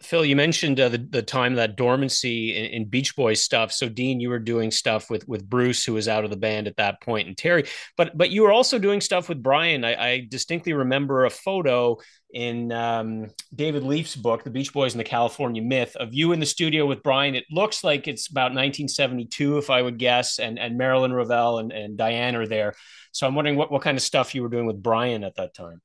Phil, 0.00 0.24
you 0.24 0.36
mentioned 0.36 0.78
uh, 0.78 0.88
the 0.88 0.98
the 0.98 1.22
time 1.22 1.56
that 1.56 1.76
dormancy 1.76 2.56
in, 2.56 2.66
in, 2.66 2.84
Beach 2.84 3.16
Boys 3.16 3.42
stuff. 3.42 3.72
So, 3.72 3.88
Dean, 3.88 4.20
you 4.20 4.28
were 4.28 4.38
doing 4.38 4.70
stuff 4.70 5.10
with 5.10 5.26
with 5.26 5.48
Bruce, 5.48 5.84
who 5.84 5.94
was 5.94 6.06
out 6.06 6.22
of 6.22 6.30
the 6.30 6.36
band 6.36 6.68
at 6.68 6.76
that 6.76 7.00
point, 7.02 7.26
and 7.26 7.36
Terry. 7.36 7.64
But 7.96 8.16
but 8.16 8.30
you 8.30 8.42
were 8.42 8.52
also 8.52 8.78
doing 8.78 9.00
stuff 9.00 9.28
with 9.28 9.42
Brian. 9.42 9.84
I, 9.84 9.94
I 9.94 10.26
distinctly 10.28 10.72
remember 10.72 11.24
a 11.24 11.30
photo 11.30 11.96
in 12.32 12.70
um, 12.70 13.30
David 13.52 13.82
Leaf's 13.82 14.14
book, 14.14 14.44
The 14.44 14.50
Beach 14.50 14.72
Boys 14.72 14.92
and 14.92 15.00
the 15.00 15.04
California 15.04 15.62
Myth, 15.62 15.96
of 15.96 16.14
you 16.14 16.30
in 16.30 16.38
the 16.38 16.46
studio 16.46 16.86
with 16.86 17.02
Brian. 17.02 17.34
It 17.34 17.46
looks 17.50 17.82
like 17.82 18.06
it's 18.06 18.28
about 18.28 18.52
1972, 18.52 19.58
if 19.58 19.68
I 19.68 19.82
would 19.82 19.98
guess, 19.98 20.38
and 20.38 20.60
and 20.60 20.78
Marilyn 20.78 21.12
Rovell 21.12 21.58
and, 21.58 21.72
and 21.72 21.96
Diane 21.96 22.36
are 22.36 22.46
there. 22.46 22.74
So, 23.10 23.26
I'm 23.26 23.34
wondering 23.34 23.56
what 23.56 23.72
what 23.72 23.82
kind 23.82 23.96
of 23.96 24.02
stuff 24.02 24.32
you 24.32 24.42
were 24.42 24.48
doing 24.48 24.66
with 24.66 24.80
Brian 24.80 25.24
at 25.24 25.34
that 25.36 25.54
time. 25.54 25.82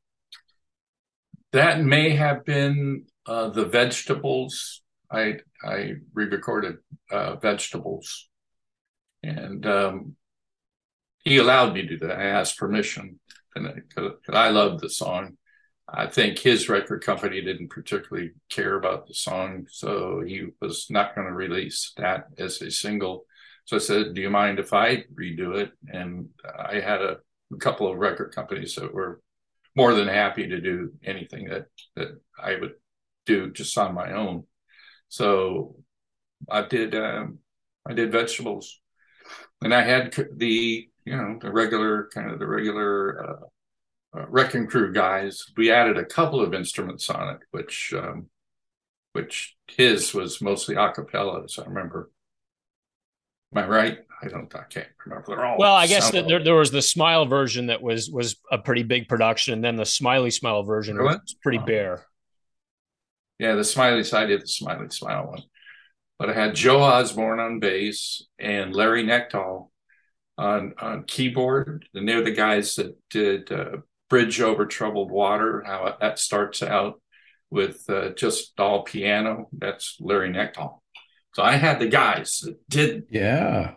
That 1.52 1.82
may 1.82 2.12
have 2.12 2.46
been 2.46 3.06
uh, 3.26 3.50
the 3.50 3.66
vegetables. 3.66 4.82
I 5.12 5.40
I 5.64 5.94
re-recorded 6.14 6.78
uh, 7.12 7.36
vegetables, 7.36 8.30
and 9.22 9.66
um, 9.66 10.16
he 11.24 11.38
allowed 11.38 11.74
me 11.74 11.84
to 11.84 11.88
do 11.88 12.08
that. 12.08 12.20
I 12.20 12.26
asked 12.26 12.58
permission, 12.58 13.20
and 13.56 13.74
because 13.76 14.14
I 14.30 14.50
love 14.50 14.80
the 14.80 14.90
song. 14.90 15.38
I 15.88 16.08
think 16.08 16.40
his 16.40 16.70
record 16.70 17.04
company 17.04 17.42
didn't 17.42 17.70
particularly 17.70 18.32
care 18.50 18.76
about 18.76 19.06
the 19.06 19.14
song, 19.14 19.68
so 19.70 20.24
he 20.26 20.48
was 20.62 20.88
not 20.90 21.14
going 21.14 21.28
to 21.28 21.34
release 21.34 21.92
that 21.98 22.28
as 22.38 22.62
a 22.62 22.72
single. 22.72 23.26
So 23.66 23.76
I 23.76 23.80
said, 23.80 24.14
"Do 24.14 24.22
you 24.22 24.30
mind 24.30 24.60
if 24.60 24.74
I 24.74 25.04
redo 25.14 25.56
it?" 25.56 25.72
And 25.88 26.30
I 26.58 26.80
had 26.80 27.02
a, 27.02 27.18
a 27.54 27.58
couple 27.58 27.92
of 27.92 27.98
record 27.98 28.34
companies 28.34 28.76
that 28.76 28.94
were 28.94 29.22
more 29.76 29.94
than 29.94 30.08
happy 30.08 30.48
to 30.48 30.62
do 30.62 30.94
anything 31.04 31.50
that 31.50 31.66
that 31.96 32.20
I 32.42 32.56
would 32.60 32.74
do 33.26 33.52
just 33.52 33.78
on 33.78 33.94
my 33.94 34.14
own. 34.14 34.46
So 35.10 35.76
I 36.50 36.64
did 36.64 36.96
um, 36.96 37.40
I 37.88 37.94
did 37.94 38.12
vegetables, 38.12 38.80
and 39.62 39.74
I 39.74 39.84
had 39.84 40.16
the 40.36 40.88
you 41.06 41.18
know 41.18 41.38
the 41.42 41.52
regular 41.52 42.10
kind 42.14 42.32
of 42.32 42.40
the 42.40 42.48
regular 42.48 43.24
uh, 43.24 44.20
uh, 44.20 44.26
wrecking 44.30 44.68
crew 44.68 44.94
guys. 44.94 45.46
We 45.58 45.72
added 45.72 45.98
a 45.98 46.06
couple 46.06 46.42
of 46.42 46.54
instruments 46.54 47.10
on 47.10 47.36
it, 47.36 47.40
which 47.52 47.94
um, 47.96 48.28
which 49.14 49.56
his 49.68 50.14
was 50.14 50.42
mostly 50.42 50.76
a 50.76 50.92
cappella, 50.92 51.44
as 51.44 51.58
I 51.60 51.66
remember. 51.66 52.12
Am 53.56 53.64
I 53.64 53.68
right? 53.68 54.00
I 54.24 54.28
don't. 54.28 54.54
I 54.56 54.64
can't 54.70 54.88
remember. 55.06 55.56
well, 55.58 55.76
I 55.76 55.86
guess 55.86 56.10
that 56.12 56.28
there, 56.28 56.44
there 56.44 56.56
was 56.56 56.72
the 56.72 56.82
Smile 56.82 57.26
version 57.26 57.68
that 57.68 57.82
was 57.82 58.10
was 58.10 58.38
a 58.52 58.58
pretty 58.58 58.84
big 58.84 59.08
production, 59.08 59.54
and 59.54 59.64
then 59.64 59.76
the 59.76 59.86
Smiley 59.86 60.32
Smile 60.32 60.64
version 60.64 60.98
really? 60.98 61.16
was 61.16 61.36
pretty 61.42 61.60
oh. 61.60 61.66
bare. 61.66 62.06
Yeah, 63.40 63.56
the 63.56 63.64
Smiley 63.64 64.04
side 64.04 64.28
did 64.28 64.42
the 64.42 64.48
Smiley 64.48 64.90
Smile 64.90 65.28
one. 65.28 65.44
But 66.20 66.30
I 66.30 66.34
had 66.34 66.56
Joe 66.56 66.82
Osborn 66.82 67.40
on 67.40 67.60
bass 67.60 68.24
and 68.40 68.74
Larry 68.74 69.04
Knechtel 69.04 69.70
on 70.38 70.74
on 70.80 71.04
keyboard, 71.04 71.88
and 71.94 72.08
they're 72.08 72.24
the 72.24 72.32
guys 72.32 72.76
that 72.76 72.96
did 73.10 73.52
uh, 73.52 73.78
Bridge 74.10 74.40
Over 74.40 74.66
Troubled 74.66 75.12
Water. 75.12 75.64
How 75.66 75.98
that 76.00 76.20
starts 76.20 76.64
out 76.64 77.02
with 77.50 77.84
uh, 77.90 78.10
just 78.10 78.60
all 78.60 78.84
piano. 78.84 79.50
That's 79.52 79.98
Larry 80.00 80.32
Knechtel. 80.32 80.80
So 81.34 81.44
I 81.44 81.54
had 81.54 81.80
the 81.80 81.88
guys 81.88 82.42
that 82.44 82.58
did 82.70 83.06
yeah 83.10 83.74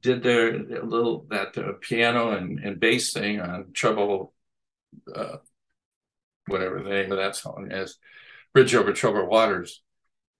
did 0.00 0.22
their, 0.22 0.58
their 0.62 0.82
little 0.82 1.26
that 1.30 1.56
uh, 1.58 1.72
piano 1.80 2.30
and, 2.30 2.58
and 2.60 2.80
bass 2.80 3.12
thing 3.12 3.40
on 3.40 3.72
Trouble, 3.72 4.32
uh, 5.14 5.36
whatever 6.46 6.82
the 6.82 6.88
name 6.88 7.12
of 7.12 7.18
that 7.18 7.36
song 7.36 7.68
is 7.70 7.96
Bridge 8.52 8.74
Over 8.74 8.92
Troubled 8.92 9.28
Waters, 9.28 9.82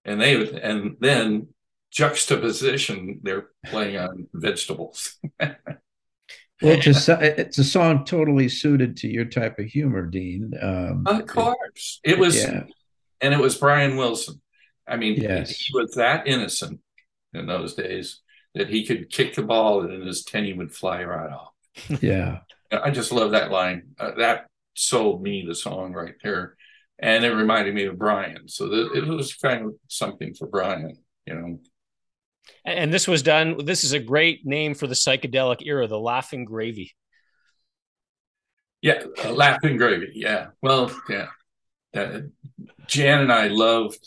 and 0.04 0.20
they 0.20 0.60
and 0.60 0.96
then 1.00 1.48
juxtaposition 1.90 3.20
they're 3.22 3.48
playing 3.66 3.96
on 3.96 4.28
vegetables. 4.32 5.18
well, 5.40 5.56
it's 6.62 7.08
a, 7.08 7.40
it's 7.40 7.58
a 7.58 7.64
song 7.64 8.04
totally 8.04 8.48
suited 8.48 8.96
to 8.98 9.08
your 9.08 9.24
type 9.24 9.58
of 9.58 9.66
humor, 9.66 10.06
Dean. 10.06 10.52
Um, 10.60 11.04
of 11.06 11.26
course, 11.26 12.00
it 12.04 12.18
was, 12.18 12.36
yeah. 12.36 12.64
and 13.20 13.34
it 13.34 13.40
was 13.40 13.56
Brian 13.56 13.96
Wilson. 13.96 14.40
I 14.86 14.96
mean, 14.96 15.20
yes. 15.20 15.50
he 15.50 15.72
was 15.72 15.94
that 15.94 16.26
innocent 16.26 16.80
in 17.32 17.46
those 17.46 17.74
days 17.74 18.20
that 18.54 18.68
he 18.68 18.84
could 18.84 19.10
kick 19.10 19.34
the 19.34 19.42
ball 19.42 19.82
and 19.82 20.04
his 20.04 20.24
tenny 20.24 20.52
would 20.52 20.74
fly 20.74 21.04
right 21.04 21.32
off. 21.32 21.52
Yeah, 22.02 22.40
I 22.72 22.90
just 22.90 23.12
love 23.12 23.30
that 23.30 23.50
line. 23.50 23.94
Uh, 23.98 24.12
that 24.18 24.46
sold 24.74 25.22
me 25.22 25.44
the 25.46 25.54
song 25.54 25.92
right 25.92 26.14
there 26.22 26.56
and 27.00 27.24
it 27.24 27.34
reminded 27.34 27.74
me 27.74 27.84
of 27.86 27.98
Brian. 27.98 28.46
So 28.48 28.68
th- 28.68 28.90
it 28.94 29.08
was 29.08 29.34
kind 29.34 29.66
of 29.66 29.74
something 29.88 30.34
for 30.34 30.46
Brian, 30.46 30.96
you 31.26 31.34
know. 31.34 31.60
And 32.64 32.92
this 32.92 33.08
was 33.08 33.22
done. 33.22 33.64
This 33.64 33.84
is 33.84 33.92
a 33.92 33.98
great 33.98 34.44
name 34.44 34.74
for 34.74 34.86
the 34.86 34.94
psychedelic 34.94 35.62
era, 35.64 35.86
the 35.86 35.98
Laughing 35.98 36.44
Gravy. 36.44 36.94
Yeah, 38.82 39.02
uh, 39.24 39.32
Laughing 39.32 39.76
Gravy. 39.76 40.12
Yeah. 40.14 40.48
Well, 40.62 40.90
yeah. 41.08 41.28
Uh, 41.94 42.20
Jan 42.86 43.20
and 43.20 43.32
I 43.32 43.48
loved 43.48 43.98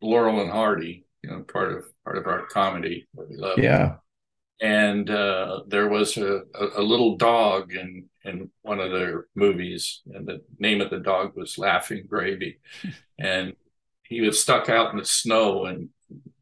Laurel 0.00 0.40
and 0.40 0.50
Hardy. 0.50 1.04
You 1.22 1.30
know, 1.30 1.40
part 1.42 1.72
of 1.72 1.84
part 2.04 2.18
of 2.18 2.26
our 2.26 2.46
comedy 2.46 3.06
we 3.14 3.36
love. 3.36 3.58
Yeah. 3.58 3.96
And 4.60 5.10
uh, 5.10 5.62
there 5.66 5.88
was 5.88 6.16
a, 6.16 6.40
a, 6.54 6.80
little 6.80 7.16
dog 7.18 7.74
in 7.74 8.06
in 8.24 8.50
one 8.62 8.80
of 8.80 8.90
their 8.90 9.26
movies, 9.34 10.00
and 10.12 10.26
the 10.26 10.40
name 10.58 10.80
of 10.80 10.88
the 10.88 10.98
dog 10.98 11.36
was 11.36 11.58
Laughing 11.58 12.06
Gravy, 12.08 12.58
and 13.18 13.54
he 14.02 14.22
was 14.22 14.40
stuck 14.40 14.70
out 14.70 14.92
in 14.92 14.98
the 14.98 15.04
snow, 15.04 15.66
and 15.66 15.90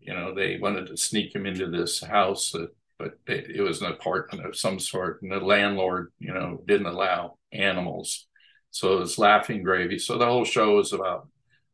you 0.00 0.14
know 0.14 0.32
they 0.32 0.58
wanted 0.58 0.86
to 0.86 0.96
sneak 0.96 1.34
him 1.34 1.44
into 1.44 1.68
this 1.68 2.02
house, 2.04 2.52
that, 2.52 2.68
but 2.98 3.18
it, 3.26 3.56
it 3.56 3.62
was 3.62 3.82
an 3.82 3.90
apartment 3.90 4.46
of 4.46 4.56
some 4.56 4.78
sort, 4.78 5.20
and 5.22 5.32
the 5.32 5.40
landlord, 5.40 6.12
you 6.20 6.32
know, 6.32 6.62
didn't 6.66 6.86
allow 6.86 7.36
animals, 7.52 8.28
so 8.70 8.96
it 8.96 9.00
was 9.00 9.18
Laughing 9.18 9.62
Gravy. 9.62 9.98
So 9.98 10.18
the 10.18 10.26
whole 10.26 10.44
show 10.44 10.76
was 10.76 10.92
about 10.92 11.28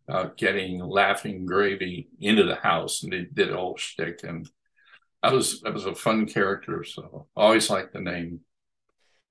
uh, 0.09 0.29
getting 0.37 0.81
Laughing 0.81 1.47
Gravy 1.47 2.09
into 2.21 2.45
the 2.45 2.57
house, 2.57 3.03
and 3.03 3.13
they 3.13 3.27
did 3.33 3.51
a 3.51 3.57
whole 3.57 3.77
shtick, 3.77 4.21
and 4.25 4.49
that 5.23 5.33
was 5.33 5.61
that 5.61 5.75
was 5.75 5.87
a 5.87 5.95
fun 5.95 6.27
character. 6.27 6.85
So 6.85 7.27
I 7.37 7.43
always 7.43 7.71
liked 7.71 7.93
the 7.93 8.01
name. 8.01 8.41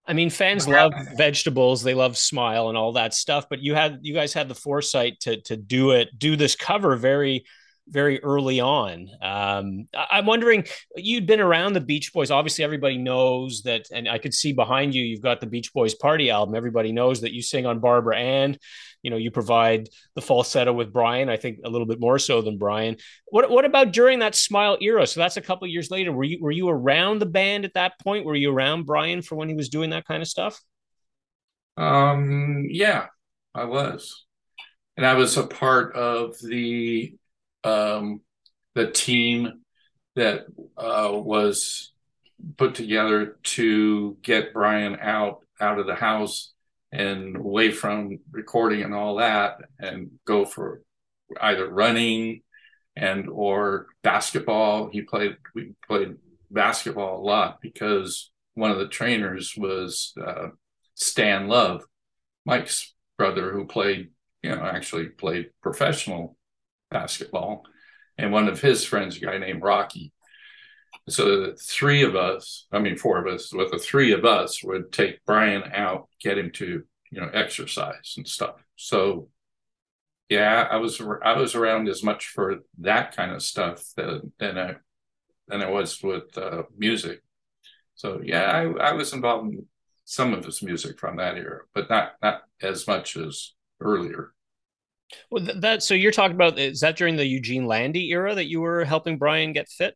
I 0.06 0.14
mean, 0.14 0.32
fans 0.32 0.68
love 0.68 0.94
vegetables, 1.18 1.84
they 1.84 1.94
love 1.94 2.18
smile 2.18 2.70
and 2.70 2.78
all 2.78 2.94
that 2.94 3.14
stuff, 3.14 3.46
but 3.48 3.60
you 3.60 3.76
had 3.76 4.00
you 4.02 4.14
guys 4.14 4.34
had 4.34 4.48
the 4.48 4.56
foresight 4.56 5.20
to 5.22 5.42
to 5.42 5.56
do 5.56 5.92
it, 5.92 6.10
do 6.18 6.36
this 6.36 6.56
cover 6.56 6.96
very 6.96 7.46
very 7.90 8.24
early 8.24 8.60
on. 8.60 9.10
Um, 9.22 9.88
I'm 9.94 10.26
wondering, 10.26 10.66
you'd 10.96 11.26
been 11.26 11.40
around 11.40 11.74
the 11.74 11.82
Beach 11.82 12.14
Boys. 12.14 12.32
Obviously, 12.32 12.64
everybody 12.64 12.98
knows 12.98 13.64
that, 13.64 13.88
and 13.92 14.08
I 14.08 14.18
could 14.18 14.34
see 14.34 14.54
behind 14.54 14.94
you, 14.94 15.04
you've 15.04 15.22
got 15.22 15.42
the 15.42 15.48
Beach 15.48 15.74
Boys 15.74 15.96
Party 15.96 16.30
album. 16.30 16.56
Everybody 16.56 16.92
knows 16.92 17.22
that 17.22 17.34
you 17.34 17.42
sing 17.42 17.66
on 17.66 17.80
Barbara 17.80 18.18
and 18.18 18.58
you 19.02 19.12
know 19.12 19.18
you 19.18 19.32
provide 19.32 19.88
the 20.16 20.22
falsetto 20.22 20.74
with 20.74 20.92
Brian. 20.92 21.30
I 21.30 21.38
think 21.38 21.60
a 21.64 21.70
little 21.70 21.88
bit 21.88 22.00
more 22.00 22.20
so 22.20 22.42
than 22.42 22.58
Brian. 22.58 22.98
What 23.28 23.50
what 23.50 23.66
about 23.66 23.94
during 23.94 24.20
that 24.20 24.36
Smile 24.36 24.78
era? 24.82 25.08
So 25.08 25.20
that's 25.20 25.38
a 25.38 25.42
couple 25.42 25.68
years 25.68 25.90
later. 25.90 26.12
Were 26.12 26.24
you 26.24 26.40
were 26.42 26.52
you 26.52 26.70
around 26.70 27.20
the 27.20 27.26
band 27.26 27.66
at 27.66 27.74
that 27.76 28.00
point? 28.00 28.26
Were 28.26 28.36
you 28.36 28.52
around 28.52 28.86
Brian 28.86 29.22
for 29.22 29.36
when 29.36 29.50
he 29.50 29.56
was 29.56 29.70
doing 29.70 29.92
that 29.92 30.06
kind 30.06 30.22
of 30.22 30.28
stuff? 30.28 30.60
Um, 31.78 32.66
yeah, 32.70 33.08
I 33.56 33.66
was 33.66 34.26
and 34.98 35.06
I 35.06 35.14
was 35.14 35.38
a 35.38 35.48
part 35.48 35.96
of 35.96 36.38
the 36.42 37.16
um, 37.70 38.22
the 38.76 38.92
team 38.92 39.62
that 40.16 40.46
uh, 40.78 41.12
was 41.12 41.92
put 42.58 42.76
together 42.76 43.38
to 43.44 44.18
get 44.22 44.54
Brian 44.54 44.98
out 45.00 45.42
out 45.60 45.80
of 45.80 45.88
the 45.88 45.96
house 45.96 46.54
and 46.92 47.36
away 47.36 47.72
from 47.72 48.20
recording 48.32 48.82
and 48.82 48.94
all 48.94 49.18
that 49.18 49.60
and 49.78 50.10
go 50.26 50.46
for 50.46 50.82
either 51.42 51.70
running 51.70 52.42
and 52.96 53.30
or 53.30 53.88
basketball. 54.04 54.90
He 54.92 55.02
played 55.02 55.38
we 55.54 55.74
played 55.88 56.16
basketball 56.50 57.22
a 57.22 57.26
lot 57.26 57.60
because 57.62 58.32
one 58.56 58.72
of 58.72 58.80
the 58.80 58.88
trainers 58.88 59.54
was 59.56 60.14
uh, 60.26 60.48
stan 60.96 61.48
love 61.48 61.84
mike's 62.46 62.94
brother 63.18 63.52
who 63.52 63.66
played 63.66 64.10
you 64.42 64.50
know 64.50 64.62
actually 64.64 65.06
played 65.06 65.50
professional 65.62 66.36
basketball, 66.90 67.66
and 68.18 68.32
one 68.32 68.48
of 68.48 68.62
his 68.62 68.84
friends, 68.86 69.18
a 69.18 69.20
guy 69.20 69.38
named 69.38 69.62
Rocky. 69.64 70.14
So 71.08 71.54
three 71.60 72.04
of 72.04 72.16
us, 72.16 72.68
I 72.72 72.80
mean 72.80 72.98
four 72.98 73.20
of 73.20 73.34
us, 73.34 73.54
with 73.54 73.72
the 73.72 73.80
three 73.80 74.12
of 74.12 74.26
us 74.26 74.64
would 74.64 74.92
take 74.92 75.26
Brian 75.26 75.64
out, 75.74 76.08
get 76.22 76.38
him 76.38 76.52
to 76.54 76.84
you 77.12 77.22
know 77.22 77.30
exercise 77.34 78.14
and 78.18 78.28
stuff. 78.28 78.56
So 78.76 79.30
yeah, 80.30 80.68
I 80.70 80.78
was 80.78 81.02
I 81.24 81.38
was 81.38 81.56
around 81.56 81.90
as 81.90 82.04
much 82.04 82.28
for 82.28 82.58
that 82.80 83.16
kind 83.16 83.32
of 83.32 83.42
stuff 83.42 83.84
than 83.96 84.32
than 84.40 84.58
I 84.58 84.76
than 85.48 85.64
I 85.64 85.70
was 85.70 86.02
with 86.04 86.38
uh, 86.38 86.64
music. 86.78 87.24
So 87.96 88.22
yeah, 88.24 88.44
I, 88.44 88.90
I 88.90 88.94
was 88.94 89.12
involved 89.14 89.54
in 89.54 89.66
some 90.06 90.34
of 90.34 90.46
his 90.46 90.62
music 90.62 91.00
from 91.00 91.18
that 91.18 91.38
era, 91.38 91.62
but 91.74 91.90
not 91.90 92.14
not 92.22 92.44
as 92.62 92.88
much 92.88 93.18
as 93.18 93.54
earlier. 93.80 94.34
Well, 95.32 95.48
that 95.58 95.84
so 95.84 95.94
you're 95.94 96.12
talking 96.12 96.36
about 96.36 96.60
is 96.60 96.82
that 96.82 96.98
during 96.98 97.16
the 97.16 97.26
Eugene 97.26 97.66
Landy 97.66 98.10
era 98.10 98.36
that 98.36 98.50
you 98.50 98.62
were 98.62 98.86
helping 98.86 99.18
Brian 99.18 99.54
get 99.54 99.70
fit? 99.70 99.96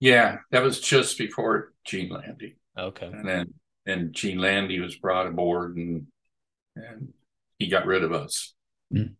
Yeah, 0.00 0.38
that 0.50 0.62
was 0.62 0.80
just 0.80 1.16
before 1.16 1.72
Gene 1.84 2.10
Landy. 2.10 2.56
Okay, 2.76 3.06
and 3.06 3.26
then 3.26 3.54
and 3.86 4.12
Gene 4.12 4.38
Landy 4.38 4.80
was 4.80 4.96
brought 4.96 5.26
aboard, 5.26 5.76
and 5.76 6.06
and 6.74 7.12
he 7.58 7.68
got 7.68 7.86
rid 7.86 8.02
of 8.02 8.12
us. 8.12 8.54
Mm. 8.92 9.14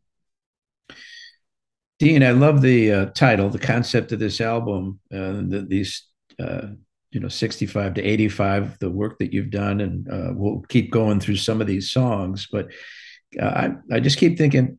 Dean, 1.98 2.24
I 2.24 2.32
love 2.32 2.62
the 2.62 2.92
uh, 2.92 3.06
title, 3.06 3.48
the 3.48 3.60
concept 3.60 4.10
of 4.10 4.18
this 4.18 4.40
album, 4.40 4.98
uh, 5.12 5.38
the, 5.46 5.64
these 5.68 6.04
uh, 6.40 6.68
you 7.12 7.20
know 7.20 7.28
65 7.28 7.94
to 7.94 8.02
85, 8.02 8.80
the 8.80 8.90
work 8.90 9.18
that 9.20 9.32
you've 9.32 9.50
done, 9.50 9.80
and 9.80 10.08
uh, 10.10 10.32
we'll 10.34 10.64
keep 10.68 10.90
going 10.90 11.20
through 11.20 11.36
some 11.36 11.60
of 11.60 11.66
these 11.66 11.90
songs, 11.90 12.48
but. 12.50 12.68
Uh, 13.40 13.78
I, 13.90 13.96
I 13.96 14.00
just 14.00 14.18
keep 14.18 14.36
thinking 14.36 14.78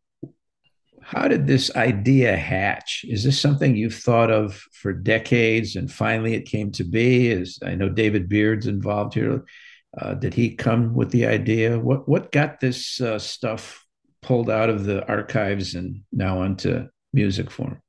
how 1.14 1.28
did 1.28 1.46
this 1.46 1.76
idea 1.76 2.36
hatch? 2.36 3.06
Is 3.08 3.24
this 3.24 3.40
something 3.40 3.76
you've 3.76 3.96
thought 3.96 4.32
of 4.32 4.56
for 4.72 4.92
decades 4.92 5.76
and 5.76 5.92
finally 5.92 6.34
it 6.34 6.48
came 6.48 6.72
to 6.72 6.84
be? 6.84 7.30
Is 7.30 7.60
I 7.64 7.76
know 7.76 7.90
David 7.90 8.28
Beard's 8.28 8.68
involved 8.68 9.14
here. 9.14 9.46
Uh, 9.96 10.16
did 10.16 10.34
he 10.34 10.56
come 10.56 10.96
with 10.96 11.12
the 11.12 11.28
idea? 11.28 11.80
What 11.80 12.10
what 12.10 12.32
got 12.32 12.60
this 12.60 13.00
uh, 13.00 13.20
stuff 13.20 13.86
pulled 14.24 14.50
out 14.50 14.70
of 14.70 14.86
the 14.86 15.06
archives 15.08 15.76
and 15.76 16.02
now 16.12 16.40
onto 16.40 16.88
music 17.14 17.52
form? 17.52 17.80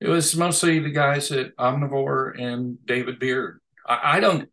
It 0.00 0.08
was 0.08 0.36
mostly 0.36 0.80
the 0.80 0.90
guys 0.90 1.32
at 1.32 1.56
Omnivore 1.56 2.38
and 2.38 2.84
David 2.84 3.20
Beard. 3.20 3.60
I, 3.86 4.16
I 4.16 4.20
don't 4.20 4.50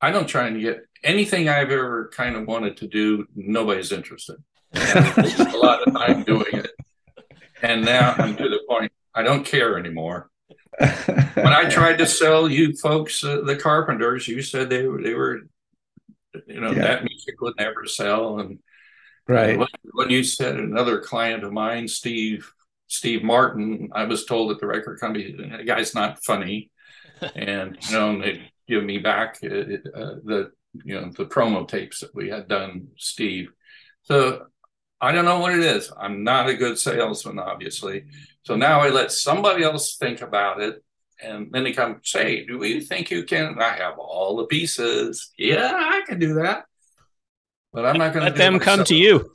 I 0.00 0.10
don't 0.10 0.26
try 0.26 0.48
and 0.48 0.60
get 0.60 0.80
anything 1.04 1.48
I've 1.48 1.70
ever 1.70 2.10
kind 2.12 2.34
of 2.34 2.48
wanted 2.48 2.76
to 2.78 2.88
do. 2.88 3.26
Nobody's 3.36 3.92
interested 3.92 4.42
a 4.74 5.56
lot 5.56 5.86
of 5.86 5.94
time 5.94 6.22
doing 6.24 6.46
it. 6.52 6.70
And 7.62 7.84
now 7.84 8.14
I'm 8.18 8.36
to 8.36 8.48
the 8.48 8.60
point 8.68 8.92
I 9.14 9.22
don't 9.22 9.44
care 9.44 9.78
anymore. 9.78 10.30
when 10.78 11.52
I 11.52 11.68
tried 11.68 11.98
to 11.98 12.06
sell 12.06 12.48
you 12.48 12.74
folks 12.76 13.22
uh, 13.22 13.42
the 13.42 13.56
Carpenters, 13.56 14.26
you 14.26 14.42
said 14.42 14.70
they 14.70 14.86
were 14.86 15.02
they 15.02 15.14
were 15.14 15.42
you 16.46 16.60
know 16.60 16.70
yeah. 16.70 16.82
that 16.82 17.04
music 17.04 17.40
would 17.40 17.54
never 17.58 17.86
sell 17.86 18.38
and 18.38 18.58
right 19.28 19.58
when, 19.58 19.68
when 19.92 20.10
you 20.10 20.24
said 20.24 20.56
another 20.56 21.00
client 21.00 21.44
of 21.44 21.52
mine 21.52 21.86
Steve 21.88 22.50
Steve 22.86 23.22
Martin 23.22 23.90
I 23.92 24.04
was 24.04 24.24
told 24.24 24.50
at 24.50 24.58
the 24.58 24.66
record 24.66 25.00
company 25.00 25.32
the 25.32 25.64
guy's 25.64 25.94
not 25.94 26.24
funny 26.24 26.70
and 27.34 27.76
you 27.82 27.92
know 27.92 28.20
they 28.20 28.50
give 28.68 28.84
me 28.84 28.98
back 28.98 29.38
uh, 29.42 29.48
uh, 29.48 30.14
the 30.24 30.52
you 30.84 30.98
know 30.98 31.10
the 31.16 31.26
promo 31.26 31.66
tapes 31.66 32.00
that 32.00 32.14
we 32.14 32.28
had 32.28 32.48
done 32.48 32.88
Steve 32.96 33.52
so 34.02 34.46
I 35.02 35.10
don't 35.10 35.24
know 35.24 35.40
what 35.40 35.52
it 35.52 35.64
is. 35.64 35.92
I'm 35.98 36.22
not 36.22 36.48
a 36.48 36.54
good 36.54 36.78
salesman, 36.78 37.40
obviously. 37.40 38.04
So 38.44 38.54
now 38.54 38.80
I 38.80 38.88
let 38.88 39.10
somebody 39.10 39.64
else 39.64 39.96
think 39.96 40.22
about 40.22 40.62
it. 40.62 40.82
And 41.20 41.50
then 41.52 41.64
they 41.64 41.72
come 41.72 42.00
say, 42.04 42.46
Do 42.46 42.64
you 42.64 42.80
think 42.80 43.10
you 43.10 43.24
can? 43.24 43.60
I 43.60 43.70
have 43.70 43.98
all 43.98 44.36
the 44.36 44.46
pieces. 44.46 45.32
Yeah, 45.36 45.72
I 45.74 46.02
can 46.06 46.20
do 46.20 46.34
that. 46.34 46.64
But 47.72 47.86
I'm 47.86 47.98
not 47.98 48.12
going 48.12 48.24
to 48.24 48.30
let 48.30 48.38
them 48.38 48.60
come 48.60 48.84
to 48.84 48.94
you. 48.94 49.32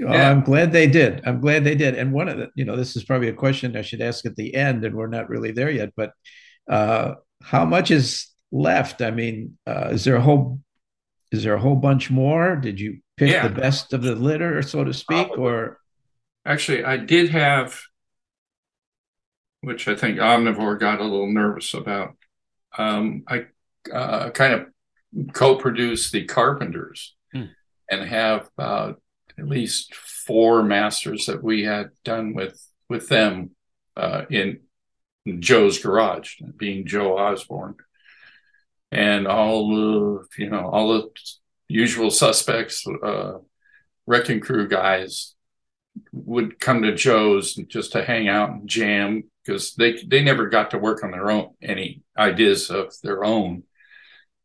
Oh, 0.00 0.12
yeah. 0.12 0.30
I'm 0.30 0.42
glad 0.42 0.72
they 0.72 0.86
did. 0.86 1.22
I'm 1.26 1.40
glad 1.40 1.64
they 1.64 1.74
did. 1.74 1.94
And 1.94 2.12
one 2.12 2.28
of 2.28 2.38
the, 2.38 2.50
you 2.54 2.64
know, 2.64 2.76
this 2.76 2.96
is 2.96 3.04
probably 3.04 3.28
a 3.28 3.34
question 3.34 3.76
I 3.76 3.82
should 3.82 4.00
ask 4.00 4.24
at 4.26 4.36
the 4.36 4.54
end, 4.54 4.84
and 4.84 4.94
we're 4.94 5.06
not 5.06 5.28
really 5.28 5.52
there 5.52 5.70
yet. 5.70 5.92
But 5.96 6.12
uh, 6.68 7.14
how 7.42 7.64
much 7.64 7.90
is 7.90 8.28
left? 8.50 9.02
I 9.02 9.10
mean, 9.10 9.58
uh, 9.66 9.90
is 9.92 10.04
there 10.04 10.16
a 10.16 10.20
whole, 10.20 10.60
is 11.32 11.42
there 11.42 11.54
a 11.54 11.60
whole 11.60 11.76
bunch 11.76 12.10
more? 12.10 12.56
Did 12.56 12.78
you 12.78 12.98
pick 13.16 13.30
yeah. 13.30 13.48
the 13.48 13.54
best 13.54 13.94
of 13.94 14.02
the 14.02 14.14
litter, 14.14 14.60
so 14.62 14.84
to 14.84 14.92
speak, 14.92 15.38
or 15.38 15.78
actually, 16.44 16.84
I 16.84 16.98
did 16.98 17.30
have, 17.30 17.80
which 19.62 19.88
I 19.88 19.96
think 19.96 20.18
Omnivore 20.18 20.78
got 20.78 21.00
a 21.00 21.04
little 21.04 21.32
nervous 21.32 21.72
about. 21.72 22.16
Um, 22.76 23.24
I 23.26 23.46
uh, 23.92 24.30
kind 24.30 24.54
of 24.54 25.32
co-produced 25.32 26.12
the 26.12 26.24
Carpenters 26.24 27.14
hmm. 27.32 27.44
and 27.90 28.02
have 28.08 28.48
uh, 28.58 28.92
at 29.38 29.48
least 29.48 29.94
four 29.94 30.62
masters 30.62 31.26
that 31.26 31.42
we 31.42 31.64
had 31.64 31.90
done 32.04 32.34
with 32.34 32.62
with 32.90 33.08
them 33.08 33.52
uh, 33.96 34.24
in 34.28 34.60
Joe's 35.38 35.78
garage, 35.78 36.34
being 36.56 36.86
Joe 36.86 37.16
Osborn, 37.16 37.76
and 38.92 39.26
all 39.26 39.70
the 39.70 40.26
you 40.38 40.50
know 40.50 40.68
all 40.68 40.92
the 40.92 41.10
usual 41.66 42.10
suspects, 42.10 42.86
uh, 43.02 43.38
wrecking 44.06 44.40
crew 44.40 44.68
guys 44.68 45.34
would 46.12 46.60
come 46.60 46.82
to 46.82 46.94
Joe's 46.94 47.54
just 47.54 47.92
to 47.92 48.04
hang 48.04 48.28
out 48.28 48.50
and 48.50 48.68
jam 48.68 49.24
because 49.44 49.74
they 49.74 50.02
they 50.04 50.22
never 50.22 50.48
got 50.48 50.70
to 50.70 50.78
work 50.78 51.02
on 51.02 51.10
their 51.10 51.30
own 51.30 51.54
any 51.62 52.02
ideas 52.16 52.70
of 52.70 52.94
their 53.02 53.24
own. 53.24 53.64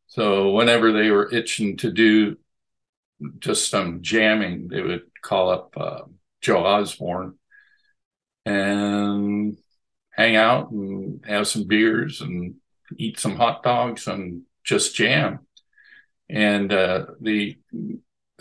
So 0.07 0.51
whenever 0.51 0.93
they 0.93 1.11
were 1.11 1.31
itching 1.31 1.77
to 1.77 1.91
do 1.91 2.37
just 3.39 3.69
some 3.69 4.01
jamming, 4.01 4.69
they 4.69 4.81
would 4.81 5.03
call 5.21 5.49
up 5.49 5.73
uh, 5.75 6.01
Joe 6.41 6.65
Osborn 6.65 7.37
and 8.45 9.57
hang 10.11 10.35
out 10.37 10.71
and 10.71 11.25
have 11.25 11.47
some 11.47 11.65
beers 11.65 12.21
and 12.21 12.55
eat 12.95 13.19
some 13.19 13.35
hot 13.35 13.63
dogs 13.63 14.07
and 14.07 14.43
just 14.63 14.95
jam. 14.95 15.39
And 16.29 16.71
uh, 16.73 17.05
the 17.21 17.57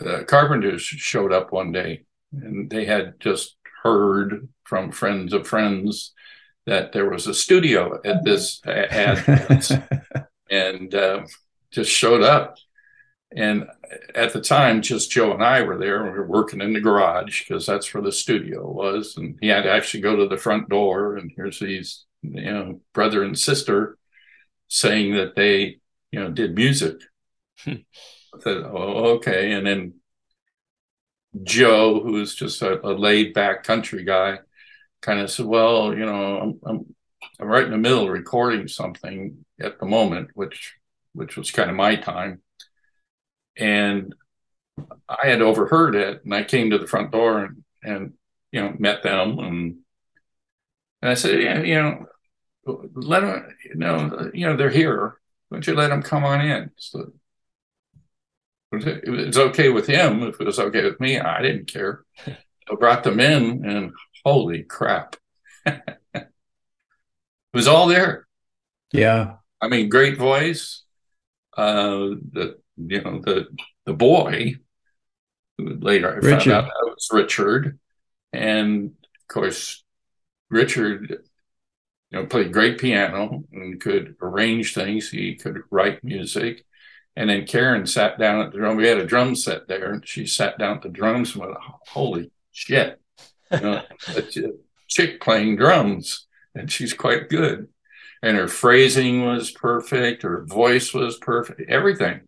uh, 0.04 0.24
carpenters 0.26 0.82
showed 0.82 1.32
up 1.32 1.52
one 1.52 1.72
day, 1.72 2.04
and 2.32 2.68
they 2.68 2.84
had 2.84 3.20
just 3.20 3.56
heard 3.82 4.48
from 4.64 4.90
friends 4.90 5.32
of 5.32 5.46
friends 5.46 6.12
that 6.66 6.92
there 6.92 7.08
was 7.08 7.26
a 7.26 7.34
studio 7.34 8.00
at 8.04 8.24
this 8.24 8.60
ad, 8.66 9.86
and 10.50 10.94
uh, 10.94 11.24
just 11.70 11.90
showed 11.90 12.22
up. 12.22 12.56
And 13.34 13.66
at 14.14 14.32
the 14.32 14.40
time, 14.40 14.82
just 14.82 15.10
Joe 15.10 15.32
and 15.32 15.44
I 15.44 15.62
were 15.62 15.78
there. 15.78 16.04
We 16.04 16.10
were 16.10 16.26
working 16.26 16.60
in 16.60 16.72
the 16.72 16.80
garage 16.80 17.42
because 17.42 17.66
that's 17.66 17.92
where 17.92 18.02
the 18.02 18.12
studio 18.12 18.68
was. 18.70 19.16
And 19.16 19.38
he 19.40 19.48
had 19.48 19.62
to 19.62 19.70
actually 19.70 20.00
go 20.00 20.16
to 20.16 20.28
the 20.28 20.36
front 20.36 20.68
door. 20.68 21.16
And 21.16 21.30
here's 21.34 21.58
these, 21.58 22.04
you 22.22 22.52
know, 22.52 22.80
brother 22.92 23.22
and 23.22 23.38
sister 23.38 23.98
saying 24.68 25.14
that 25.14 25.34
they, 25.36 25.80
you 26.10 26.20
know, 26.20 26.30
did 26.30 26.54
music. 26.54 26.96
Hmm. 27.64 27.74
I 28.34 28.40
said, 28.42 28.58
"Oh, 28.64 29.16
okay." 29.16 29.52
And 29.52 29.66
then 29.66 29.94
Joe, 31.42 32.00
who's 32.02 32.34
just 32.34 32.62
a, 32.62 32.84
a 32.86 32.92
laid 32.92 33.34
back 33.34 33.62
country 33.64 34.04
guy, 34.04 34.38
kind 35.02 35.20
of 35.20 35.30
said, 35.30 35.46
"Well, 35.46 35.94
you 35.94 36.06
know, 36.06 36.38
I'm, 36.40 36.60
I'm 36.66 36.96
I'm 37.40 37.48
right 37.48 37.64
in 37.64 37.70
the 37.72 37.78
middle 37.78 38.04
of 38.04 38.10
recording 38.10 38.68
something 38.68 39.44
at 39.60 39.80
the 39.80 39.86
moment, 39.86 40.30
which 40.34 40.76
which 41.14 41.36
was 41.36 41.50
kind 41.50 41.70
of 41.70 41.76
my 41.76 41.96
time, 41.96 42.42
and 43.56 44.14
I 45.08 45.28
had 45.28 45.42
overheard 45.42 45.94
it, 45.94 46.24
and 46.24 46.34
I 46.34 46.44
came 46.44 46.70
to 46.70 46.78
the 46.78 46.86
front 46.86 47.12
door 47.12 47.44
and 47.44 47.64
and 47.82 48.14
you 48.52 48.60
know 48.62 48.74
met 48.78 49.02
them, 49.02 49.38
and 49.38 49.78
and 51.02 51.10
I 51.10 51.14
said, 51.14 51.40
yeah, 51.42 51.60
you 51.62 51.74
know, 51.74 52.06
let 52.66 53.20
them, 53.20 53.48
you 53.64 53.74
know, 53.76 54.30
you 54.34 54.46
know, 54.46 54.56
they're 54.56 54.70
here. 54.70 55.18
Why 55.48 55.56
don't 55.56 55.66
you 55.66 55.74
let 55.74 55.88
them 55.88 56.02
come 56.02 56.24
on 56.24 56.40
in? 56.40 56.70
So 56.76 57.12
it's 58.72 59.36
okay 59.38 59.68
with 59.70 59.86
him. 59.86 60.22
If 60.22 60.40
it 60.40 60.46
was 60.46 60.58
okay 60.58 60.84
with 60.84 61.00
me, 61.00 61.18
I 61.18 61.42
didn't 61.42 61.66
care. 61.72 62.04
I 62.26 62.74
brought 62.74 63.04
them 63.04 63.20
in, 63.20 63.64
and 63.64 63.92
holy 64.24 64.64
crap, 64.64 65.16
it 65.66 66.28
was 67.54 67.68
all 67.68 67.86
there. 67.86 68.26
Yeah, 68.92 69.36
I 69.60 69.68
mean, 69.68 69.88
great 69.88 70.18
voice. 70.18 70.82
Uh, 71.56 72.16
the 72.32 72.58
you 72.76 73.02
know 73.02 73.20
the 73.20 73.46
the 73.84 73.94
boy. 73.94 74.56
Later, 75.58 76.10
I 76.18 76.20
Richard. 76.20 76.52
found 76.52 76.52
out 76.52 76.64
that 76.64 76.84
was 76.94 77.08
Richard, 77.12 77.78
and 78.32 78.86
of 79.20 79.28
course, 79.28 79.82
Richard, 80.50 81.24
you 82.16 82.22
know, 82.22 82.28
played 82.28 82.52
great 82.52 82.78
piano 82.78 83.44
and 83.52 83.78
could 83.78 84.16
arrange 84.22 84.72
things. 84.72 85.10
He 85.10 85.34
could 85.34 85.62
write 85.70 86.02
music. 86.02 86.64
And 87.14 87.28
then 87.28 87.46
Karen 87.46 87.86
sat 87.86 88.18
down 88.18 88.40
at 88.40 88.52
the 88.52 88.58
drum. 88.58 88.76
We 88.76 88.86
had 88.86 88.98
a 88.98 89.06
drum 89.06 89.34
set 89.36 89.68
there, 89.68 89.92
and 89.92 90.08
she 90.08 90.26
sat 90.26 90.58
down 90.58 90.76
at 90.76 90.82
the 90.82 90.88
drums 90.88 91.34
and 91.34 91.44
went, 91.44 91.56
"Holy 91.88 92.30
shit!" 92.52 93.00
You 93.52 93.60
know, 93.60 93.82
a 94.16 94.22
chick 94.88 95.20
playing 95.20 95.56
drums, 95.56 96.26
and 96.54 96.72
she's 96.72 96.94
quite 96.94 97.28
good. 97.28 97.68
And 98.22 98.36
her 98.36 98.48
phrasing 98.48 99.24
was 99.24 99.50
perfect. 99.50 100.22
Her 100.22 100.44
voice 100.44 100.94
was 100.94 101.18
perfect. 101.18 101.62
Everything. 101.68 102.20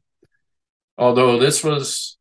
Although 0.96 1.38
this 1.38 1.64
was 1.64 2.18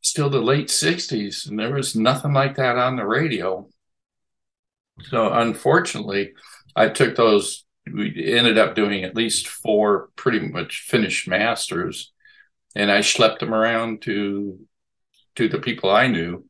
still 0.00 0.30
the 0.30 0.40
late 0.40 0.68
'60s, 0.68 1.48
and 1.48 1.58
there 1.58 1.74
was 1.74 1.94
nothing 1.94 2.32
like 2.32 2.56
that 2.56 2.76
on 2.76 2.96
the 2.96 3.06
radio. 3.06 3.68
So 5.08 5.32
unfortunately, 5.32 6.32
I 6.76 6.88
took 6.88 7.16
those. 7.16 7.64
We 7.92 8.34
ended 8.34 8.58
up 8.58 8.74
doing 8.74 9.04
at 9.04 9.16
least 9.16 9.48
four 9.48 10.10
pretty 10.16 10.40
much 10.40 10.86
finished 10.86 11.26
masters, 11.26 12.12
and 12.76 12.90
I 12.90 13.00
schlepped 13.00 13.40
them 13.40 13.54
around 13.54 14.02
to 14.02 14.58
to 15.36 15.48
the 15.48 15.58
people 15.58 15.90
I 15.90 16.06
knew, 16.06 16.44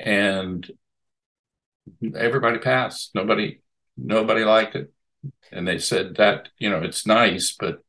and 0.00 0.68
everybody 2.16 2.58
passed. 2.58 3.14
Nobody 3.14 3.60
nobody 3.96 4.44
liked 4.44 4.74
it, 4.74 4.92
and 5.52 5.66
they 5.66 5.78
said 5.78 6.16
that 6.16 6.48
you 6.58 6.70
know 6.70 6.82
it's 6.82 7.06
nice, 7.06 7.54
but 7.58 7.82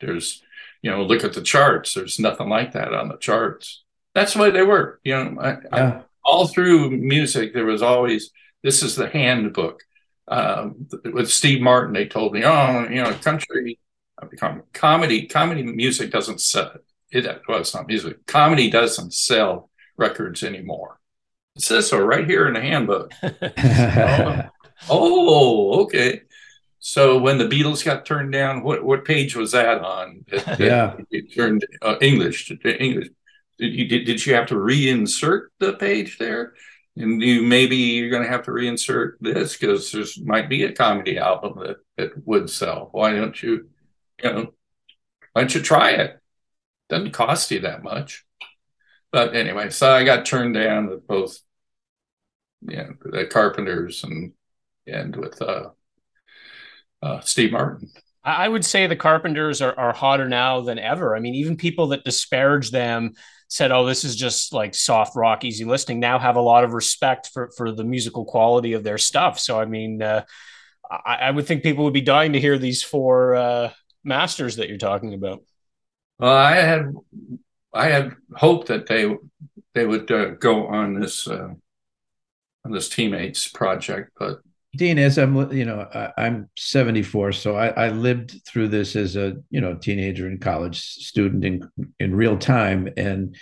there's 0.00 0.42
you 0.82 0.90
know 0.90 1.02
look 1.02 1.24
at 1.24 1.34
the 1.34 1.42
charts. 1.42 1.94
There's 1.94 2.18
nothing 2.18 2.48
like 2.48 2.72
that 2.72 2.94
on 2.94 3.08
the 3.08 3.18
charts. 3.18 3.84
That's 4.14 4.34
the 4.34 4.40
way 4.40 4.50
they 4.50 4.62
were. 4.62 5.00
You 5.04 5.12
know, 5.16 5.40
I, 5.40 5.50
yeah. 5.50 6.00
I, 6.00 6.02
all 6.24 6.46
through 6.46 6.90
music 6.90 7.52
there 7.52 7.66
was 7.66 7.82
always 7.82 8.30
this 8.64 8.82
is 8.82 8.96
the 8.96 9.08
handbook. 9.08 9.82
Um, 10.26 10.88
with 11.04 11.30
Steve 11.30 11.60
Martin, 11.60 11.92
they 11.92 12.06
told 12.06 12.32
me, 12.32 12.42
oh, 12.44 12.88
you 12.88 13.02
know, 13.02 13.12
country 13.12 13.78
comedy, 14.72 15.26
comedy 15.26 15.62
music 15.62 16.10
doesn't 16.10 16.40
sell. 16.40 16.72
It, 17.10 17.42
well, 17.46 17.60
it's 17.60 17.74
not 17.74 17.86
music. 17.86 18.26
Comedy 18.26 18.70
doesn't 18.70 19.12
sell 19.12 19.70
records 19.96 20.42
anymore. 20.42 20.98
It 21.56 21.62
says 21.62 21.88
so 21.88 22.00
right 22.00 22.26
here 22.26 22.48
in 22.48 22.54
the 22.54 22.60
handbook. 22.60 23.12
oh, 23.22 24.48
oh, 24.90 25.82
okay. 25.82 26.22
So 26.80 27.18
when 27.18 27.38
the 27.38 27.44
Beatles 27.44 27.84
got 27.84 28.04
turned 28.04 28.32
down, 28.32 28.62
what 28.62 28.82
what 28.82 29.04
page 29.04 29.36
was 29.36 29.52
that 29.52 29.82
on? 29.82 30.24
It, 30.28 30.44
yeah, 30.58 30.96
it, 30.98 31.06
it 31.10 31.34
turned 31.34 31.64
uh, 31.82 31.96
English 32.00 32.48
to 32.48 32.82
English. 32.82 33.08
Did 33.58 33.74
you 33.74 33.88
did, 33.88 34.04
did 34.04 34.26
you 34.26 34.34
have 34.34 34.48
to 34.48 34.54
reinsert 34.54 35.48
the 35.60 35.74
page 35.74 36.18
there? 36.18 36.54
And 36.96 37.20
you 37.20 37.42
maybe 37.42 37.76
you're 37.76 38.10
going 38.10 38.22
to 38.22 38.28
have 38.28 38.44
to 38.44 38.50
reinsert 38.50 39.14
this 39.20 39.56
because 39.56 39.90
there's 39.90 40.20
might 40.20 40.48
be 40.48 40.64
a 40.64 40.72
comedy 40.72 41.18
album 41.18 41.58
that 41.58 41.76
that 41.96 42.26
would 42.26 42.48
sell. 42.48 42.88
Why 42.92 43.12
don't 43.12 43.40
you, 43.42 43.68
you 44.22 44.32
know, 44.32 44.54
why 45.32 45.42
don't 45.42 45.54
you 45.54 45.60
try 45.60 45.90
it? 45.90 46.20
Doesn't 46.88 47.12
cost 47.12 47.50
you 47.50 47.60
that 47.60 47.82
much. 47.82 48.24
But 49.10 49.34
anyway, 49.34 49.70
so 49.70 49.92
I 49.92 50.04
got 50.04 50.26
turned 50.26 50.54
down 50.54 50.88
with 50.88 51.06
both, 51.06 51.38
you 52.62 52.76
know, 52.76 52.94
the 53.04 53.26
Carpenters 53.26 54.04
and 54.04 54.32
and 54.86 55.16
with 55.16 55.40
uh, 55.40 55.70
uh, 57.02 57.20
Steve 57.20 57.52
Martin. 57.52 57.90
I 58.24 58.48
would 58.48 58.64
say 58.64 58.86
the 58.86 58.96
Carpenters 58.96 59.60
are, 59.60 59.78
are 59.78 59.92
hotter 59.92 60.28
now 60.28 60.62
than 60.62 60.78
ever. 60.78 61.14
I 61.14 61.20
mean, 61.20 61.34
even 61.34 61.56
people 61.56 61.88
that 61.88 62.04
disparage 62.04 62.70
them 62.70 63.12
said, 63.48 63.72
"Oh, 63.72 63.86
this 63.86 64.04
is 64.04 64.16
just 64.16 64.52
like 64.52 64.74
soft 64.74 65.16
rock, 65.16 65.44
easy 65.44 65.64
listening." 65.64 66.00
Now 66.00 66.18
have 66.18 66.36
a 66.36 66.40
lot 66.40 66.64
of 66.64 66.72
respect 66.72 67.30
for 67.32 67.50
for 67.56 67.72
the 67.72 67.84
musical 67.84 68.24
quality 68.24 68.72
of 68.72 68.84
their 68.84 68.98
stuff. 68.98 69.38
So, 69.38 69.58
I 69.60 69.64
mean, 69.64 70.02
uh, 70.02 70.24
I, 70.90 71.16
I, 71.16 71.30
would 71.30 71.46
think 71.46 71.62
people 71.62 71.84
would 71.84 71.94
be 71.94 72.00
dying 72.00 72.32
to 72.34 72.40
hear 72.40 72.58
these 72.58 72.82
four 72.82 73.34
uh, 73.34 73.70
masters 74.02 74.56
that 74.56 74.68
you're 74.68 74.78
talking 74.78 75.14
about. 75.14 75.42
Well, 76.18 76.34
I 76.34 76.56
had 76.56 76.92
I 77.72 77.86
had 77.88 78.16
hoped 78.34 78.68
that 78.68 78.86
they 78.86 79.16
they 79.74 79.86
would 79.86 80.10
uh, 80.10 80.30
go 80.30 80.66
on 80.66 81.00
this 81.00 81.26
uh, 81.26 81.54
on 82.64 82.72
this 82.72 82.88
teammates 82.88 83.48
project, 83.48 84.12
but 84.18 84.40
Dean, 84.76 84.98
as 84.98 85.18
I'm, 85.18 85.52
you 85.52 85.64
know, 85.64 85.88
I, 86.16 86.26
am 86.26 86.48
74, 86.56 87.32
so 87.32 87.56
I, 87.56 87.68
I, 87.68 87.88
lived 87.90 88.40
through 88.46 88.68
this 88.68 88.96
as 88.96 89.16
a, 89.16 89.34
you 89.50 89.60
know, 89.60 89.74
teenager 89.74 90.26
and 90.26 90.40
college 90.40 90.80
student 90.80 91.44
in 91.44 91.68
in 92.00 92.14
real 92.14 92.36
time, 92.36 92.88
and 92.96 93.36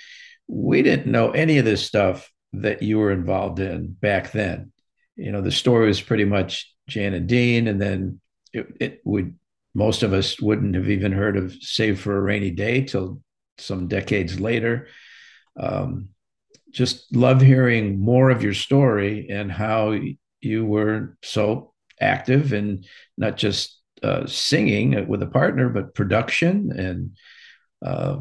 we 0.47 0.83
didn't 0.83 1.11
know 1.11 1.31
any 1.31 1.59
of 1.59 1.65
this 1.65 1.85
stuff 1.85 2.31
that 2.53 2.83
you 2.83 2.99
were 2.99 3.11
involved 3.13 3.61
in 3.61 3.93
back 3.93 4.33
then. 4.33 4.73
You 5.17 5.33
know, 5.33 5.41
the 5.41 5.51
story 5.51 5.87
was 5.87 6.01
pretty 6.01 6.25
much 6.25 6.73
Jan 6.89 7.15
and 7.15 7.27
Dean, 7.27 7.67
and 7.67 7.81
then 7.81 8.21
it, 8.53 8.67
it 8.81 9.01
would 9.05 9.35
most 9.75 10.03
of 10.03 10.13
us 10.13 10.41
wouldn't 10.41 10.75
have 10.75 10.91
even 10.91 11.13
heard 11.13 11.37
of 11.37 11.55
Save 11.61 12.01
for 12.01 12.17
a 12.17 12.21
Rainy 12.21 12.51
Day 12.51 12.83
till 12.83 13.23
some 13.59 13.89
decades 13.89 14.39
later. 14.39 14.89
Um, 15.59 16.09
just 16.71 17.15
love 17.15 17.41
hearing 17.41 18.01
more 18.01 18.31
of 18.31 18.43
your 18.43 18.55
story 18.55 19.29
and 19.31 19.51
how 19.51 19.95
you 20.43 20.67
were 20.67 21.17
so 21.23 21.73
active 22.01 22.53
and 22.53 22.87
not 23.17 23.37
just 23.37 23.81
uh, 24.03 24.27
singing 24.27 25.07
with 25.09 25.23
a 25.23 25.27
partner, 25.27 25.69
but 25.69 25.95
production 25.95 26.73
and 26.73 27.17
uh, 27.85 28.19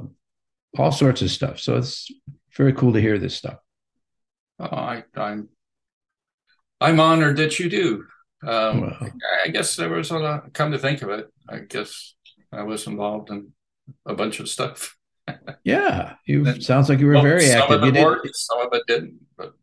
all 0.77 0.91
sorts 0.91 1.21
of 1.21 1.31
stuff. 1.31 1.59
So 1.59 1.77
it's 1.77 2.09
very 2.55 2.73
cool 2.73 2.93
to 2.93 3.01
hear 3.01 3.17
this 3.17 3.35
stuff. 3.35 3.57
Oh, 4.59 4.65
I, 4.65 5.03
I'm 5.15 5.49
I'm 6.79 6.99
honored 6.99 7.37
that 7.37 7.59
you 7.59 7.69
do. 7.69 8.05
Um, 8.45 8.95
I 9.45 9.49
guess 9.49 9.75
there 9.75 9.89
was 9.89 10.09
a 10.11 10.17
lot. 10.17 10.53
Come 10.53 10.71
to 10.71 10.79
think 10.79 11.01
of 11.01 11.09
it, 11.09 11.27
I 11.47 11.59
guess 11.59 12.15
I 12.51 12.63
was 12.63 12.87
involved 12.87 13.29
in 13.29 13.53
a 14.05 14.15
bunch 14.15 14.39
of 14.39 14.49
stuff. 14.49 14.95
yeah, 15.63 16.15
you 16.25 16.61
sounds 16.61 16.89
like 16.89 16.99
you 16.99 17.07
were 17.07 17.13
well, 17.13 17.23
very 17.23 17.45
some 17.45 17.61
active. 17.61 17.83
Of 17.83 17.95
it 17.95 18.03
worked, 18.03 18.35
some 18.35 18.59
of 18.61 18.73
it 18.73 18.83
didn't, 18.87 19.19
but 19.37 19.53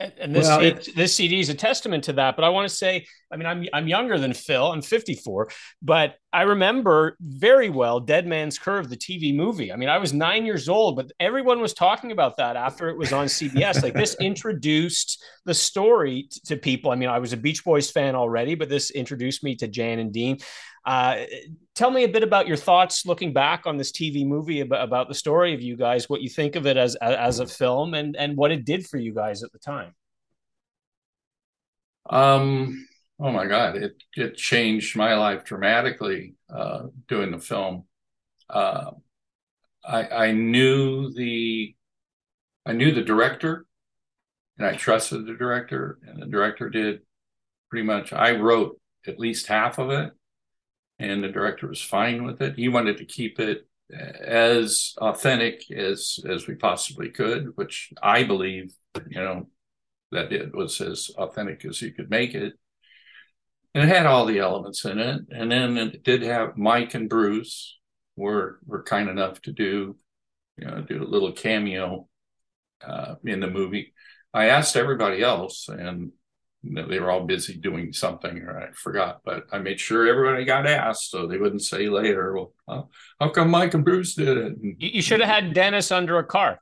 and, 0.00 0.34
this 0.34 0.48
well, 0.48 0.60
it, 0.60 0.88
this 0.96 1.14
CD 1.14 1.40
is 1.40 1.48
a 1.48 1.54
testament 1.54 2.04
to 2.04 2.14
that. 2.14 2.34
But 2.36 2.44
I 2.44 2.48
want 2.48 2.68
to 2.68 2.74
say, 2.74 3.06
I 3.30 3.36
mean, 3.36 3.46
I'm 3.46 3.66
I'm 3.72 3.86
younger 3.86 4.18
than 4.18 4.34
Phil. 4.34 4.72
I'm 4.72 4.82
54, 4.82 5.48
but 5.82 6.16
I 6.32 6.42
remember 6.42 7.16
very 7.20 7.68
well 7.68 8.00
Dead 8.00 8.26
Man's 8.26 8.58
Curve, 8.58 8.90
the 8.90 8.96
TV 8.96 9.34
movie. 9.34 9.72
I 9.72 9.76
mean, 9.76 9.88
I 9.88 9.98
was 9.98 10.12
nine 10.12 10.44
years 10.46 10.68
old, 10.68 10.96
but 10.96 11.12
everyone 11.20 11.60
was 11.60 11.74
talking 11.74 12.10
about 12.10 12.36
that 12.38 12.56
after 12.56 12.88
it 12.88 12.98
was 12.98 13.12
on 13.12 13.26
CBS. 13.26 13.82
like 13.82 13.94
this 13.94 14.16
introduced 14.20 15.22
the 15.44 15.54
story 15.54 16.28
to 16.46 16.56
people. 16.56 16.90
I 16.90 16.96
mean, 16.96 17.08
I 17.08 17.18
was 17.20 17.32
a 17.32 17.36
Beach 17.36 17.64
Boys 17.64 17.90
fan 17.90 18.16
already, 18.16 18.56
but 18.56 18.68
this 18.68 18.90
introduced 18.90 19.44
me 19.44 19.54
to 19.56 19.68
Jan 19.68 20.00
and 20.00 20.12
Dean. 20.12 20.38
Uh, 20.84 21.24
tell 21.74 21.90
me 21.90 22.04
a 22.04 22.08
bit 22.08 22.22
about 22.22 22.46
your 22.46 22.56
thoughts 22.56 23.06
looking 23.06 23.32
back 23.32 23.66
on 23.66 23.76
this 23.76 23.90
TV 23.90 24.26
movie 24.26 24.60
about, 24.60 24.84
about 24.84 25.08
the 25.08 25.14
story 25.14 25.54
of 25.54 25.62
you 25.62 25.76
guys, 25.76 26.08
what 26.08 26.20
you 26.20 26.28
think 26.28 26.56
of 26.56 26.66
it 26.66 26.76
as 26.76 26.94
as 26.96 27.40
a 27.40 27.46
film, 27.46 27.94
and 27.94 28.16
and 28.16 28.36
what 28.36 28.50
it 28.52 28.64
did 28.64 28.86
for 28.86 28.98
you 28.98 29.14
guys 29.14 29.42
at 29.42 29.52
the 29.52 29.58
time. 29.58 29.94
Um. 32.08 32.86
Oh 33.20 33.30
my 33.30 33.46
God! 33.46 33.76
It 33.76 33.94
it 34.16 34.36
changed 34.36 34.96
my 34.96 35.14
life 35.14 35.44
dramatically. 35.44 36.34
Uh, 36.52 36.88
doing 37.08 37.30
the 37.30 37.38
film, 37.38 37.84
uh, 38.50 38.90
I 39.84 40.08
I 40.08 40.32
knew 40.32 41.12
the 41.14 41.74
I 42.66 42.72
knew 42.72 42.92
the 42.92 43.02
director, 43.02 43.64
and 44.58 44.66
I 44.66 44.74
trusted 44.74 45.26
the 45.26 45.34
director, 45.34 45.98
and 46.06 46.20
the 46.20 46.26
director 46.26 46.68
did 46.68 47.00
pretty 47.70 47.86
much. 47.86 48.12
I 48.12 48.32
wrote 48.32 48.78
at 49.06 49.18
least 49.18 49.46
half 49.46 49.78
of 49.78 49.90
it 49.90 50.12
and 50.98 51.22
the 51.22 51.28
director 51.28 51.68
was 51.68 51.82
fine 51.82 52.24
with 52.24 52.40
it. 52.40 52.54
He 52.56 52.68
wanted 52.68 52.98
to 52.98 53.04
keep 53.04 53.40
it 53.40 53.66
as 53.92 54.94
authentic 54.98 55.70
as 55.70 56.18
as 56.28 56.46
we 56.46 56.54
possibly 56.54 57.10
could, 57.10 57.56
which 57.56 57.92
I 58.02 58.24
believe, 58.24 58.72
you 59.08 59.20
know, 59.20 59.48
that 60.12 60.32
it 60.32 60.54
was 60.54 60.80
as 60.80 61.10
authentic 61.16 61.64
as 61.64 61.82
you 61.82 61.92
could 61.92 62.10
make 62.10 62.34
it. 62.34 62.54
And 63.74 63.84
it 63.84 63.94
had 63.94 64.06
all 64.06 64.24
the 64.24 64.38
elements 64.38 64.84
in 64.84 64.98
it. 64.98 65.22
And 65.30 65.50
then 65.50 65.76
it 65.76 66.04
did 66.04 66.22
have 66.22 66.56
Mike 66.56 66.94
and 66.94 67.08
Bruce 67.08 67.78
were 68.16 68.60
were 68.64 68.82
kind 68.82 69.08
enough 69.08 69.40
to 69.42 69.52
do, 69.52 69.96
you 70.56 70.66
know, 70.66 70.80
do 70.80 71.02
a 71.02 71.04
little 71.04 71.32
cameo 71.32 72.08
uh, 72.86 73.16
in 73.24 73.40
the 73.40 73.50
movie. 73.50 73.92
I 74.32 74.46
asked 74.46 74.76
everybody 74.76 75.22
else, 75.22 75.68
and 75.68 76.12
they 76.64 76.98
were 76.98 77.10
all 77.10 77.24
busy 77.24 77.54
doing 77.54 77.92
something, 77.92 78.38
or 78.38 78.58
I 78.58 78.72
forgot. 78.72 79.20
But 79.24 79.46
I 79.52 79.58
made 79.58 79.78
sure 79.78 80.08
everybody 80.08 80.44
got 80.44 80.66
asked, 80.66 81.10
so 81.10 81.26
they 81.26 81.38
wouldn't 81.38 81.62
say 81.62 81.88
later, 81.88 82.34
"Well, 82.66 82.90
how 83.20 83.28
come 83.30 83.50
Mike 83.50 83.74
and 83.74 83.84
Bruce 83.84 84.14
did 84.14 84.36
it?" 84.36 84.56
And, 84.56 84.76
you 84.78 85.02
should 85.02 85.20
have 85.20 85.28
had 85.28 85.54
Dennis 85.54 85.92
under 85.92 86.18
a 86.18 86.24
car. 86.24 86.60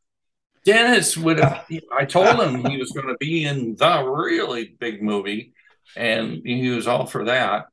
Dennis 0.64 1.16
would 1.16 1.38
have. 1.38 1.66
I 1.92 2.05
told 2.05 2.40
him 2.40 2.64
he 2.64 2.76
was 2.76 2.92
going 2.92 3.09
to 3.09 3.16
be 3.18 3.44
in 3.44 3.76
the 3.76 4.05
really 4.05 4.74
big 4.78 5.03
movie, 5.03 5.53
and 5.96 6.42
he 6.44 6.68
was 6.70 6.86
all 6.86 7.07
for 7.07 7.24
that. 7.26 7.66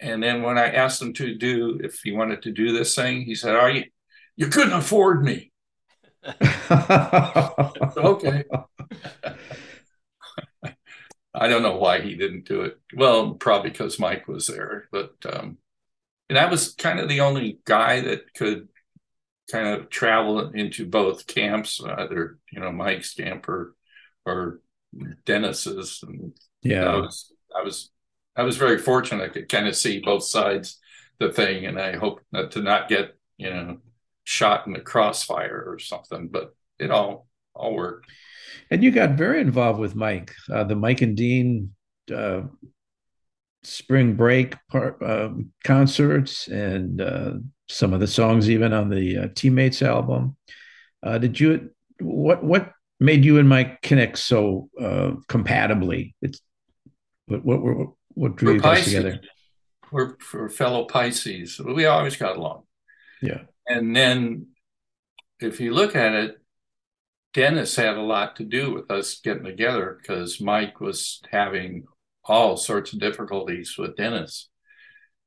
And 0.00 0.22
then 0.22 0.42
when 0.42 0.58
I 0.58 0.70
asked 0.70 1.00
him 1.00 1.12
to 1.14 1.34
do 1.34 1.80
if 1.82 2.00
he 2.02 2.12
wanted 2.12 2.42
to 2.42 2.52
do 2.52 2.72
this 2.72 2.94
thing, 2.94 3.22
he 3.22 3.34
said, 3.34 3.54
"Are 3.54 3.70
you? 3.70 3.84
You 4.36 4.48
couldn't 4.48 4.72
afford 4.72 5.24
me." 5.24 5.52
okay. 7.96 8.44
I 11.34 11.48
don't 11.48 11.62
know 11.62 11.76
why 11.76 12.00
he 12.00 12.14
didn't 12.14 12.46
do 12.46 12.62
it. 12.62 12.78
Well, 12.94 13.34
probably 13.34 13.70
because 13.70 13.98
Mike 13.98 14.28
was 14.28 14.46
there, 14.46 14.88
but 14.92 15.14
um, 15.32 15.58
and 16.28 16.36
that 16.36 16.50
was 16.50 16.74
kind 16.74 17.00
of 17.00 17.08
the 17.08 17.20
only 17.20 17.58
guy 17.64 18.00
that 18.00 18.32
could 18.34 18.68
kind 19.50 19.68
of 19.68 19.90
travel 19.90 20.50
into 20.50 20.86
both 20.86 21.26
camps, 21.26 21.80
either 21.84 22.38
you 22.50 22.60
know 22.60 22.72
Mike's 22.72 23.14
camp 23.14 23.48
or 23.48 23.74
or 24.24 24.60
Dennis's. 25.24 26.02
And 26.06 26.32
yeah, 26.62 26.84
I 26.84 26.96
was 26.96 27.32
I 27.56 27.62
was 27.62 27.90
I 28.36 28.42
was 28.42 28.56
very 28.56 28.78
fortunate. 28.78 29.24
I 29.24 29.28
could 29.32 29.48
kind 29.48 29.66
of 29.66 29.76
see 29.76 30.00
both 30.00 30.24
sides 30.24 30.78
the 31.18 31.32
thing, 31.32 31.66
and 31.66 31.80
I 31.80 31.96
hope 31.96 32.20
not 32.32 32.52
to 32.52 32.62
not 32.62 32.88
get 32.88 33.16
you 33.36 33.50
know 33.50 33.78
shot 34.24 34.66
in 34.66 34.72
the 34.72 34.80
crossfire 34.80 35.64
or 35.66 35.78
something. 35.78 36.28
But 36.28 36.54
it 36.78 36.90
all 36.90 37.26
all 37.54 37.74
worked. 37.74 38.08
And 38.70 38.82
you 38.82 38.90
got 38.90 39.10
very 39.10 39.40
involved 39.40 39.78
with 39.78 39.94
Mike, 39.94 40.34
uh, 40.50 40.64
the 40.64 40.76
Mike 40.76 41.02
and 41.02 41.16
Dean 41.16 41.74
uh, 42.14 42.42
spring 43.62 44.14
break 44.14 44.56
part, 44.70 45.02
um, 45.02 45.52
concerts, 45.64 46.48
and 46.48 47.00
uh, 47.00 47.32
some 47.68 47.92
of 47.92 48.00
the 48.00 48.06
songs 48.06 48.50
even 48.50 48.72
on 48.72 48.90
the 48.90 49.18
uh, 49.18 49.28
Teammates 49.34 49.82
album. 49.82 50.36
Uh, 51.02 51.18
did 51.18 51.38
you 51.38 51.70
what 52.00 52.42
what 52.42 52.72
made 53.00 53.24
you 53.24 53.38
and 53.38 53.48
Mike 53.48 53.82
connect 53.82 54.18
so 54.18 54.68
uh, 54.80 55.12
compatibly? 55.28 56.14
It's 56.22 56.40
what 57.26 57.44
what 57.44 57.62
what, 57.62 57.88
what 58.08 58.36
drew 58.36 58.50
we're 58.50 58.54
you 58.56 58.60
guys 58.60 58.78
Pisces. 58.78 58.94
together? 58.94 59.20
We're, 59.92 60.16
we're 60.32 60.48
fellow 60.48 60.86
Pisces. 60.86 61.60
We 61.60 61.86
always 61.86 62.16
got 62.16 62.36
along. 62.36 62.64
Yeah. 63.22 63.42
And 63.66 63.94
then 63.94 64.48
if 65.40 65.60
you 65.60 65.72
look 65.72 65.94
at 65.94 66.14
it, 66.14 66.38
Dennis 67.34 67.74
had 67.74 67.96
a 67.96 68.02
lot 68.02 68.36
to 68.36 68.44
do 68.44 68.72
with 68.72 68.90
us 68.92 69.20
getting 69.20 69.42
together 69.44 69.98
because 70.00 70.40
Mike 70.40 70.80
was 70.80 71.20
having 71.30 71.84
all 72.24 72.56
sorts 72.56 72.92
of 72.92 73.00
difficulties 73.00 73.74
with 73.76 73.96
Dennis 73.96 74.48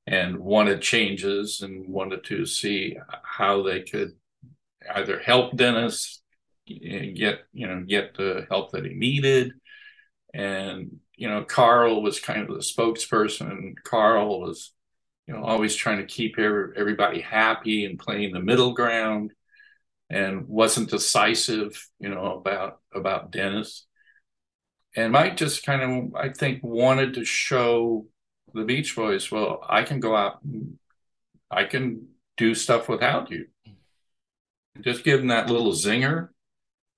and 0.07 0.39
wanted 0.39 0.81
changes 0.81 1.61
and 1.61 1.85
wanted 1.85 2.23
to 2.23 2.45
see 2.45 2.97
how 3.23 3.61
they 3.61 3.81
could 3.81 4.13
either 4.95 5.19
help 5.19 5.57
Dennis 5.57 6.21
get 6.65 7.39
you 7.53 7.67
know 7.67 7.83
get 7.85 8.15
the 8.15 8.47
help 8.49 8.71
that 8.71 8.85
he 8.85 8.93
needed. 8.93 9.51
And 10.33 10.99
you 11.17 11.27
know 11.27 11.43
Carl 11.43 12.01
was 12.01 12.21
kind 12.21 12.49
of 12.49 12.55
the 12.55 12.63
spokesperson. 12.63 13.73
Carl 13.83 14.39
was 14.39 14.73
you 15.27 15.33
know 15.33 15.43
always 15.43 15.75
trying 15.75 15.97
to 15.97 16.05
keep 16.05 16.39
everybody 16.39 17.19
happy 17.19 17.83
and 17.83 17.99
playing 17.99 18.31
the 18.31 18.39
middle 18.39 18.73
ground 18.73 19.33
and 20.09 20.47
wasn't 20.47 20.89
decisive 20.89 21.87
you 21.99 22.09
know 22.09 22.33
about 22.33 22.79
about 22.93 23.31
Dennis 23.31 23.85
and 24.95 25.11
Mike 25.11 25.37
just 25.37 25.65
kind 25.65 25.81
of 25.81 26.15
I 26.15 26.29
think 26.29 26.63
wanted 26.63 27.15
to 27.15 27.25
show 27.25 28.07
the 28.53 28.63
Beach 28.63 28.95
Boys, 28.95 29.31
well, 29.31 29.63
I 29.67 29.83
can 29.83 29.99
go 29.99 30.15
out, 30.15 30.39
I 31.49 31.65
can 31.65 32.07
do 32.35 32.53
stuff 32.53 32.89
without 32.89 33.31
you. 33.31 33.47
Just 34.81 35.03
give 35.03 35.19
them 35.19 35.29
that 35.29 35.49
little 35.49 35.71
zinger. 35.71 36.29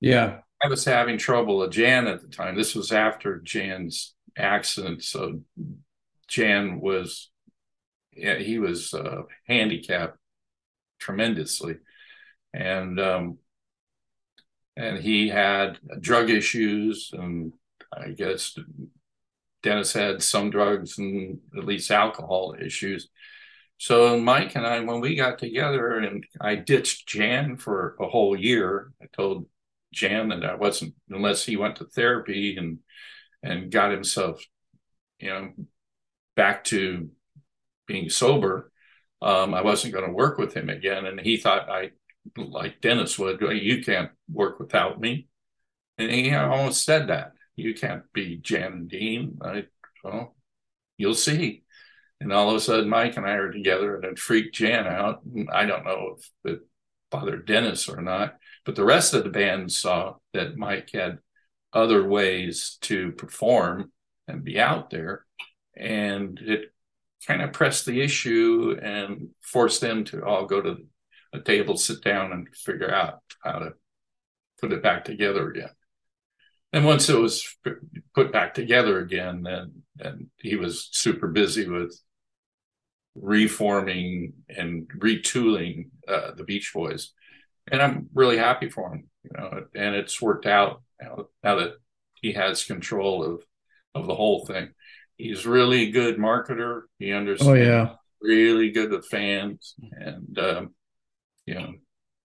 Yeah. 0.01 0.39
I 0.61 0.67
was 0.67 0.83
having 0.83 1.17
trouble 1.17 1.59
with 1.59 1.71
Jan 1.71 2.07
at 2.07 2.21
the 2.21 2.27
time. 2.27 2.55
This 2.55 2.75
was 2.75 2.91
after 2.91 3.39
Jan's 3.39 4.13
accident. 4.37 5.03
So 5.03 5.41
Jan 6.27 6.81
was, 6.81 7.29
yeah, 8.13 8.35
he 8.35 8.59
was 8.59 8.93
uh, 8.93 9.23
handicapped 9.47 10.17
tremendously. 10.99 11.77
And, 12.53 12.99
um, 12.99 13.37
and 14.75 14.97
he 14.97 15.29
had 15.29 15.77
drug 15.99 16.29
issues 16.29 17.11
and 17.13 17.53
I 17.91 18.09
guess 18.09 18.57
Dennis 19.61 19.93
had 19.93 20.23
some 20.23 20.49
drugs 20.49 20.97
and 20.97 21.39
at 21.57 21.65
least 21.65 21.91
alcohol 21.91 22.55
issues. 22.59 23.09
So 23.77 24.19
Mike 24.19 24.55
and 24.55 24.65
I, 24.65 24.79
when 24.81 24.99
we 24.99 25.15
got 25.15 25.39
together 25.39 25.97
and 25.97 26.25
I 26.39 26.55
ditched 26.55 27.07
Jan 27.07 27.57
for 27.57 27.95
a 27.99 28.07
whole 28.07 28.37
year, 28.37 28.91
I 29.01 29.05
told 29.13 29.47
Jan 29.93 30.29
that 30.29 30.45
I 30.45 30.55
wasn't 30.55 30.95
unless 31.09 31.45
he 31.45 31.55
went 31.55 31.77
to 31.77 31.85
therapy 31.85 32.57
and 32.57 32.79
and 33.41 33.71
got 33.71 33.91
himself, 33.91 34.43
you 35.17 35.29
know, 35.29 35.51
back 36.35 36.65
to 36.65 37.09
being 37.87 38.09
sober. 38.09 38.69
Um, 39.21 39.53
I 39.53 39.61
wasn't 39.61 39.93
going 39.93 40.05
to 40.05 40.13
work 40.13 40.37
with 40.37 40.53
him 40.53 40.69
again, 40.69 41.05
and 41.05 41.19
he 41.19 41.37
thought 41.37 41.69
I, 41.69 41.91
like 42.37 42.81
Dennis 42.81 43.17
would, 43.17 43.41
you 43.41 43.83
can't 43.83 44.11
work 44.31 44.59
without 44.59 44.99
me, 44.99 45.27
and 45.97 46.11
he 46.11 46.33
almost 46.33 46.85
said 46.85 47.07
that 47.07 47.33
you 47.55 47.73
can't 47.73 48.03
be 48.13 48.37
Jan 48.37 48.87
Dean. 48.87 49.37
I, 49.41 49.65
well, 50.03 50.35
you'll 50.97 51.13
see. 51.13 51.63
And 52.21 52.33
all 52.33 52.49
of 52.49 52.55
a 52.55 52.59
sudden, 52.59 52.89
Mike 52.89 53.17
and 53.17 53.25
I 53.25 53.31
are 53.31 53.51
together 53.51 53.95
and 53.95 54.05
it 54.05 54.19
freaked 54.19 54.55
Jan 54.55 54.87
out. 54.87 55.21
I 55.51 55.65
don't 55.65 55.85
know 55.85 56.17
if 56.17 56.51
it 56.51 56.59
bothered 57.11 57.47
Dennis 57.47 57.87
or 57.87 58.01
not, 58.01 58.35
but 58.65 58.75
the 58.75 58.83
rest 58.83 59.13
of 59.13 59.23
the 59.23 59.29
band 59.29 59.71
saw 59.71 60.15
that 60.33 60.57
Mike 60.57 60.89
had 60.93 61.19
other 61.71 62.05
ways 62.07 62.77
to 62.81 63.11
perform 63.13 63.91
and 64.27 64.43
be 64.43 64.59
out 64.59 64.89
there. 64.89 65.25
And 65.77 66.39
it 66.39 66.73
kind 67.25 67.41
of 67.41 67.53
pressed 67.53 67.85
the 67.85 68.01
issue 68.01 68.77
and 68.81 69.29
forced 69.41 69.81
them 69.81 70.03
to 70.05 70.23
all 70.25 70.45
go 70.45 70.61
to 70.61 70.77
a 71.33 71.39
table, 71.39 71.77
sit 71.77 72.03
down, 72.03 72.31
and 72.31 72.47
figure 72.55 72.93
out 72.93 73.19
how 73.43 73.59
to 73.59 73.73
put 74.59 74.73
it 74.73 74.83
back 74.83 75.05
together 75.05 75.49
again 75.49 75.69
and 76.71 76.85
once 76.85 77.09
it 77.09 77.17
was 77.17 77.57
put 78.13 78.31
back 78.31 78.53
together 78.53 78.99
again, 78.99 79.43
then 79.43 79.83
and 79.99 80.27
he 80.37 80.55
was 80.55 80.89
super 80.91 81.27
busy 81.27 81.67
with 81.67 81.99
reforming 83.15 84.33
and 84.47 84.87
retooling 84.97 85.89
uh, 86.07 86.31
the 86.35 86.43
Beach 86.43 86.71
Boys, 86.73 87.11
and 87.71 87.81
I'm 87.81 88.09
really 88.13 88.37
happy 88.37 88.69
for 88.69 88.93
him. 88.93 89.07
You 89.23 89.31
know, 89.35 89.65
and 89.75 89.95
it's 89.95 90.21
worked 90.21 90.45
out 90.45 90.83
now, 91.01 91.25
now 91.43 91.55
that 91.55 91.73
he 92.21 92.33
has 92.33 92.63
control 92.63 93.23
of 93.23 93.43
of 93.95 94.05
the 94.05 94.15
whole 94.15 94.45
thing. 94.45 94.69
He's 95.17 95.45
really 95.45 95.89
good 95.91 96.17
marketer. 96.17 96.83
He 96.99 97.11
understands. 97.11 97.49
Oh 97.49 97.55
yeah, 97.55 97.95
really 98.21 98.69
good 98.69 98.91
with 98.91 99.07
fans, 99.07 99.73
and 99.91 100.37
um, 100.37 100.75
know, 101.55 101.73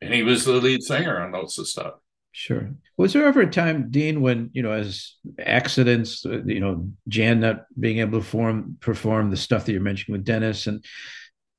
and 0.01 0.13
he 0.13 0.23
was 0.23 0.45
the 0.45 0.53
lead 0.53 0.83
singer 0.83 1.21
on 1.21 1.31
most 1.31 1.59
of 1.59 1.69
stuff. 1.69 1.95
Sure. 2.33 2.71
Was 2.97 3.13
there 3.13 3.27
ever 3.27 3.43
a 3.43 3.51
time, 3.51 3.91
Dean, 3.91 4.21
when 4.21 4.51
you 4.53 4.63
know, 4.63 4.73
as 4.73 5.15
accidents, 5.39 6.27
uh, 6.27 6.43
you 6.45 6.59
know, 6.59 6.91
Jan 7.07 7.41
not 7.41 7.67
being 7.79 7.99
able 7.99 8.19
to 8.19 8.25
form, 8.25 8.77
perform 8.81 9.31
the 9.31 9.37
stuff 9.37 9.65
that 9.65 9.73
you're 9.73 9.81
mentioning 9.81 10.19
with 10.19 10.27
Dennis 10.27 10.67
and 10.67 10.85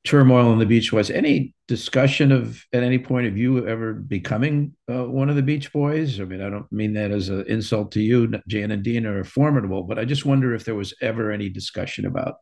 turmoil 0.06 0.50
on 0.50 0.60
the 0.60 0.66
beach 0.66 0.94
was 0.94 1.10
any 1.10 1.54
discussion 1.68 2.32
of 2.32 2.64
at 2.72 2.84
any 2.84 3.00
point 3.00 3.26
of 3.28 3.38
you 3.38 3.68
ever 3.68 3.94
becoming 3.94 4.74
uh, 4.90 5.06
one 5.06 5.30
of 5.30 5.36
the 5.36 5.42
Beach 5.42 5.74
Boys? 5.74 6.22
I 6.22 6.26
mean, 6.26 6.42
I 6.42 6.50
don't 6.50 6.72
mean 6.72 6.94
that 6.94 7.12
as 7.12 7.30
an 7.30 7.46
insult 7.48 7.92
to 7.94 8.02
you. 8.02 8.32
Jan 8.48 8.72
and 8.72 8.84
Dean 8.84 9.06
are 9.06 9.24
formidable, 9.24 9.84
but 9.84 9.98
I 9.98 10.06
just 10.06 10.26
wonder 10.26 10.54
if 10.54 10.64
there 10.64 10.76
was 10.76 10.94
ever 11.02 11.32
any 11.32 11.50
discussion 11.50 12.06
about 12.06 12.36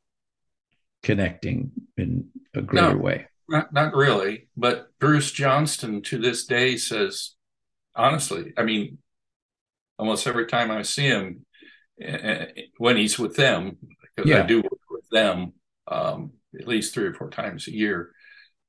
connecting 1.03 1.71
in 1.97 2.29
a 2.53 2.61
greater 2.61 2.95
no, 2.95 2.97
way. 2.97 3.27
Not, 3.49 3.73
not 3.73 3.95
really. 3.95 4.47
But 4.55 4.87
Bruce 4.99 5.31
Johnston 5.31 6.01
to 6.03 6.17
this 6.17 6.45
day 6.45 6.77
says 6.77 7.35
honestly. 7.95 8.53
I 8.57 8.63
mean, 8.63 8.99
almost 9.97 10.27
every 10.27 10.47
time 10.47 10.71
I 10.71 10.81
see 10.81 11.07
him, 11.07 11.45
uh, 12.05 12.45
when 12.77 12.97
he's 12.97 13.19
with 13.19 13.35
them, 13.35 13.77
because 14.15 14.29
yeah. 14.29 14.43
I 14.43 14.45
do 14.45 14.61
work 14.61 14.79
with 14.89 15.07
them 15.11 15.53
um, 15.87 16.31
at 16.59 16.67
least 16.67 16.93
three 16.93 17.05
or 17.05 17.13
four 17.13 17.29
times 17.29 17.67
a 17.67 17.71
year, 17.71 18.11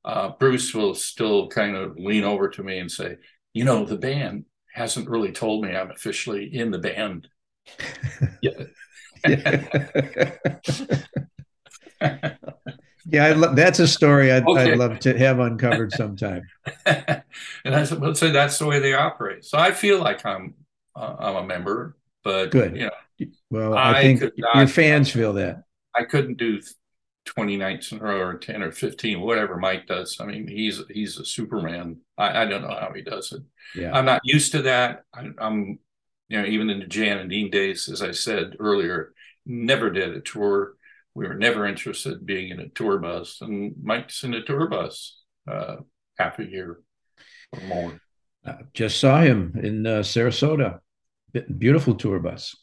uh, 0.05 0.31
Bruce 0.39 0.75
will 0.75 0.95
still 0.95 1.49
kind 1.49 1.77
of 1.77 1.97
lean 1.97 2.25
over 2.25 2.49
to 2.51 2.63
me 2.63 2.79
and 2.79 2.91
say, 2.91 3.17
"You 3.55 3.65
know, 3.65 3.87
the 3.87 3.97
band 3.97 4.45
hasn't 4.75 5.09
really 5.09 5.33
told 5.33 5.65
me 5.65 5.75
I'm 5.75 5.91
officially 5.91 6.55
in 6.55 6.71
the 6.71 6.79
band." 6.79 7.29
yeah. 8.43 8.65
yeah, 9.27 10.37
lo- 13.13 13.55
that's 13.55 13.79
a 13.79 13.89
story 13.89 14.33
I'd, 14.33 14.47
okay. 14.47 14.73
I'd, 14.73 14.79
love 14.79 14.99
to 15.01 15.19
have 15.19 15.39
uncovered 15.39 15.93
sometime. 15.93 16.47
and 16.87 17.23
I 17.65 17.85
said, 17.85 18.01
"Well, 18.01 18.15
so 18.15 18.31
that's 18.31 18.59
the 18.59 18.67
way 18.67 18.79
they 18.79 18.95
operate." 18.95 19.45
So 19.45 19.59
I 19.59 19.73
feel 19.73 20.01
like 20.01 20.25
I'm 20.25 20.55
uh, 20.97 21.17
I'm 21.19 21.37
a 21.37 21.47
member, 21.47 21.97
but 22.23 22.51
good. 22.51 22.77
You 22.77 22.91
know, 22.91 23.27
well, 23.51 23.75
I, 23.75 23.99
I 23.99 24.03
think 24.03 24.33
your 24.37 24.67
fans 24.67 25.11
feel 25.11 25.35
that. 25.35 25.65
I 25.95 26.05
couldn't 26.05 26.39
do 26.39 26.61
20 27.27 27.57
nights 27.57 27.93
in 27.93 27.99
a 27.99 28.03
row 28.03 28.19
or 28.19 28.35
10 28.35 28.63
or 28.63 28.71
15 28.71 29.21
whatever 29.21 29.57
mike 29.57 29.87
does 29.87 30.19
i 30.21 30.27
mean 30.27 30.47
he's 30.47 30.83
he's 30.91 31.19
a 31.19 31.25
superman 31.25 31.97
i, 32.19 32.43
I 32.43 32.45
don't 32.45 32.63
know 32.63 32.69
how 32.69 32.93
he 32.95 33.03
does 33.03 33.33
it 33.33 33.43
yeah 33.75 33.97
i'm 33.97 34.05
not 34.05 34.21
used 34.25 34.53
to 34.53 34.63
that 34.63 35.05
I, 35.15 35.31
am 35.41 35.79
you 36.29 36.41
know 36.41 36.47
even 36.47 36.69
in 36.71 36.81
the 36.81 36.87
jan 36.87 37.19
and 37.19 37.31
dean 37.31 37.51
days 37.51 37.89
as 37.89 38.03
i 38.03 38.11
said 38.11 38.57
earlier 38.61 39.15
never 39.47 39.91
did 39.91 40.15
a 40.15 40.21
tour 40.21 40.75
we 41.15 41.27
were 41.27 41.35
never 41.35 41.67
interested 41.67 42.19
in 42.19 42.25
being 42.25 42.51
in 42.51 42.61
a 42.61 42.69
tour 42.69 42.99
bus 42.99 43.39
and 43.41 43.75
mike's 43.83 44.25
in 44.25 44.35
a 44.35 44.43
tour 44.43 44.69
bus 44.69 45.21
uh, 45.51 45.77
half 46.19 46.39
a 46.39 46.45
year 46.45 46.81
or 47.53 47.61
more 47.63 48.01
uh, 48.47 48.55
just 48.73 48.99
saw 48.99 49.21
him 49.21 49.59
in 49.63 49.87
uh, 49.87 50.01
sarasota 50.01 50.81
beautiful 51.59 51.95
tour 51.95 52.19
bus 52.19 52.55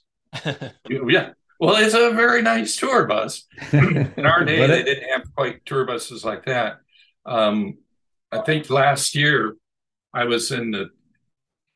yeah 0.90 1.32
well, 1.62 1.76
it's 1.76 1.94
a 1.94 2.10
very 2.10 2.42
nice 2.42 2.76
tour 2.76 3.06
bus. 3.06 3.46
In 3.72 4.26
our 4.26 4.44
day, 4.44 4.66
they 4.66 4.82
didn't 4.82 5.10
have 5.12 5.36
quite 5.36 5.64
tour 5.64 5.86
buses 5.86 6.26
like 6.26 6.46
that. 6.46 6.78
Um, 7.24 7.78
I 8.32 8.42
think 8.42 8.72
last 8.72 9.14
year 9.14 9.56
I 10.12 10.24
was 10.24 10.52
in 10.52 10.72
the 10.72 10.90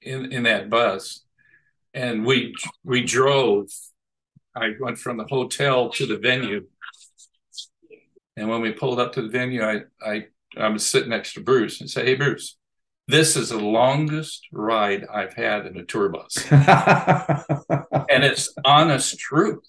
in 0.02 0.32
in 0.32 0.44
that 0.44 0.72
bus, 0.72 1.24
and 1.94 2.26
we 2.26 2.56
we 2.84 3.04
drove. 3.04 3.68
I 4.56 4.72
went 4.80 4.98
from 4.98 5.18
the 5.18 5.26
hotel 5.26 5.90
to 5.92 6.06
the 6.06 6.18
venue, 6.18 6.66
and 8.38 8.50
when 8.50 8.62
we 8.62 8.72
pulled 8.72 9.00
up 9.00 9.14
to 9.14 9.22
the 9.22 9.30
venue, 9.30 9.64
I 9.64 9.82
I 10.06 10.28
I 10.58 10.70
was 10.70 10.86
sitting 10.86 11.10
next 11.10 11.34
to 11.34 11.42
Bruce 11.42 11.82
and 11.82 11.90
say, 11.90 12.06
"Hey, 12.06 12.16
Bruce, 12.16 12.58
this 13.08 13.36
is 13.36 13.50
the 13.50 13.60
longest 13.60 14.48
ride 14.52 15.06
I've 15.12 15.34
had 15.34 15.68
in 15.68 15.78
a 15.78 15.86
tour 15.86 16.10
bus. 16.10 16.44
and 16.52 18.24
it's 18.24 18.54
honest 18.66 19.20
truth. 19.20 19.60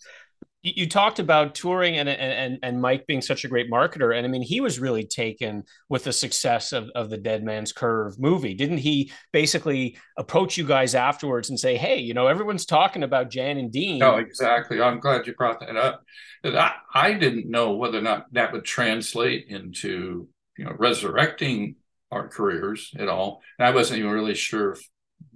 You, 0.74 0.88
talked 0.88 1.18
about 1.18 1.54
touring 1.54 1.96
and, 1.98 2.08
and 2.08 2.58
and 2.62 2.80
Mike 2.80 3.06
being 3.06 3.22
such 3.22 3.44
a 3.44 3.48
great 3.48 3.70
marketer, 3.70 4.16
and 4.16 4.26
I 4.26 4.28
mean 4.28 4.42
he 4.42 4.60
was 4.60 4.80
really 4.80 5.04
taken 5.04 5.64
with 5.88 6.04
the 6.04 6.12
success 6.12 6.72
of, 6.72 6.90
of 6.94 7.10
the 7.10 7.16
Dead 7.16 7.44
Man's 7.44 7.72
Curve 7.72 8.18
movie. 8.18 8.54
Didn't 8.54 8.78
he 8.78 9.12
basically 9.32 9.98
approach 10.16 10.56
you 10.56 10.64
guys 10.64 10.94
afterwards 10.94 11.50
and 11.50 11.60
say, 11.60 11.76
"Hey, 11.76 11.98
you 11.98 12.14
know, 12.14 12.26
everyone's 12.26 12.66
talking 12.66 13.02
about 13.02 13.30
Jan 13.30 13.58
and 13.58 13.70
Dean." 13.70 13.98
No, 13.98 14.16
exactly. 14.16 14.80
I'm 14.80 15.00
glad 15.00 15.26
you 15.26 15.34
brought 15.34 15.60
that 15.60 15.76
up. 15.76 16.02
I, 16.44 16.72
I 16.92 17.12
didn't 17.14 17.50
know 17.50 17.74
whether 17.74 17.98
or 17.98 18.02
not 18.02 18.26
that 18.32 18.52
would 18.52 18.64
translate 18.64 19.46
into 19.48 20.28
you 20.58 20.64
know 20.64 20.72
resurrecting 20.78 21.76
our 22.10 22.28
careers 22.28 22.92
at 22.98 23.08
all. 23.08 23.42
And 23.58 23.66
I 23.66 23.72
wasn't 23.72 24.00
even 24.00 24.10
really 24.10 24.34
sure 24.34 24.72
if 24.72 24.88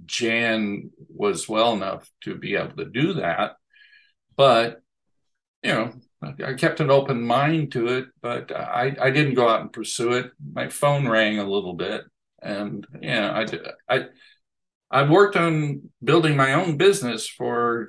Jan 0.07 0.91
was 1.09 1.49
well 1.49 1.73
enough 1.73 2.09
to 2.23 2.37
be 2.37 2.57
able 2.57 2.77
to 2.77 2.85
do 2.85 3.15
that. 3.15 3.53
But, 4.37 4.81
you 5.63 5.73
know, 5.73 5.93
I 6.23 6.55
kept 6.55 6.81
an 6.81 6.91
open 6.91 7.23
mind 7.23 7.73
to 7.73 7.87
it, 7.89 8.07
but 8.21 8.55
I, 8.55 8.95
I 9.01 9.11
didn't 9.11 9.35
go 9.35 9.49
out 9.49 9.63
and 9.63 9.73
pursue 9.73 10.13
it. 10.13 10.33
My 10.53 10.69
phone 10.69 11.09
rang 11.09 11.39
a 11.39 11.49
little 11.49 11.75
bit. 11.75 12.05
And, 12.43 12.87
you 13.01 13.09
know, 13.09 13.45
I, 13.89 13.95
I, 13.95 14.05
I've 14.91 15.11
worked 15.11 15.37
on 15.37 15.91
building 16.03 16.37
my 16.37 16.55
own 16.55 16.77
business 16.77 17.27
for 17.27 17.89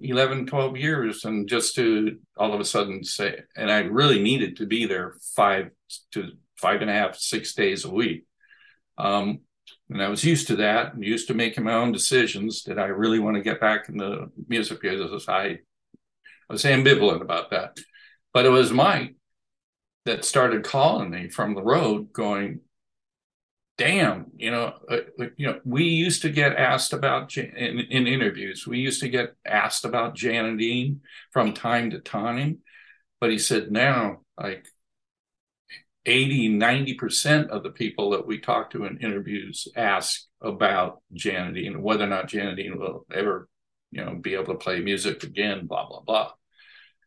11, 0.00 0.46
12 0.46 0.76
years. 0.76 1.24
And 1.24 1.48
just 1.48 1.74
to 1.76 2.18
all 2.36 2.52
of 2.52 2.60
a 2.60 2.64
sudden 2.64 3.04
say, 3.04 3.40
and 3.56 3.70
I 3.70 3.80
really 3.80 4.20
needed 4.20 4.56
to 4.56 4.66
be 4.66 4.86
there 4.86 5.14
five 5.36 5.70
to 6.12 6.32
five 6.56 6.80
and 6.80 6.90
a 6.90 6.94
half, 6.94 7.16
six 7.16 7.54
days 7.54 7.84
a 7.84 7.90
week. 7.90 8.24
Um, 8.98 9.40
and 9.90 10.02
I 10.02 10.08
was 10.08 10.24
used 10.24 10.46
to 10.48 10.56
that 10.56 11.00
used 11.00 11.28
to 11.28 11.34
making 11.34 11.64
my 11.64 11.74
own 11.74 11.92
decisions. 11.92 12.62
Did 12.62 12.78
I 12.78 12.86
really 12.86 13.18
want 13.18 13.36
to 13.36 13.42
get 13.42 13.60
back 13.60 13.88
in 13.88 13.96
the 13.96 14.30
music 14.48 14.80
business? 14.80 15.28
I, 15.28 15.58
I 16.48 16.52
was 16.52 16.64
ambivalent 16.64 17.22
about 17.22 17.50
that. 17.50 17.78
But 18.32 18.46
it 18.46 18.50
was 18.50 18.72
Mike 18.72 19.14
that 20.04 20.24
started 20.24 20.64
calling 20.64 21.10
me 21.10 21.28
from 21.28 21.54
the 21.54 21.62
road 21.62 22.12
going, 22.12 22.60
damn, 23.78 24.26
you 24.36 24.50
know, 24.50 24.74
uh, 24.88 24.98
you 25.36 25.46
know, 25.46 25.60
we 25.64 25.84
used 25.84 26.22
to 26.22 26.30
get 26.30 26.56
asked 26.56 26.92
about 26.92 27.36
in, 27.36 27.80
in, 27.80 28.06
interviews. 28.06 28.66
We 28.66 28.78
used 28.78 29.00
to 29.00 29.08
get 29.08 29.34
asked 29.46 29.84
about 29.84 30.14
Jan 30.14 30.44
and 30.44 30.58
Dean 30.58 31.00
from 31.32 31.52
time 31.52 31.90
to 31.90 31.98
time, 32.00 32.58
but 33.20 33.30
he 33.30 33.38
said 33.38 33.70
now, 33.70 34.20
like 34.40 34.66
80, 36.04 36.50
90% 36.58 37.48
of 37.48 37.62
the 37.62 37.70
people 37.70 38.10
that 38.10 38.26
we 38.26 38.38
talk 38.38 38.70
to 38.70 38.84
in 38.84 38.98
interviews 38.98 39.68
ask 39.76 40.22
about 40.40 41.00
Jan 41.12 41.48
and 41.48 41.54
Dean 41.54 41.82
whether 41.82 42.04
or 42.04 42.08
not 42.08 42.28
Jan 42.28 42.48
and 42.48 42.56
Dean 42.56 42.78
will 42.78 43.06
ever, 43.12 43.48
you 43.92 44.04
know, 44.04 44.14
be 44.14 44.34
able 44.34 44.46
to 44.46 44.54
play 44.54 44.80
music 44.80 45.22
again, 45.22 45.66
blah, 45.66 45.86
blah, 45.86 46.00
blah. 46.00 46.32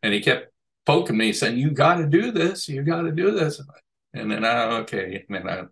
And 0.02 0.14
he 0.14 0.20
kept 0.20 0.52
poking 0.86 1.16
me 1.16 1.32
saying, 1.32 1.58
you 1.58 1.72
got 1.72 1.96
to 1.96 2.06
do 2.06 2.30
this. 2.30 2.68
You 2.68 2.82
got 2.82 3.02
to 3.02 3.12
do 3.12 3.32
this. 3.32 3.60
And 4.14 4.30
then 4.30 4.44
I, 4.44 4.78
okay. 4.78 5.24
And 5.28 5.36
then 5.36 5.48
I 5.48 5.64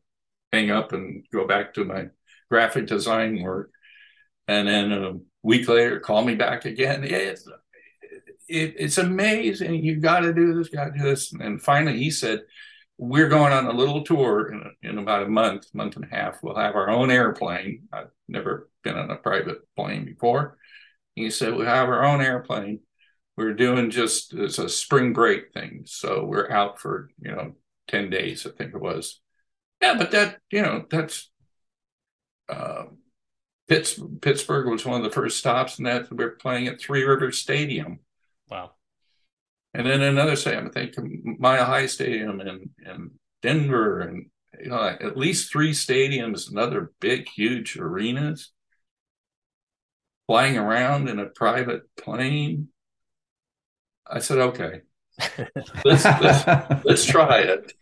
hang 0.53 0.71
up 0.71 0.93
and 0.93 1.25
go 1.33 1.47
back 1.47 1.73
to 1.75 1.85
my 1.85 2.09
graphic 2.51 2.87
design 2.87 3.43
work. 3.43 3.71
And 4.49 4.69
then 4.69 4.93
a 4.93 5.15
week 5.43 5.69
later, 5.69 6.01
call 6.01 6.25
me 6.25 6.35
back 6.35 6.65
again. 6.65 7.05
It's, 7.05 7.49
it, 8.49 8.75
it's 8.77 8.99
amazing. 8.99 9.85
You 9.85 10.01
got 10.01 10.21
to 10.21 10.35
do 10.35 10.53
this, 10.55 10.69
got 10.69 10.87
to 10.87 10.99
do 10.99 11.05
this. 11.05 11.33
And 11.33 11.63
finally 11.63 11.99
he 11.99 12.11
said, 12.11 12.43
we're 12.99 13.29
going 13.29 13.53
on 13.53 13.67
a 13.67 13.73
little 13.73 14.03
tour 14.03 14.53
in, 14.53 14.91
in 14.91 14.99
about 14.99 15.23
a 15.23 15.29
month, 15.29 15.67
month 15.75 15.97
and 15.97 16.05
a 16.05 16.15
half. 16.15 16.43
We'll 16.43 16.57
have 16.57 16.75
our 16.75 16.91
own 16.91 17.11
airplane. 17.11 17.89
I've 17.93 18.11
never 18.29 18.69
been 18.83 18.97
on 18.97 19.11
a 19.11 19.17
private 19.17 19.59
plane 19.77 20.05
before. 20.05 20.59
He 21.15 21.31
said, 21.31 21.55
we 21.55 21.65
have 21.65 21.89
our 21.89 22.05
own 22.05 22.21
airplane. 22.21 22.81
We're 23.37 23.55
doing 23.55 23.91
just 23.91 24.33
it's 24.35 24.59
a 24.59 24.69
spring 24.69 25.13
break 25.13 25.53
thing. 25.53 25.83
So 25.87 26.25
we're 26.25 26.51
out 26.51 26.81
for, 26.81 27.11
you 27.21 27.33
know, 27.33 27.55
10 27.89 28.11
days, 28.11 28.47
I 28.47 28.51
think 28.51 28.75
it 28.75 28.81
was. 28.81 29.21
Yeah, 29.83 29.95
but 29.95 30.13
that, 30.13 30.39
you 30.51 30.63
know, 30.63 30.85
that's 30.89 31.31
uh, 32.49 32.85
Pitts, 33.69 33.99
Pittsburgh 34.21 34.69
was 34.69 34.85
one 34.85 35.01
of 35.01 35.05
the 35.05 35.15
first 35.15 35.39
stops, 35.39 35.79
and 35.79 35.87
that 35.87 36.13
we're 36.13 36.31
playing 36.31 36.67
at 36.67 36.81
Three 36.81 37.03
Rivers 37.03 37.39
Stadium. 37.39 38.01
Wow. 38.51 38.73
And 39.73 39.87
then 39.87 40.03
another 40.03 40.37
stadium, 40.37 40.67
I 40.67 40.71
think 40.71 40.95
Mile 41.25 41.65
High 41.65 41.87
Stadium 41.87 42.41
in, 42.41 42.71
in 42.85 43.11
Denver, 43.43 44.01
and 44.01 44.27
you 44.61 44.69
know, 44.69 44.83
at 44.83 45.17
least 45.17 45.51
three 45.51 45.73
stadiums 45.73 46.49
and 46.49 46.59
other 46.59 46.93
big, 47.01 47.29
huge 47.29 47.77
arenas. 47.77 48.53
Flying 50.27 50.57
around 50.57 51.09
in 51.09 51.19
a 51.19 51.27
private 51.27 51.83
plane. 51.97 52.69
I 54.07 54.21
said, 54.21 54.39
okay, 54.39 54.83
let's, 55.85 56.05
let's, 56.05 56.47
let's 56.85 57.05
try 57.05 57.41
it. 57.41 57.73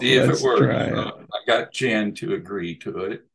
See 0.00 0.14
if 0.14 0.28
let's 0.28 0.40
it 0.40 0.44
works. 0.44 0.62
Uh, 0.62 1.10
I 1.32 1.38
got 1.46 1.72
Jan 1.72 2.14
to 2.14 2.34
agree 2.34 2.76
to 2.78 2.98
it. 3.00 3.26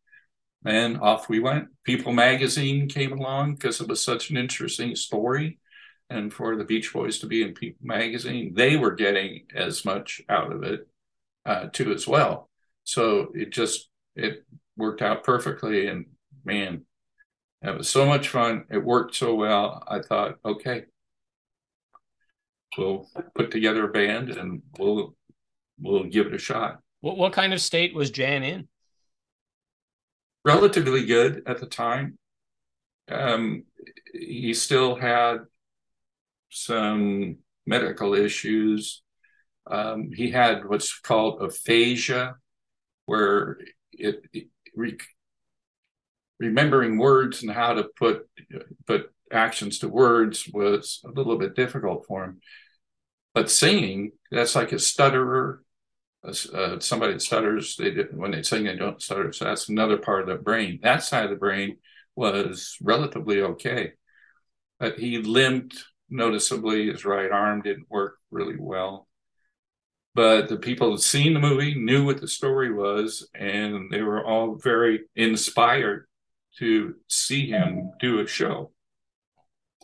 And 0.66 1.00
off 1.00 1.30
we 1.30 1.40
went. 1.40 1.70
People 1.84 2.12
magazine 2.12 2.90
came 2.90 3.12
along 3.12 3.56
because 3.56 3.80
it 3.80 3.88
was 3.88 4.04
such 4.04 4.30
an 4.30 4.38
interesting 4.38 4.96
story 4.96 5.60
and 6.10 6.34
for 6.34 6.56
the 6.56 6.64
Beach 6.64 6.94
Boys 6.94 7.20
to 7.20 7.28
be 7.28 7.42
in 7.42 7.54
People 7.54 7.86
magazine, 7.86 8.54
they 8.56 8.78
were 8.78 8.96
getting 8.96 9.44
as 9.54 9.84
much 9.84 10.22
out 10.30 10.52
of 10.52 10.64
it 10.64 10.88
uh, 11.46 11.68
too 11.72 11.92
as 11.92 12.08
well. 12.08 12.50
So 12.84 13.32
it 13.34 13.52
just 13.52 13.90
it 14.16 14.46
worked 14.78 15.02
out 15.02 15.24
perfectly, 15.24 15.88
and 15.88 16.06
man, 16.46 16.86
it 17.62 17.78
was 17.78 17.90
so 17.90 18.06
much 18.06 18.30
fun. 18.30 18.66
It 18.70 18.84
worked 18.84 19.16
so 19.16 19.36
well. 19.36 19.84
I 19.88 20.00
thought, 20.00 20.36
okay, 20.46 20.84
we'll 22.78 23.08
put 23.36 23.52
together 23.52 23.86
a 23.86 23.92
band 23.92 24.30
and 24.30 24.62
we'll 24.78 25.16
we'll 25.80 26.04
give 26.04 26.28
it 26.28 26.34
a 26.34 26.40
shot. 26.40 26.80
What 27.02 27.18
what 27.18 27.34
kind 27.34 27.54
of 27.54 27.62
state 27.62 27.96
was 27.96 28.12
Jan 28.12 28.44
in? 28.44 28.68
Relatively 30.46 31.06
good 31.06 31.44
at 31.46 31.60
the 31.60 31.66
time. 31.66 32.18
Um, 33.10 33.64
he 34.14 34.54
still 34.54 34.96
had 34.96 35.40
some 36.50 37.38
medical 37.66 38.14
issues. 38.14 39.02
Um, 39.70 40.12
he 40.14 40.32
had 40.32 40.68
what's 40.68 40.98
called 41.00 41.42
aphasia, 41.42 42.36
where 43.06 43.58
it, 43.92 44.22
it 44.34 44.48
remembering 46.40 46.98
words 46.98 47.42
and 47.42 47.52
how 47.52 47.74
to 47.74 47.86
put 47.98 48.28
put 48.86 49.12
actions 49.32 49.80
to 49.80 49.90
words 49.90 50.48
was 50.54 51.02
a 51.06 51.10
little 51.10 51.38
bit 51.38 51.56
difficult 51.56 52.06
for 52.08 52.24
him. 52.24 52.40
But 53.34 53.52
singing, 53.52 54.12
that's 54.32 54.56
like 54.56 54.72
a 54.72 54.80
stutterer. 54.80 55.64
uh, 56.24 56.80
somebody 56.80 57.14
that 57.14 57.22
stutters, 57.22 57.76
they 57.78 57.92
when 58.12 58.32
they 58.32 58.44
sing, 58.44 58.64
they 58.66 58.76
don't 58.76 59.02
stutter. 59.02 59.32
So 59.32 59.46
that's 59.46 59.70
another 59.70 59.98
part 59.98 60.22
of 60.22 60.28
the 60.28 60.44
brain. 60.44 60.80
That 60.82 61.04
side 61.04 61.26
of 61.26 61.30
the 61.30 61.36
brain 61.36 61.78
was 62.16 62.78
relatively 62.82 63.42
okay, 63.42 63.94
but 64.80 65.00
he 65.00 65.20
limped 65.20 65.84
noticeably. 66.10 66.88
His 66.90 67.06
right 67.06 67.32
arm 67.32 67.62
didn't 67.62 67.90
work 67.90 68.18
really 68.32 68.58
well. 68.58 69.08
But 70.16 70.50
the 70.50 70.58
people 70.58 70.92
had 70.92 71.02
seen 71.02 71.36
the 71.36 71.40
movie, 71.40 71.76
knew 71.76 72.04
what 72.04 72.20
the 72.20 72.28
story 72.28 72.74
was, 72.74 73.30
and 73.36 73.92
they 73.92 74.02
were 74.02 74.26
all 74.26 74.56
very 74.56 75.02
inspired 75.16 76.07
to 76.60 76.96
see 77.08 77.48
him 77.48 77.92
do 78.00 78.20
a 78.20 78.28
show. 78.28 78.72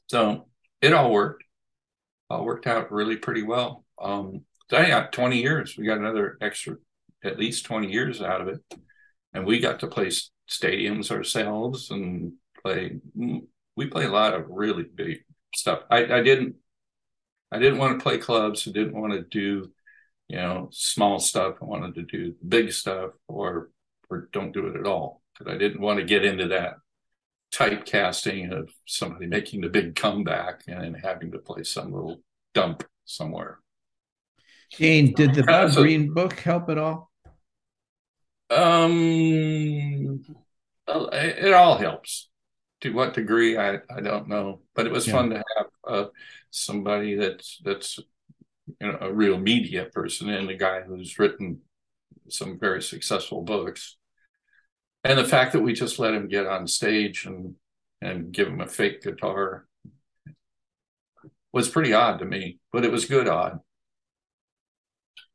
So 0.08 0.48
it 0.82 0.94
all 0.94 1.12
worked. 1.12 1.44
All 2.30 2.46
worked 2.46 2.68
out 2.68 2.92
really 2.92 3.18
pretty 3.18 3.44
well. 3.44 3.86
Um, 4.02 4.42
got 4.70 5.12
20 5.12 5.42
years. 5.42 5.76
We 5.78 5.86
got 5.86 6.00
another 6.00 6.38
extra, 6.42 6.78
at 7.24 7.38
least 7.38 7.66
20 7.66 7.92
years 7.92 8.22
out 8.22 8.42
of 8.42 8.48
it. 8.48 8.62
And 9.34 9.46
we 9.46 9.60
got 9.60 9.80
to 9.82 9.88
play 9.88 10.10
stadiums 10.50 11.12
ourselves 11.12 11.92
and 11.92 12.34
play. 12.62 13.00
We 13.16 13.88
play 13.88 14.06
a 14.06 14.12
lot 14.12 14.34
of 14.34 14.46
really 14.50 14.84
big 14.84 15.24
stuff. 15.56 15.82
I, 15.90 16.06
I 16.06 16.24
didn't, 16.24 16.56
I 17.52 17.60
didn't 17.60 17.80
want 17.80 18.00
to 18.00 18.04
play 18.04 18.18
clubs. 18.18 18.68
I 18.68 18.72
didn't 18.72 19.00
want 19.00 19.14
to 19.14 19.22
do, 19.22 19.72
you 20.28 20.38
know, 20.38 20.70
small 20.72 21.20
stuff. 21.20 21.56
I 21.62 21.66
wanted 21.66 21.96
to 21.96 22.04
do 22.04 22.36
big 22.48 22.72
stuff 22.72 23.12
or, 23.28 23.70
or 24.10 24.30
don't 24.32 24.54
do 24.54 24.68
it 24.68 24.76
at 24.76 24.88
all 24.88 25.23
because 25.34 25.54
I 25.54 25.58
didn't 25.58 25.82
want 25.82 26.00
to 26.00 26.06
get 26.06 26.26
into 26.26 26.48
that 26.50 26.76
typecasting 27.54 28.52
of 28.52 28.70
somebody 28.86 29.28
making 29.28 29.62
the 29.62 29.70
big 29.70 29.96
comeback 29.96 30.64
and 30.68 30.98
having 30.98 31.32
to 31.32 31.40
play 31.40 31.64
some 31.64 31.92
little 31.92 32.22
dump 32.54 32.84
somewhere. 33.06 33.60
Gene, 34.72 35.14
did 35.14 35.36
the 35.36 35.44
Bob 35.44 35.74
Greene 35.74 36.14
book 36.14 36.40
help 36.40 36.70
at 36.70 36.80
all? 36.80 37.12
Um, 38.50 40.24
it 40.88 41.54
all 41.54 41.78
helps. 41.78 42.30
To 42.82 42.92
what 42.92 43.14
degree, 43.14 43.58
I, 43.58 43.76
I 43.90 44.02
don't 44.02 44.28
know, 44.28 44.62
but 44.76 44.86
it 44.86 44.92
was 44.92 45.08
yeah. 45.08 45.14
fun 45.14 45.30
to 45.30 45.44
have 45.56 45.66
uh, 45.88 46.06
somebody 46.50 47.16
that's 47.16 47.62
that's 47.64 47.98
you 48.82 48.92
know 48.92 48.98
a 49.00 49.14
real 49.14 49.38
media 49.38 49.86
person 49.86 50.30
and 50.30 50.50
a 50.50 50.56
guy 50.56 50.82
who's 50.82 51.18
written 51.18 51.62
some 52.28 52.60
very 52.60 52.82
successful 52.82 53.42
books. 53.42 53.96
And 55.04 55.20
the 55.20 55.26
fact 55.26 55.54
that 55.54 55.62
we 55.62 55.74
just 55.74 56.00
let 56.00 56.14
him 56.14 56.28
get 56.28 56.48
on 56.48 56.68
stage 56.68 57.26
and 57.26 57.56
and 58.02 58.32
give 58.32 58.48
him 58.48 58.62
a 58.62 58.68
fake 58.68 59.02
guitar 59.02 59.66
was 61.54 61.70
pretty 61.70 61.94
odd 61.94 62.20
to 62.20 62.26
me, 62.26 62.60
but 62.72 62.84
it 62.84 62.92
was 62.92 63.06
good 63.06 63.28
odd. 63.28 63.60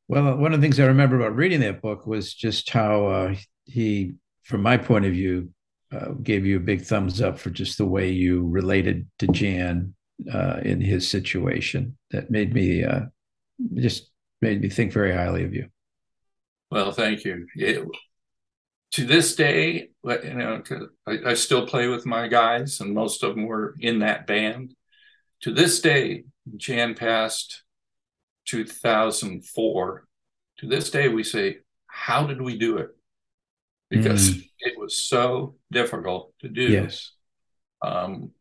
Well, 0.08 0.36
one 0.36 0.52
of 0.52 0.60
the 0.60 0.64
things 0.64 0.80
I 0.80 0.86
remember 0.86 1.16
about 1.16 1.36
reading 1.36 1.60
that 1.60 1.80
book 1.80 2.06
was 2.06 2.34
just 2.34 2.70
how 2.70 3.06
uh, 3.06 3.34
he, 3.64 4.14
from 4.42 4.62
my 4.62 4.76
point 4.76 5.04
of 5.04 5.12
view, 5.12 5.50
uh, 5.92 6.12
gave 6.22 6.44
you 6.44 6.56
a 6.56 6.60
big 6.60 6.82
thumbs 6.82 7.22
up 7.22 7.38
for 7.38 7.50
just 7.50 7.78
the 7.78 7.86
way 7.86 8.10
you 8.10 8.46
related 8.46 9.06
to 9.18 9.26
Jan 9.28 9.94
uh, 10.32 10.60
in 10.62 10.80
his 10.80 11.08
situation. 11.08 11.96
That 12.10 12.30
made 12.30 12.52
me 12.52 12.84
uh, 12.84 13.02
just 13.74 14.10
made 14.42 14.60
me 14.60 14.68
think 14.68 14.92
very 14.92 15.12
highly 15.14 15.44
of 15.44 15.54
you. 15.54 15.68
Well, 16.70 16.92
thank 16.92 17.24
you. 17.24 17.46
It, 17.54 17.86
to 18.92 19.04
this 19.04 19.36
day, 19.36 19.90
you 20.02 20.34
know, 20.34 20.62
I, 21.06 21.18
I 21.26 21.34
still 21.34 21.66
play 21.66 21.88
with 21.88 22.06
my 22.06 22.28
guys, 22.28 22.80
and 22.80 22.94
most 22.94 23.22
of 23.22 23.34
them 23.34 23.46
were 23.46 23.74
in 23.80 24.00
that 24.00 24.26
band. 24.26 24.74
To 25.42 25.52
this 25.52 25.80
day, 25.80 26.24
Jan 26.56 26.94
passed 26.94 27.62
2004. 28.46 30.04
To 30.58 30.66
this 30.66 30.90
day, 30.90 31.08
we 31.08 31.22
say, 31.22 31.58
How 31.86 32.26
did 32.26 32.40
we 32.40 32.58
do 32.58 32.78
it? 32.78 32.90
Because 33.90 34.30
mm. 34.30 34.48
it 34.60 34.78
was 34.78 34.96
so 34.96 35.56
difficult 35.70 36.32
to 36.40 36.48
do. 36.48 36.62
Yes. 36.62 37.12
Um, 37.82 38.32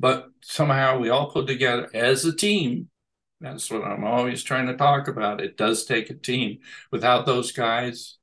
but 0.00 0.28
somehow 0.42 0.98
we 0.98 1.10
all 1.10 1.30
put 1.30 1.46
together 1.46 1.88
as 1.94 2.24
a 2.24 2.34
team. 2.34 2.88
That's 3.40 3.70
what 3.70 3.84
I'm 3.84 4.04
always 4.04 4.42
trying 4.42 4.66
to 4.66 4.76
talk 4.76 5.08
about. 5.08 5.40
It 5.40 5.56
does 5.56 5.84
take 5.84 6.10
a 6.10 6.14
team. 6.14 6.58
Without 6.90 7.26
those 7.26 7.52
guys 7.52 8.16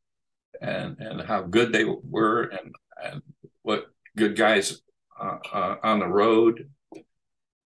and, 0.61 0.97
and 0.99 1.21
how 1.21 1.41
good 1.41 1.73
they 1.73 1.85
were 1.85 2.43
and, 2.43 2.73
and 3.03 3.21
what 3.63 3.87
good 4.15 4.35
guys 4.35 4.81
uh, 5.19 5.37
uh, 5.51 5.75
on 5.83 5.99
the 5.99 6.07
road, 6.07 6.69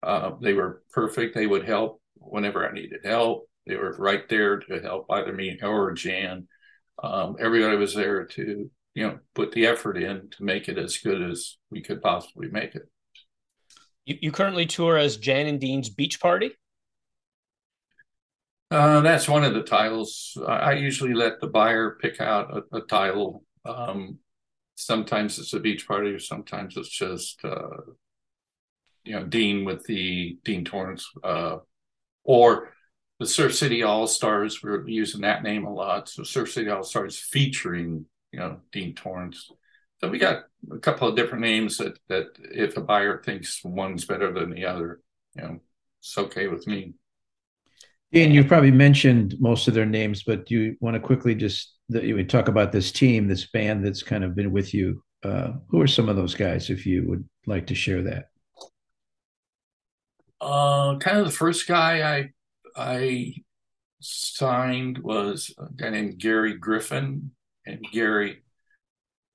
uh, 0.02 0.32
they 0.42 0.54
were 0.54 0.82
perfect. 0.92 1.36
They 1.36 1.48
would 1.48 1.66
help 1.66 2.02
whenever 2.16 2.68
I 2.68 2.74
needed 2.74 3.02
help. 3.04 3.48
They 3.68 3.76
were 3.76 3.96
right 3.98 4.28
there 4.30 4.60
to 4.60 4.80
help 4.80 5.08
either 5.10 5.34
me 5.34 5.58
or 5.62 5.92
Jan. 5.94 6.48
Um, 7.02 7.36
everybody 7.40 7.76
was 7.78 7.94
there 7.94 8.26
to, 8.26 8.70
you 8.94 9.08
know, 9.08 9.20
put 9.34 9.52
the 9.52 9.66
effort 9.66 9.98
in 9.98 10.30
to 10.32 10.44
make 10.44 10.70
it 10.70 10.78
as 10.78 10.98
good 10.98 11.22
as 11.22 11.58
we 11.70 11.82
could 11.82 12.02
possibly 12.02 12.48
make 12.48 12.76
it. 12.76 12.84
You, 14.06 14.18
you 14.22 14.32
currently 14.32 14.66
tour 14.66 14.98
as 14.98 15.18
Jan 15.18 15.48
and 15.48 15.60
Dean's 15.60 15.90
Beach 15.90 16.22
Party? 16.22 16.52
Uh, 18.72 19.02
that's 19.02 19.28
one 19.28 19.44
of 19.44 19.54
the 19.54 19.64
titles. 19.64 20.38
I 20.46 20.74
usually 20.74 21.14
let 21.14 21.40
the 21.40 21.48
buyer 21.48 21.98
pick 22.02 22.20
out 22.20 22.52
a, 22.52 22.78
a 22.78 22.82
title. 22.82 23.44
Um, 23.64 24.18
sometimes 24.76 25.40
it's 25.40 25.54
a 25.54 25.60
beach 25.60 25.88
party, 25.88 26.18
sometimes 26.20 26.76
it's 26.78 26.90
just, 26.90 27.44
uh, 27.44 27.70
you 29.04 29.14
know, 29.14 29.24
Dean 29.24 29.66
with 29.66 29.84
the 29.86 30.38
Dean 30.44 30.66
Torrence 30.66 31.10
uh, 31.24 31.58
or 32.24 32.74
the 33.20 33.28
Surf 33.28 33.54
City 33.56 33.84
All 33.84 34.08
Stars. 34.08 34.64
We're 34.64 34.88
using 34.88 35.22
that 35.22 35.44
name 35.44 35.66
a 35.66 35.74
lot. 35.74 36.10
So 36.10 36.24
Surf 36.24 36.52
City 36.52 36.70
All 36.70 36.84
Stars 36.84 37.18
featuring, 37.20 38.06
you 38.32 38.40
know, 38.40 38.62
Dean 38.72 38.96
Torrence. 38.96 39.50
So 40.02 40.10
we 40.10 40.18
got 40.18 40.46
a 40.72 40.80
couple 40.80 41.08
of 41.08 41.16
different 41.16 41.42
names 41.44 41.78
that 41.78 41.98
that 42.10 42.28
if 42.40 42.78
a 42.78 42.82
buyer 42.82 43.22
thinks 43.22 43.64
one's 43.64 44.06
better 44.06 44.34
than 44.34 44.50
the 44.50 44.66
other, 44.66 45.02
you 45.36 45.44
know, 45.44 45.60
it's 46.02 46.18
okay 46.18 46.48
with 46.48 46.68
me. 46.68 46.94
Dean, 48.12 48.32
you've 48.32 48.48
probably 48.48 48.72
mentioned 48.72 49.36
most 49.40 49.68
of 49.68 49.74
their 49.74 49.86
names, 49.86 50.24
but 50.24 50.46
do 50.46 50.56
you 50.56 50.78
want 50.80 50.96
to 50.96 51.00
quickly 51.00 51.36
just 51.36 51.76
you 51.90 52.16
would 52.16 52.30
talk 52.30 52.48
about 52.48 52.72
this 52.72 52.92
team, 52.92 53.28
this 53.28 53.50
band 53.52 53.86
that's 53.86 54.04
kind 54.04 54.24
of 54.24 54.36
been 54.36 54.52
with 54.52 54.74
you? 54.74 55.04
Uh, 55.24 55.54
who 55.70 55.82
are 55.82 55.88
some 55.88 56.08
of 56.08 56.16
those 56.16 56.36
guys, 56.36 56.70
if 56.70 56.86
you 56.86 57.08
would 57.08 57.28
like 57.48 57.68
to 57.68 57.76
share 57.76 58.04
that? 58.04 58.26
Uh, 60.40 60.98
kind 60.98 61.18
of 61.18 61.26
the 61.26 61.32
first 61.32 61.68
guy 61.68 62.18
I 62.18 62.30
I 62.76 63.34
signed 64.02 65.00
was 65.00 65.54
a 65.58 65.68
guy 65.76 65.90
named 65.90 66.20
Gary 66.20 66.54
Griffin, 66.54 67.32
and 67.66 67.84
Gary 67.92 68.44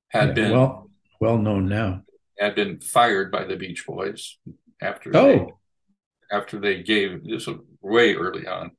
had 0.08 0.28
yeah, 0.28 0.34
been 0.34 0.52
well 0.52 0.90
well 1.20 1.38
known 1.38 1.68
now. 1.68 2.02
Had 2.38 2.54
been 2.54 2.80
fired 2.80 3.32
by 3.32 3.44
the 3.44 3.56
Beach 3.56 3.84
Boys 3.86 4.38
after 4.80 5.10
oh. 5.14 5.26
they 5.26 5.46
after 6.30 6.60
they 6.60 6.82
gave 6.82 7.24
this 7.24 7.46
was 7.46 7.58
way 7.82 8.14
early 8.14 8.46
on 8.46 8.72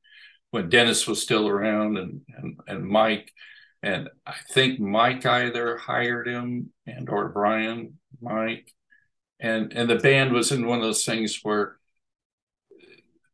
when 0.51 0.69
Dennis 0.69 1.07
was 1.07 1.21
still 1.21 1.47
around 1.47 1.97
and 1.97 2.21
and, 2.37 2.59
and 2.67 2.85
Mike 2.85 3.31
and 3.83 4.09
I 4.25 4.35
think 4.51 4.79
Mike 4.79 5.25
either 5.25 5.77
hired 5.77 6.27
him 6.27 6.71
and 6.85 7.09
or 7.09 7.29
Brian 7.29 7.97
Mike 8.21 8.71
and 9.39 9.73
and 9.73 9.89
the 9.89 9.95
band 9.95 10.33
was 10.33 10.51
in 10.51 10.67
one 10.67 10.79
of 10.79 10.83
those 10.83 11.03
things 11.03 11.39
where 11.43 11.77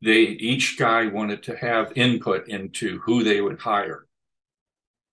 they 0.02 0.22
each 0.22 0.78
guy 0.78 1.06
wanted 1.06 1.42
to 1.44 1.56
have 1.56 1.92
input 1.96 2.48
into 2.48 3.00
who 3.00 3.24
they 3.24 3.40
would 3.40 3.60
hire. 3.60 4.06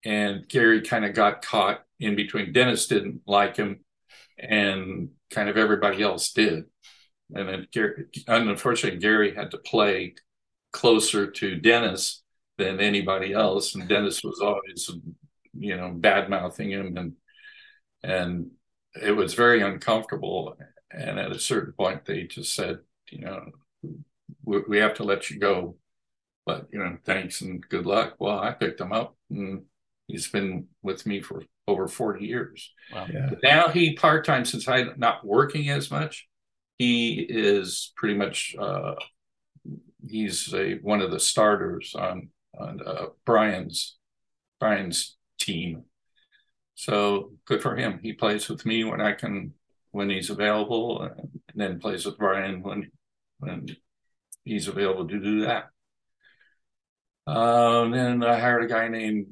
And 0.03 0.47
Gary 0.47 0.81
kind 0.81 1.05
of 1.05 1.15
got 1.15 1.41
caught 1.41 1.81
in 1.99 2.15
between. 2.15 2.53
Dennis 2.53 2.87
didn't 2.87 3.21
like 3.25 3.57
him, 3.57 3.79
and 4.37 5.09
kind 5.31 5.49
of 5.49 5.57
everybody 5.57 6.03
else 6.03 6.31
did. 6.31 6.65
And 7.33 7.49
then 7.49 7.67
Gary, 7.71 8.05
unfortunately, 8.27 8.99
Gary 8.99 9.33
had 9.33 9.51
to 9.51 9.57
play 9.57 10.13
closer 10.75 11.31
to 11.31 11.55
Dennis 11.55 12.21
than 12.57 12.79
anybody 12.79 13.33
else, 13.33 13.75
and 13.75 13.87
Dennis 13.87 14.21
was 14.23 14.41
always, 14.41 14.91
you 15.57 15.77
know, 15.77 15.91
bad 15.95 16.29
mouthing 16.29 16.71
him, 16.71 16.97
and 16.97 17.13
and 18.03 18.51
it 19.01 19.11
was 19.11 19.33
very 19.33 19.61
uncomfortable. 19.61 20.57
And 20.91 21.19
at 21.19 21.31
a 21.31 21.39
certain 21.39 21.73
point, 21.73 22.05
they 22.05 22.23
just 22.23 22.53
said, 22.53 22.79
you 23.09 23.21
know, 23.21 23.45
we, 24.43 24.59
we 24.67 24.77
have 24.77 24.93
to 24.95 25.03
let 25.03 25.29
you 25.29 25.39
go. 25.39 25.77
But, 26.45 26.67
you 26.71 26.79
know, 26.79 26.97
thanks 27.03 27.41
and 27.41 27.67
good 27.67 27.85
luck. 27.85 28.15
Well, 28.19 28.37
I 28.37 28.51
picked 28.51 28.79
him 28.79 28.91
up 28.91 29.15
and 29.31 29.63
he's 30.07 30.27
been 30.27 30.67
with 30.83 31.05
me 31.05 31.19
for 31.21 31.43
over 31.67 31.87
40 31.87 32.23
years. 32.23 32.71
Wow. 32.93 33.07
Yeah. 33.11 33.31
Now 33.41 33.69
he 33.69 33.95
part 33.95 34.25
time, 34.25 34.45
since 34.45 34.67
I'm 34.67 34.93
not 34.97 35.25
working 35.25 35.69
as 35.69 35.89
much, 35.89 36.27
he 36.77 37.25
is 37.27 37.91
pretty 37.97 38.15
much, 38.15 38.55
uh, 38.59 38.93
he's 40.09 40.53
a, 40.53 40.75
one 40.75 41.01
of 41.01 41.11
the 41.11 41.19
starters 41.19 41.95
on, 41.95 42.29
on 42.57 42.79
uh, 42.85 43.05
Brian's, 43.25 43.97
Brian's 44.59 45.17
team. 45.39 45.83
So 46.75 47.31
good 47.45 47.61
for 47.61 47.75
him. 47.75 47.99
He 48.01 48.13
plays 48.13 48.49
with 48.49 48.65
me 48.65 48.83
when 48.83 49.01
I 49.01 49.13
can, 49.13 49.53
when 49.91 50.09
he's 50.09 50.29
available, 50.29 51.01
and 51.01 51.29
then 51.55 51.79
plays 51.79 52.05
with 52.05 52.17
Brian 52.17 52.61
when 52.61 52.91
when 53.39 53.67
he's 54.43 54.67
available 54.67 55.07
to 55.07 55.19
do 55.19 55.41
that. 55.41 55.65
Um, 57.27 57.91
then 57.91 58.23
I 58.23 58.39
hired 58.39 58.63
a 58.63 58.67
guy 58.67 58.87
named 58.87 59.27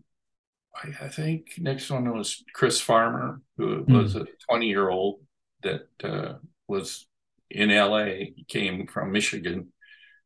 I, 0.76 1.06
I 1.06 1.10
think 1.10 1.56
next 1.58 1.90
one 1.90 2.12
was 2.16 2.44
Chris 2.54 2.80
Farmer, 2.80 3.42
who 3.58 3.84
mm. 3.84 4.02
was 4.02 4.16
a 4.16 4.26
20 4.50 4.68
year 4.68 4.90
old 4.90 5.22
that 5.64 5.88
uh, 6.04 6.34
was 6.68 7.08
in 7.50 7.70
LA. 7.70 8.06
He 8.36 8.46
came 8.48 8.88
from 8.88 9.12
Michigan 9.12 9.72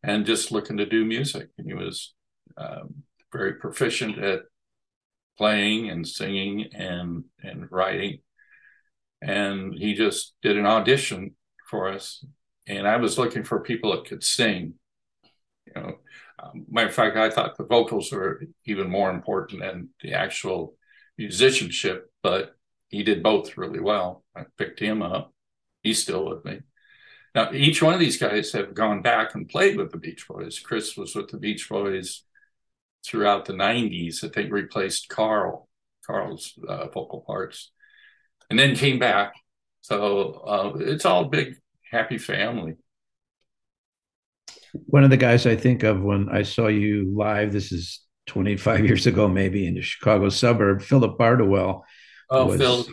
and 0.07 0.25
just 0.25 0.51
looking 0.51 0.77
to 0.77 0.85
do 0.85 1.05
music. 1.05 1.49
And 1.57 1.67
he 1.67 1.73
was 1.73 2.15
um, 2.57 3.03
very 3.31 3.55
proficient 3.55 4.17
at 4.17 4.41
playing 5.37 5.89
and 5.89 6.07
singing 6.07 6.69
and 6.73 7.25
and 7.43 7.67
writing. 7.69 8.19
And 9.21 9.73
he 9.73 9.93
just 9.93 10.33
did 10.41 10.57
an 10.57 10.65
audition 10.65 11.35
for 11.69 11.89
us. 11.89 12.25
And 12.67 12.87
I 12.87 12.97
was 12.97 13.17
looking 13.17 13.43
for 13.43 13.59
people 13.59 13.91
that 13.91 14.05
could 14.05 14.23
sing. 14.23 14.75
You 15.65 15.73
know, 15.75 15.95
um, 16.39 16.65
matter 16.69 16.87
of 16.87 16.93
fact, 16.93 17.17
I 17.17 17.29
thought 17.29 17.57
the 17.57 17.65
vocals 17.65 18.11
were 18.11 18.41
even 18.65 18.89
more 18.89 19.09
important 19.09 19.61
than 19.61 19.89
the 20.01 20.13
actual 20.13 20.75
musicianship, 21.17 22.09
but 22.23 22.55
he 22.87 23.03
did 23.03 23.23
both 23.23 23.57
really 23.57 23.81
well. 23.81 24.23
I 24.35 24.45
picked 24.57 24.79
him 24.79 25.01
up. 25.01 25.33
He's 25.81 26.01
still 26.01 26.25
with 26.25 26.45
me. 26.45 26.61
Now, 27.36 27.51
each 27.51 27.82
one 27.82 27.93
of 27.93 27.99
these 27.99 28.17
guys 28.17 28.51
have 28.53 28.73
gone 28.73 29.01
back 29.01 29.36
and 29.36 29.47
played 29.47 29.78
with 29.78 29.91
the 29.91 29.97
Beach 29.97 30.28
Boys. 30.28 30.59
Chris 30.59 30.97
was 30.97 31.15
with 31.15 31.30
the 31.30 31.38
Beach 31.38 31.69
Boys 31.69 32.23
throughout 33.05 33.45
the 33.45 33.53
90s. 33.53 34.23
I 34.23 34.30
think 34.30 34.51
replaced 34.51 35.09
Carl, 35.09 35.67
Carl's 36.05 36.53
uh, 36.67 36.88
vocal 36.88 37.23
parts, 37.25 37.71
and 38.49 38.57
then 38.57 38.75
came 38.75 38.99
back. 38.99 39.34
So 39.82 40.32
uh, 40.45 40.78
it's 40.80 41.05
all 41.05 41.25
big, 41.25 41.55
happy 41.91 42.17
family. 42.17 42.73
One 44.88 45.03
of 45.03 45.09
the 45.09 45.17
guys 45.17 45.45
I 45.45 45.55
think 45.55 45.84
of 45.84 46.01
when 46.01 46.30
I 46.30 46.43
saw 46.43 46.67
you 46.67 47.13
live, 47.15 47.51
this 47.51 47.71
is 47.71 48.01
25 48.28 48.86
years 48.86 49.07
ago, 49.07 49.28
maybe 49.28 49.65
in 49.65 49.75
the 49.75 49.82
Chicago 49.82 50.30
suburb, 50.30 50.82
Philip 50.82 51.17
Bardowell. 51.17 51.82
Oh, 52.30 52.45
was 52.47 52.59
Phil. 52.59 52.86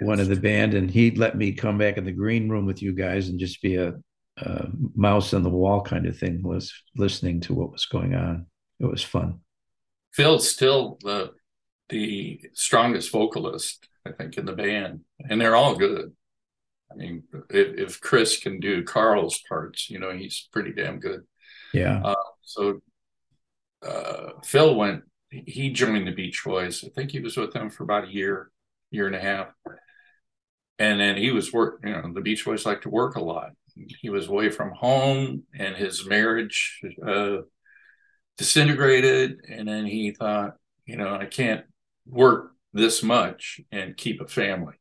One 0.00 0.20
of 0.20 0.28
the 0.28 0.36
band, 0.36 0.74
and 0.74 0.90
he'd 0.90 1.18
let 1.18 1.36
me 1.36 1.52
come 1.52 1.78
back 1.78 1.96
in 1.96 2.04
the 2.04 2.12
green 2.12 2.48
room 2.48 2.66
with 2.66 2.82
you 2.82 2.92
guys 2.92 3.28
and 3.28 3.38
just 3.38 3.62
be 3.62 3.76
a, 3.76 3.94
a 4.38 4.68
mouse 4.94 5.32
on 5.32 5.42
the 5.42 5.50
wall 5.50 5.80
kind 5.80 6.06
of 6.06 6.18
thing, 6.18 6.42
was 6.42 6.72
listening 6.96 7.40
to 7.42 7.54
what 7.54 7.72
was 7.72 7.86
going 7.86 8.14
on. 8.14 8.46
It 8.80 8.86
was 8.86 9.02
fun. 9.02 9.40
Phil's 10.12 10.50
still 10.50 10.98
the 11.02 11.32
the 11.88 12.40
strongest 12.54 13.12
vocalist, 13.12 13.88
I 14.04 14.12
think, 14.12 14.36
in 14.36 14.44
the 14.44 14.52
band, 14.52 15.00
and 15.30 15.40
they're 15.40 15.56
all 15.56 15.76
good. 15.76 16.12
I 16.90 16.94
mean, 16.94 17.24
if, 17.50 17.78
if 17.78 18.00
Chris 18.00 18.38
can 18.38 18.60
do 18.60 18.82
Carl's 18.82 19.40
parts, 19.48 19.90
you 19.90 19.98
know, 19.98 20.12
he's 20.12 20.48
pretty 20.52 20.72
damn 20.72 20.98
good. 20.98 21.22
Yeah. 21.72 22.00
Uh, 22.02 22.14
so 22.42 22.80
uh, 23.86 24.30
Phil 24.44 24.74
went. 24.74 25.02
He 25.30 25.70
joined 25.70 26.06
the 26.06 26.12
Beach 26.12 26.42
Boys. 26.44 26.84
I 26.84 26.88
think 26.94 27.10
he 27.10 27.20
was 27.20 27.36
with 27.36 27.52
them 27.52 27.68
for 27.68 27.82
about 27.84 28.08
a 28.08 28.12
year, 28.12 28.50
year 28.96 29.06
and 29.06 29.14
a 29.14 29.20
half, 29.20 29.48
and 30.78 31.00
then 31.00 31.16
he 31.16 31.30
was 31.30 31.52
work. 31.52 31.80
You 31.84 31.92
know, 31.92 32.12
the 32.12 32.20
Beach 32.20 32.44
Boys 32.44 32.66
like 32.66 32.82
to 32.82 32.90
work 32.90 33.16
a 33.16 33.22
lot. 33.22 33.50
He 34.00 34.08
was 34.10 34.26
away 34.26 34.50
from 34.50 34.72
home, 34.72 35.44
and 35.54 35.76
his 35.76 36.06
marriage 36.06 36.80
uh, 37.06 37.38
disintegrated. 38.36 39.40
And 39.48 39.68
then 39.68 39.86
he 39.86 40.10
thought, 40.10 40.54
you 40.86 40.96
know, 40.96 41.14
I 41.14 41.26
can't 41.26 41.64
work 42.06 42.52
this 42.72 43.02
much 43.02 43.60
and 43.70 43.96
keep 43.96 44.20
a 44.20 44.26
family. 44.26 44.74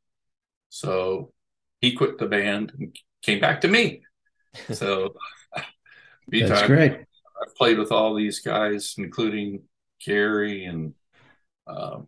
So 0.69 1.33
he 1.81 1.93
quit 1.93 2.17
the 2.17 2.25
band 2.25 2.71
and 2.77 2.95
came 3.21 3.39
back 3.39 3.61
to 3.61 3.67
me. 3.67 4.01
So 4.71 5.15
that's 6.31 6.65
great. 6.65 6.93
I've 6.93 7.55
played 7.57 7.77
with 7.77 7.91
all 7.91 8.15
these 8.15 8.39
guys, 8.39 8.95
including 8.97 9.63
Gary 9.99 10.63
and 10.63 10.93
um, 11.67 12.07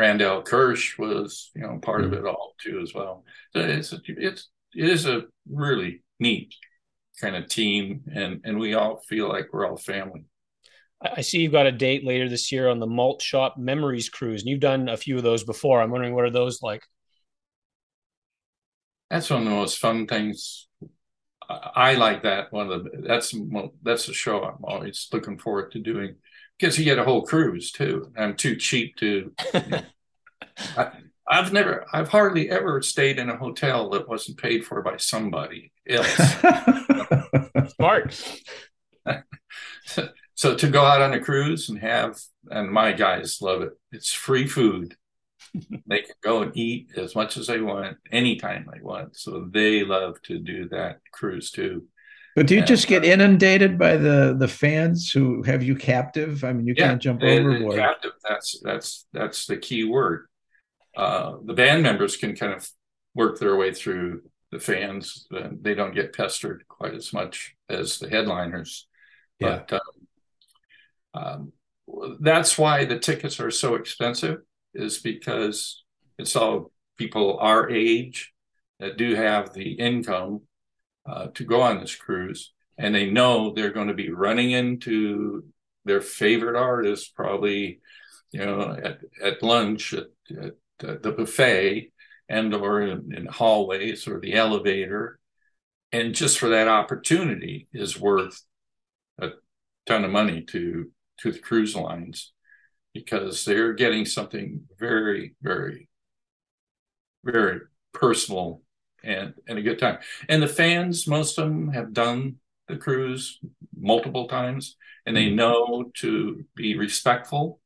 Randell 0.00 0.42
Kirsch 0.42 0.98
was, 0.98 1.50
you 1.54 1.62
know, 1.62 1.78
part 1.80 2.02
mm-hmm. 2.02 2.14
of 2.14 2.20
it 2.20 2.26
all 2.26 2.54
too 2.60 2.80
as 2.82 2.94
well. 2.94 3.24
So 3.52 3.60
it's 3.60 3.94
it's 4.06 4.48
it 4.74 4.88
is 4.88 5.06
a 5.06 5.24
really 5.48 6.02
neat 6.18 6.54
kind 7.20 7.36
of 7.36 7.48
team, 7.48 8.02
and 8.14 8.40
and 8.44 8.58
we 8.58 8.74
all 8.74 9.02
feel 9.08 9.28
like 9.28 9.48
we're 9.52 9.68
all 9.68 9.76
family. 9.76 10.24
I 11.02 11.20
see 11.20 11.40
you've 11.40 11.52
got 11.52 11.66
a 11.66 11.72
date 11.72 12.04
later 12.04 12.28
this 12.28 12.50
year 12.50 12.68
on 12.68 12.78
the 12.78 12.86
Malt 12.86 13.22
Shop 13.22 13.56
Memories 13.58 14.08
Cruise, 14.08 14.42
and 14.42 14.48
you've 14.48 14.60
done 14.60 14.88
a 14.88 14.96
few 14.96 15.16
of 15.16 15.22
those 15.22 15.44
before. 15.44 15.82
I'm 15.82 15.90
wondering 15.90 16.14
what 16.14 16.24
are 16.24 16.30
those 16.30 16.62
like? 16.62 16.82
That's 19.10 19.28
one 19.28 19.40
of 19.40 19.44
the 19.44 19.50
most 19.50 19.78
fun 19.78 20.06
things. 20.06 20.66
I 21.48 21.94
like 21.94 22.22
that 22.22 22.52
one 22.52 22.70
of 22.70 22.84
the 22.84 22.90
that's 23.06 23.34
that's 23.82 24.08
a 24.08 24.14
show 24.14 24.44
I'm 24.44 24.64
always 24.64 25.08
looking 25.12 25.36
forward 25.36 25.72
to 25.72 25.78
doing 25.80 26.14
because 26.60 26.76
he 26.76 26.84
had 26.84 26.98
a 26.98 27.04
whole 27.04 27.22
cruise 27.22 27.72
too. 27.72 28.12
I'm 28.16 28.36
too 28.36 28.56
cheap 28.56 28.96
to. 28.96 29.32
You 29.54 29.60
know, 29.68 29.82
I, 30.76 30.90
I've 31.26 31.52
never, 31.52 31.86
I've 31.92 32.08
hardly 32.08 32.50
ever 32.50 32.82
stayed 32.82 33.18
in 33.18 33.30
a 33.30 33.36
hotel 33.36 33.88
that 33.90 34.08
wasn't 34.08 34.38
paid 34.38 34.66
for 34.66 34.82
by 34.82 34.96
somebody 34.98 35.72
else. 35.88 36.16
Smart. 37.76 38.40
so, 39.86 40.08
so 40.34 40.56
to 40.56 40.68
go 40.68 40.84
out 40.84 41.02
on 41.02 41.14
a 41.14 41.20
cruise 41.20 41.68
and 41.68 41.78
have, 41.78 42.20
and 42.50 42.70
my 42.70 42.92
guys 42.92 43.40
love 43.40 43.62
it. 43.62 43.72
It's 43.92 44.12
free 44.12 44.46
food 44.46 44.96
they 45.86 46.02
can 46.02 46.14
go 46.22 46.42
and 46.42 46.56
eat 46.56 46.90
as 46.96 47.14
much 47.14 47.36
as 47.36 47.46
they 47.46 47.60
want 47.60 47.96
anytime 48.12 48.68
they 48.72 48.80
want. 48.80 49.16
So 49.16 49.48
they 49.50 49.84
love 49.84 50.20
to 50.22 50.38
do 50.38 50.68
that 50.68 51.00
cruise 51.12 51.50
too. 51.50 51.86
But 52.36 52.46
do 52.46 52.54
you 52.54 52.60
and, 52.60 52.68
just 52.68 52.86
get 52.86 53.04
inundated 53.04 53.78
by 53.78 53.96
the 53.96 54.36
the 54.38 54.48
fans 54.48 55.10
who 55.10 55.42
have 55.42 55.62
you 55.62 55.74
captive? 55.74 56.44
I 56.44 56.52
mean, 56.52 56.66
you 56.66 56.74
yeah, 56.76 56.88
can't 56.88 57.02
jump 57.02 57.20
they, 57.20 57.40
overboard. 57.40 57.76
Captive. 57.76 58.12
That's 58.26 58.60
that's 58.62 59.06
that's 59.12 59.46
the 59.46 59.56
key 59.56 59.84
word. 59.84 60.26
Uh, 60.96 61.36
the 61.44 61.54
band 61.54 61.82
members 61.82 62.16
can 62.16 62.36
kind 62.36 62.52
of 62.52 62.68
work 63.14 63.38
their 63.38 63.56
way 63.56 63.72
through 63.74 64.22
the 64.52 64.60
fans. 64.60 65.26
They 65.30 65.74
don't 65.74 65.94
get 65.94 66.14
pestered 66.14 66.64
quite 66.68 66.94
as 66.94 67.12
much 67.12 67.54
as 67.68 67.98
the 67.98 68.08
headliners. 68.08 68.86
Yeah. 69.38 69.62
But 69.68 69.80
um, 71.14 71.22
um, 71.22 71.52
that's 72.20 72.58
why 72.58 72.84
the 72.84 72.98
tickets 72.98 73.40
are 73.40 73.50
so 73.50 73.74
expensive 73.74 74.38
is 74.74 74.98
because 74.98 75.84
it's 76.18 76.36
all 76.36 76.70
people 76.96 77.38
our 77.40 77.70
age 77.70 78.32
that 78.78 78.96
do 78.96 79.14
have 79.14 79.52
the 79.52 79.72
income 79.72 80.42
uh, 81.06 81.28
to 81.34 81.44
go 81.44 81.62
on 81.62 81.80
this 81.80 81.94
cruise, 81.94 82.52
and 82.78 82.94
they 82.94 83.10
know 83.10 83.52
they're 83.52 83.72
going 83.72 83.88
to 83.88 83.94
be 83.94 84.10
running 84.10 84.50
into 84.50 85.44
their 85.84 86.00
favorite 86.00 86.56
artist, 86.56 87.14
probably, 87.14 87.80
you 88.32 88.44
know, 88.44 88.78
at, 88.82 88.98
at 89.22 89.42
lunch 89.42 89.94
at, 89.94 90.06
at 90.30 91.02
the 91.02 91.12
buffet 91.12 91.92
and 92.28 92.54
or 92.54 92.80
in, 92.82 93.12
in 93.14 93.26
hallways 93.26 94.06
or 94.06 94.20
the 94.20 94.34
elevator, 94.34 95.18
and 95.92 96.14
just 96.14 96.38
for 96.38 96.50
that 96.50 96.68
opportunity 96.68 97.68
is 97.72 97.98
worth 97.98 98.42
a 99.20 99.30
ton 99.86 100.04
of 100.04 100.10
money 100.10 100.42
to 100.42 100.90
to 101.18 101.32
the 101.32 101.38
cruise 101.38 101.76
lines 101.76 102.32
because 102.94 103.44
they're 103.44 103.72
getting 103.72 104.04
something 104.04 104.62
very, 104.78 105.34
very, 105.42 105.88
very 107.24 107.60
personal 107.92 108.62
and, 109.04 109.34
and 109.48 109.58
a 109.58 109.62
good 109.62 109.78
time. 109.78 109.98
And 110.28 110.42
the 110.42 110.48
fans, 110.48 111.06
most 111.06 111.38
of 111.38 111.48
them 111.48 111.72
have 111.72 111.92
done 111.92 112.36
the 112.68 112.76
cruise 112.76 113.38
multiple 113.78 114.28
times 114.28 114.76
and 115.06 115.16
they 115.16 115.26
mm-hmm. 115.26 115.36
know 115.36 115.90
to 115.96 116.44
be 116.54 116.76
respectful 116.76 117.60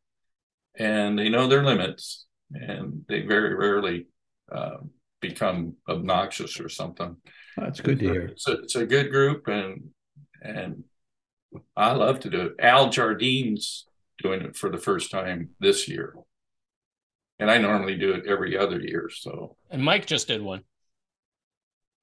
and 0.76 1.18
they 1.18 1.28
know 1.28 1.46
their 1.46 1.64
limits 1.64 2.26
and 2.52 3.04
they 3.08 3.20
very 3.22 3.54
rarely 3.54 4.06
uh, 4.50 4.78
become 5.20 5.74
obnoxious 5.88 6.60
or 6.60 6.68
something. 6.68 7.16
That's 7.56 7.80
good 7.80 7.98
to 8.00 8.04
hear. 8.04 8.22
It's 8.26 8.48
a, 8.48 8.52
it's 8.52 8.76
a 8.76 8.86
good 8.86 9.10
group 9.10 9.46
and 9.48 9.90
and 10.42 10.84
I 11.76 11.92
love 11.92 12.20
to 12.20 12.30
do 12.30 12.40
it. 12.42 12.52
Al 12.58 12.90
Jardine's 12.90 13.86
doing 14.18 14.42
it 14.42 14.56
for 14.56 14.70
the 14.70 14.78
first 14.78 15.10
time 15.10 15.50
this 15.60 15.88
year. 15.88 16.14
And 17.38 17.50
I 17.50 17.58
normally 17.58 17.96
do 17.96 18.12
it 18.12 18.26
every 18.26 18.56
other 18.56 18.80
year. 18.80 19.10
So 19.12 19.56
and 19.70 19.82
Mike 19.82 20.06
just 20.06 20.28
did 20.28 20.42
one. 20.42 20.64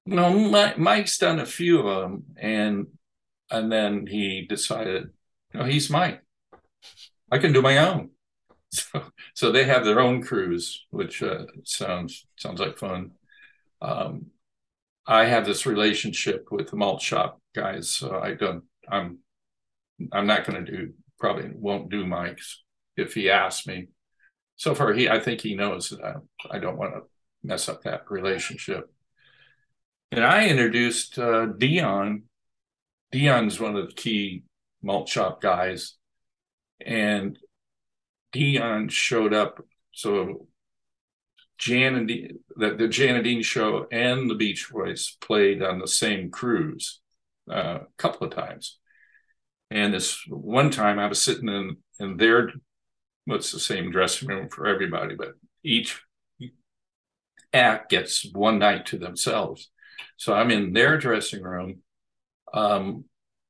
No, 0.05 0.31
Mike, 0.49 0.77
Mike's 0.77 1.17
done 1.17 1.39
a 1.39 1.45
few 1.45 1.79
of 1.87 2.01
them, 2.01 2.23
and 2.37 2.87
and 3.49 3.71
then 3.71 4.07
he 4.07 4.45
decided, 4.47 5.09
no, 5.53 5.65
he's 5.65 5.89
Mike. 5.89 6.23
I 7.31 7.37
can 7.37 7.53
do 7.53 7.61
my 7.61 7.77
own. 7.77 8.11
So, 8.73 9.03
so 9.35 9.51
they 9.51 9.65
have 9.65 9.83
their 9.83 9.99
own 9.99 10.21
crews, 10.23 10.85
which 10.91 11.21
uh, 11.21 11.43
sounds 11.65 12.25
sounds 12.37 12.61
like 12.61 12.77
fun. 12.77 13.11
Um, 13.81 14.27
I 15.05 15.25
have 15.25 15.45
this 15.45 15.65
relationship 15.65 16.47
with 16.51 16.69
the 16.69 16.77
malt 16.77 17.01
shop 17.01 17.41
guys, 17.53 17.89
so 17.89 18.19
I 18.19 18.33
don't. 18.33 18.63
I'm 18.89 19.19
I'm 20.13 20.27
not 20.27 20.45
going 20.45 20.65
to 20.65 20.71
do 20.71 20.93
probably 21.19 21.51
won't 21.53 21.89
do 21.89 22.05
Mike's 22.05 22.63
if 22.97 23.13
he 23.13 23.29
asks 23.29 23.67
me. 23.67 23.87
So 24.55 24.75
far, 24.75 24.93
he 24.93 25.09
I 25.09 25.19
think 25.19 25.41
he 25.41 25.55
knows 25.55 25.89
that 25.89 26.03
I, 26.03 26.57
I 26.57 26.59
don't 26.59 26.77
want 26.77 26.93
to 26.93 27.01
mess 27.43 27.69
up 27.69 27.83
that 27.83 28.09
relationship. 28.09 28.89
And 30.11 30.25
I 30.25 30.47
introduced 30.47 31.17
uh, 31.17 31.45
Dion. 31.45 32.23
Dion's 33.11 33.59
one 33.59 33.75
of 33.75 33.87
the 33.87 33.93
key 33.93 34.43
malt 34.81 35.07
shop 35.07 35.41
guys, 35.41 35.95
and 36.85 37.37
Dion 38.31 38.89
showed 38.89 39.33
up. 39.33 39.59
So 39.93 40.47
Jan 41.57 41.95
and 41.95 42.09
the, 42.09 42.75
the 42.75 42.87
Jan 42.87 43.15
and 43.15 43.23
Dean 43.23 43.41
show 43.41 43.87
and 43.91 44.29
the 44.29 44.35
Beach 44.35 44.69
Boys 44.71 45.17
played 45.21 45.61
on 45.61 45.79
the 45.79 45.87
same 45.87 46.31
cruise 46.31 46.99
uh, 47.49 47.79
a 47.81 47.87
couple 47.97 48.27
of 48.27 48.33
times. 48.33 48.79
And 49.69 49.93
this 49.93 50.21
one 50.27 50.71
time 50.71 50.99
I 50.99 51.07
was 51.07 51.21
sitting 51.21 51.47
in 51.47 51.77
in 51.99 52.17
their 52.17 52.51
what's 53.25 53.51
the 53.51 53.59
same 53.59 53.91
dressing 53.91 54.27
room 54.27 54.49
for 54.49 54.67
everybody, 54.67 55.15
but 55.15 55.33
each 55.63 56.01
act 57.53 57.89
gets 57.89 58.25
one 58.33 58.59
night 58.59 58.87
to 58.87 58.97
themselves. 58.97 59.69
So 60.17 60.33
I'm 60.33 60.51
in 60.51 60.73
their 60.73 60.97
dressing 60.97 61.43
room. 61.43 61.81
Um, 62.53 63.05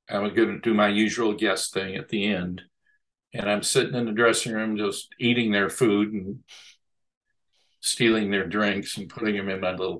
I'm 0.10 0.34
going 0.34 0.50
to 0.50 0.60
do 0.60 0.74
my 0.74 0.88
usual 0.90 1.34
guest 1.34 1.74
thing 1.74 1.96
at 1.96 2.10
the 2.10 2.26
end. 2.26 2.62
And 3.34 3.50
I'm 3.50 3.64
sitting 3.64 3.96
in 3.96 4.06
the 4.06 4.12
dressing 4.12 4.54
room 4.54 4.78
just 4.78 5.10
eating 5.20 5.52
their 5.52 5.70
food 5.70 6.12
and 6.12 6.40
stealing 7.80 8.30
their 8.30 8.46
drinks 8.46 8.98
and 8.98 9.10
putting 9.10 9.38
them 9.38 9.50
in 9.50 9.62
my 9.62 9.72
little 9.72 10.00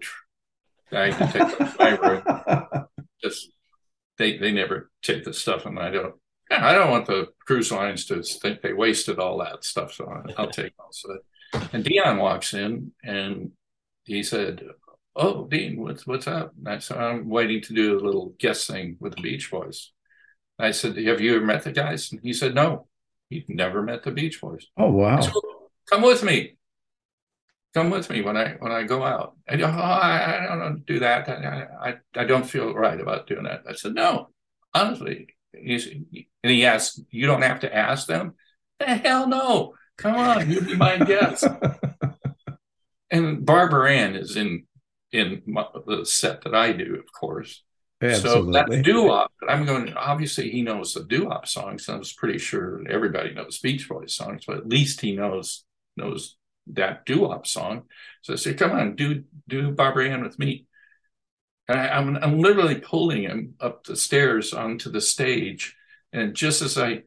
bag 0.92 1.18
to 1.18 1.26
take 1.32 1.58
to 1.58 1.76
my 1.80 1.96
room. 1.98 2.88
Just 3.24 3.52
they 4.18 4.38
they 4.38 4.52
never 4.52 4.92
take 5.02 5.24
the 5.24 5.34
stuff, 5.34 5.66
and 5.66 5.80
I 5.80 5.90
don't. 5.90 6.16
I 6.52 6.74
don't 6.74 6.92
want 6.92 7.06
the 7.06 7.28
cruise 7.46 7.72
lines 7.72 8.06
to 8.08 8.22
think 8.22 8.62
they 8.62 8.74
wasted 8.74 9.20
all 9.20 9.38
that 9.38 9.64
stuff, 9.64 9.94
so 9.94 10.22
I'll 10.38 10.50
take 10.50 10.74
most 10.78 11.06
of 11.06 11.16
it. 11.16 11.70
And 11.72 11.84
Dion 11.84 12.18
walks 12.18 12.54
in, 12.54 12.92
and 13.04 13.52
he 14.04 14.22
said, 14.22 14.62
"Oh, 15.16 15.46
Dean, 15.48 15.82
what's 15.82 16.06
what's 16.08 16.28
up?" 16.28 16.54
And 16.58 16.68
I 16.68 16.80
said, 16.80 16.98
"I'm 16.98 17.30
waiting 17.30 17.62
to 17.62 17.74
do 17.74 17.98
a 17.98 18.04
little 18.04 18.34
guest 18.40 18.68
thing 18.68 18.98
with 19.00 19.16
the 19.16 19.22
Beach 19.22 19.50
Boys." 19.52 19.92
And 20.58 20.68
I 20.68 20.72
said, 20.72 20.98
"Have 20.98 21.22
you 21.22 21.36
ever 21.36 21.46
met 21.46 21.64
the 21.64 21.72
guys?" 21.72 22.12
And 22.12 22.22
he 22.24 22.34
said, 22.34 22.56
"No, 22.56 22.88
he'd 23.30 23.50
never 23.50 23.82
met 23.82 24.04
the 24.04 24.12
Beach 24.12 24.40
Boys." 24.42 24.68
Oh 24.78 24.92
wow! 24.92 25.20
Said, 25.22 25.34
Come 25.90 26.02
with 26.04 26.24
me. 26.24 26.58
Come 27.74 27.90
with 27.90 28.10
me 28.10 28.22
when 28.22 28.38
I 28.38 28.56
when 28.60 28.72
I 28.72 28.84
go 28.84 29.04
out. 29.04 29.36
And 29.48 29.62
oh, 29.62 29.68
I, 29.68 30.48
I 30.52 30.56
don't 30.56 30.86
do 30.86 31.00
that. 31.00 31.30
I, 31.30 31.90
I 31.90 31.96
I 32.16 32.24
don't 32.26 32.50
feel 32.50 32.74
right 32.74 33.00
about 33.00 33.28
doing 33.28 33.44
that. 33.44 33.64
I 33.68 33.74
said, 33.74 33.94
"No, 33.94 34.30
honestly." 34.74 35.28
And 35.54 36.26
he 36.44 36.66
asked, 36.66 37.02
"You 37.12 37.28
don't 37.28 37.42
have 37.42 37.62
to 37.62 37.76
ask 37.76 38.08
them." 38.08 38.36
The 38.80 38.88
hell 38.88 39.28
no! 39.28 39.76
Come 39.98 40.16
on, 40.16 40.50
you 40.50 40.62
be 40.62 40.76
my 40.76 40.98
guest. 40.98 41.46
and 43.12 43.46
Barbara 43.46 43.92
Ann 43.92 44.16
is 44.16 44.36
in 44.36 44.66
in 45.12 45.42
my, 45.46 45.66
the 45.86 46.06
set 46.06 46.44
that 46.44 46.56
I 46.56 46.72
do, 46.72 46.96
of 46.96 47.12
course. 47.12 47.64
Absolutely. 48.02 48.54
So 48.54 48.76
that's 48.76 48.82
doo 48.84 49.26
I'm 49.48 49.66
going. 49.66 49.94
Obviously, 49.94 50.50
he 50.50 50.64
knows 50.64 50.94
the 50.94 51.04
doo 51.04 51.32
songs. 51.46 51.88
I 51.88 51.98
was 51.98 52.14
pretty 52.14 52.40
sure 52.40 52.82
everybody 52.90 53.34
knows 53.34 53.60
Beach 53.60 53.88
Boys 53.88 54.16
songs, 54.16 54.44
but 54.48 54.58
at 54.58 54.68
least 54.68 55.02
he 55.02 55.16
knows 55.16 55.66
knows 55.96 56.36
that 56.68 57.06
doo 57.06 57.40
song. 57.44 57.84
So 58.24 58.34
I 58.34 58.38
said, 58.38 58.58
"Come 58.58 58.72
on, 58.72 58.96
do 58.96 59.24
do 59.48 59.72
Barbara 59.72 60.10
Ann 60.10 60.24
with 60.24 60.40
me." 60.40 60.66
And 61.68 61.80
I, 61.80 61.90
I'm 61.90 62.16
I'm 62.18 62.40
literally 62.40 62.76
pulling 62.76 63.24
him 63.24 63.54
up 63.60 63.84
the 63.84 63.96
stairs 63.96 64.52
onto 64.52 64.90
the 64.90 65.02
stage, 65.02 65.76
and 66.12 66.34
just 66.34 66.64
as 66.64 66.80
I 66.80 67.04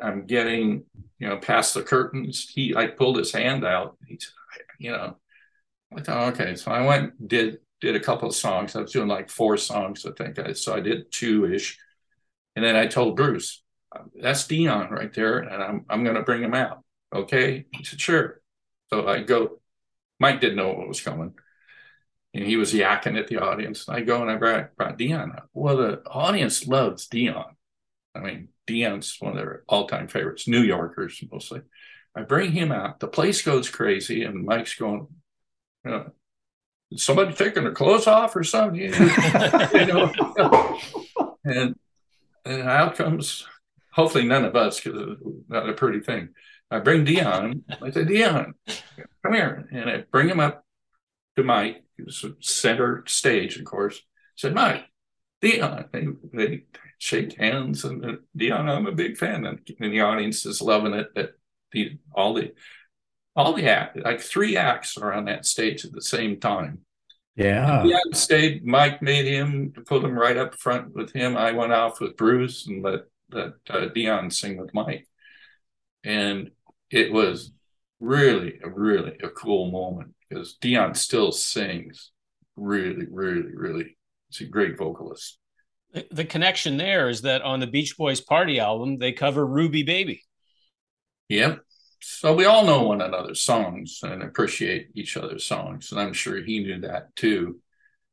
I'm 0.00 0.26
getting 0.26 0.84
you 1.20 1.28
know 1.28 1.36
past 1.36 1.74
the 1.74 1.82
curtains, 1.82 2.50
he 2.52 2.74
I 2.74 2.88
pulled 2.88 3.16
his 3.16 3.32
hand 3.32 3.64
out. 3.64 3.96
He 4.06 4.18
said, 4.18 4.32
"You 4.78 4.90
know." 4.92 5.16
I 5.96 6.00
thought, 6.02 6.24
oh, 6.24 6.28
okay. 6.28 6.56
So 6.56 6.70
I 6.70 6.84
went, 6.86 7.28
did 7.28 7.58
did 7.80 7.96
a 7.96 8.00
couple 8.00 8.28
of 8.28 8.34
songs. 8.34 8.76
I 8.76 8.80
was 8.80 8.92
doing 8.92 9.08
like 9.08 9.28
four 9.28 9.56
songs, 9.56 10.06
I 10.06 10.12
think. 10.12 10.56
So 10.56 10.74
I 10.74 10.80
did 10.80 11.10
two 11.10 11.52
ish, 11.52 11.78
and 12.56 12.64
then 12.64 12.76
I 12.76 12.86
told 12.86 13.16
Bruce, 13.16 13.62
"That's 14.20 14.46
Dion 14.46 14.90
right 14.90 15.12
there, 15.12 15.38
and 15.38 15.62
I'm 15.62 15.86
I'm 15.88 16.04
going 16.04 16.16
to 16.16 16.22
bring 16.22 16.42
him 16.42 16.54
out." 16.54 16.82
Okay, 17.14 17.66
he 17.72 17.84
said, 17.84 18.00
"Sure." 18.00 18.40
So 18.90 19.06
I 19.08 19.22
go. 19.22 19.60
Mike 20.20 20.40
didn't 20.40 20.56
know 20.56 20.72
what 20.72 20.86
was 20.86 21.00
coming, 21.00 21.34
and 22.32 22.44
he 22.44 22.56
was 22.56 22.72
yakking 22.72 23.18
at 23.18 23.26
the 23.26 23.38
audience. 23.38 23.88
I 23.88 24.02
go 24.02 24.22
and 24.22 24.30
I 24.30 24.36
brought, 24.36 24.76
brought 24.76 24.96
Dion 24.96 25.32
out. 25.32 25.48
Well, 25.52 25.76
the 25.78 26.02
audience 26.06 26.68
loves 26.68 27.08
Dion. 27.08 27.56
I 28.14 28.20
mean, 28.20 28.48
Dion's 28.66 29.16
one 29.18 29.32
of 29.32 29.38
their 29.38 29.64
all-time 29.68 30.06
favorites, 30.06 30.46
New 30.46 30.62
Yorkers 30.62 31.22
mostly. 31.32 31.62
I 32.14 32.22
bring 32.22 32.52
him 32.52 32.70
out. 32.70 33.00
The 33.00 33.08
place 33.08 33.42
goes 33.42 33.68
crazy, 33.68 34.22
and 34.22 34.44
Mike's 34.44 34.74
going, 34.74 35.08
you 35.84 35.90
know, 35.90 36.10
somebody 36.96 37.34
taking 37.34 37.64
their 37.64 37.72
clothes 37.72 38.06
off 38.06 38.36
or 38.36 38.44
something, 38.44 38.80
you 39.74 39.86
know, 39.86 40.12
and 41.44 41.74
and 42.44 42.62
out 42.62 42.96
comes 42.96 43.46
hopefully 43.92 44.24
none 44.24 44.44
of 44.44 44.56
us 44.56 44.80
because 44.80 45.16
it's 45.20 45.20
not 45.48 45.68
a 45.68 45.74
pretty 45.74 46.00
thing. 46.00 46.30
I 46.70 46.78
bring 46.80 47.04
Dion. 47.04 47.64
I 47.82 47.90
say, 47.90 48.04
Dion, 48.04 48.54
come 49.22 49.34
here, 49.34 49.68
and 49.70 49.90
I 49.90 50.04
bring 50.10 50.28
him 50.28 50.40
up 50.40 50.64
to 51.36 51.44
Mike, 51.44 51.84
who's 51.96 52.24
center 52.40 53.04
stage, 53.06 53.58
of 53.58 53.64
course. 53.64 53.98
I 53.98 54.36
said, 54.36 54.54
Mike, 54.54 54.84
Dion. 55.42 55.84
They, 55.92 56.06
they 56.32 56.64
shake 56.98 57.34
hands, 57.34 57.84
and 57.84 58.04
uh, 58.04 58.12
Dion, 58.34 58.68
I'm 58.68 58.86
a 58.86 58.92
big 58.92 59.18
fan, 59.18 59.44
and, 59.44 59.60
and 59.80 59.92
the 59.92 60.00
audience 60.00 60.46
is 60.46 60.62
loving 60.62 60.94
it. 60.94 61.14
That 61.14 61.32
the 61.72 61.98
all 62.14 62.34
the 62.34 62.52
all 63.34 63.54
the 63.54 63.68
act, 63.68 63.96
like 63.96 64.20
three 64.20 64.56
acts 64.56 64.96
are 64.98 65.12
on 65.12 65.24
that 65.26 65.46
stage 65.46 65.84
at 65.84 65.92
the 65.92 66.02
same 66.02 66.38
time. 66.38 66.80
Yeah. 67.34 67.84
Yeah, 67.84 67.98
stayed. 68.12 68.64
Mike 68.64 69.00
made 69.00 69.24
him 69.24 69.72
put 69.86 70.04
him 70.04 70.18
right 70.18 70.36
up 70.36 70.54
front 70.58 70.94
with 70.94 71.12
him. 71.12 71.36
I 71.36 71.52
went 71.52 71.72
off 71.72 72.00
with 72.00 72.16
Bruce 72.16 72.66
and 72.66 72.82
let 72.82 73.00
let 73.30 73.52
uh, 73.70 73.86
Dion 73.86 74.30
sing 74.30 74.58
with 74.58 74.74
Mike, 74.74 75.06
and 76.04 76.50
it 76.90 77.10
was 77.10 77.52
really, 77.98 78.58
really 78.62 79.16
a 79.22 79.30
cool 79.30 79.70
moment 79.70 80.12
because 80.28 80.58
Dion 80.60 80.94
still 80.94 81.32
sings 81.32 82.10
really, 82.56 83.06
really, 83.10 83.54
really. 83.54 83.96
He's 84.28 84.46
a 84.46 84.50
great 84.50 84.76
vocalist. 84.76 85.38
The 86.10 86.26
connection 86.26 86.76
there 86.76 87.08
is 87.08 87.22
that 87.22 87.40
on 87.40 87.60
the 87.60 87.66
Beach 87.66 87.96
Boys 87.96 88.20
Party 88.20 88.60
album, 88.60 88.98
they 88.98 89.12
cover 89.12 89.46
Ruby 89.46 89.82
Baby. 89.82 90.22
Yep 91.30 91.62
so 92.02 92.34
we 92.34 92.44
all 92.44 92.66
know 92.66 92.82
one 92.82 93.00
another's 93.00 93.42
songs 93.42 94.00
and 94.02 94.22
appreciate 94.22 94.90
each 94.94 95.16
other's 95.16 95.44
songs 95.44 95.92
and 95.92 96.00
i'm 96.00 96.12
sure 96.12 96.42
he 96.42 96.60
knew 96.60 96.80
that 96.80 97.14
too. 97.16 97.60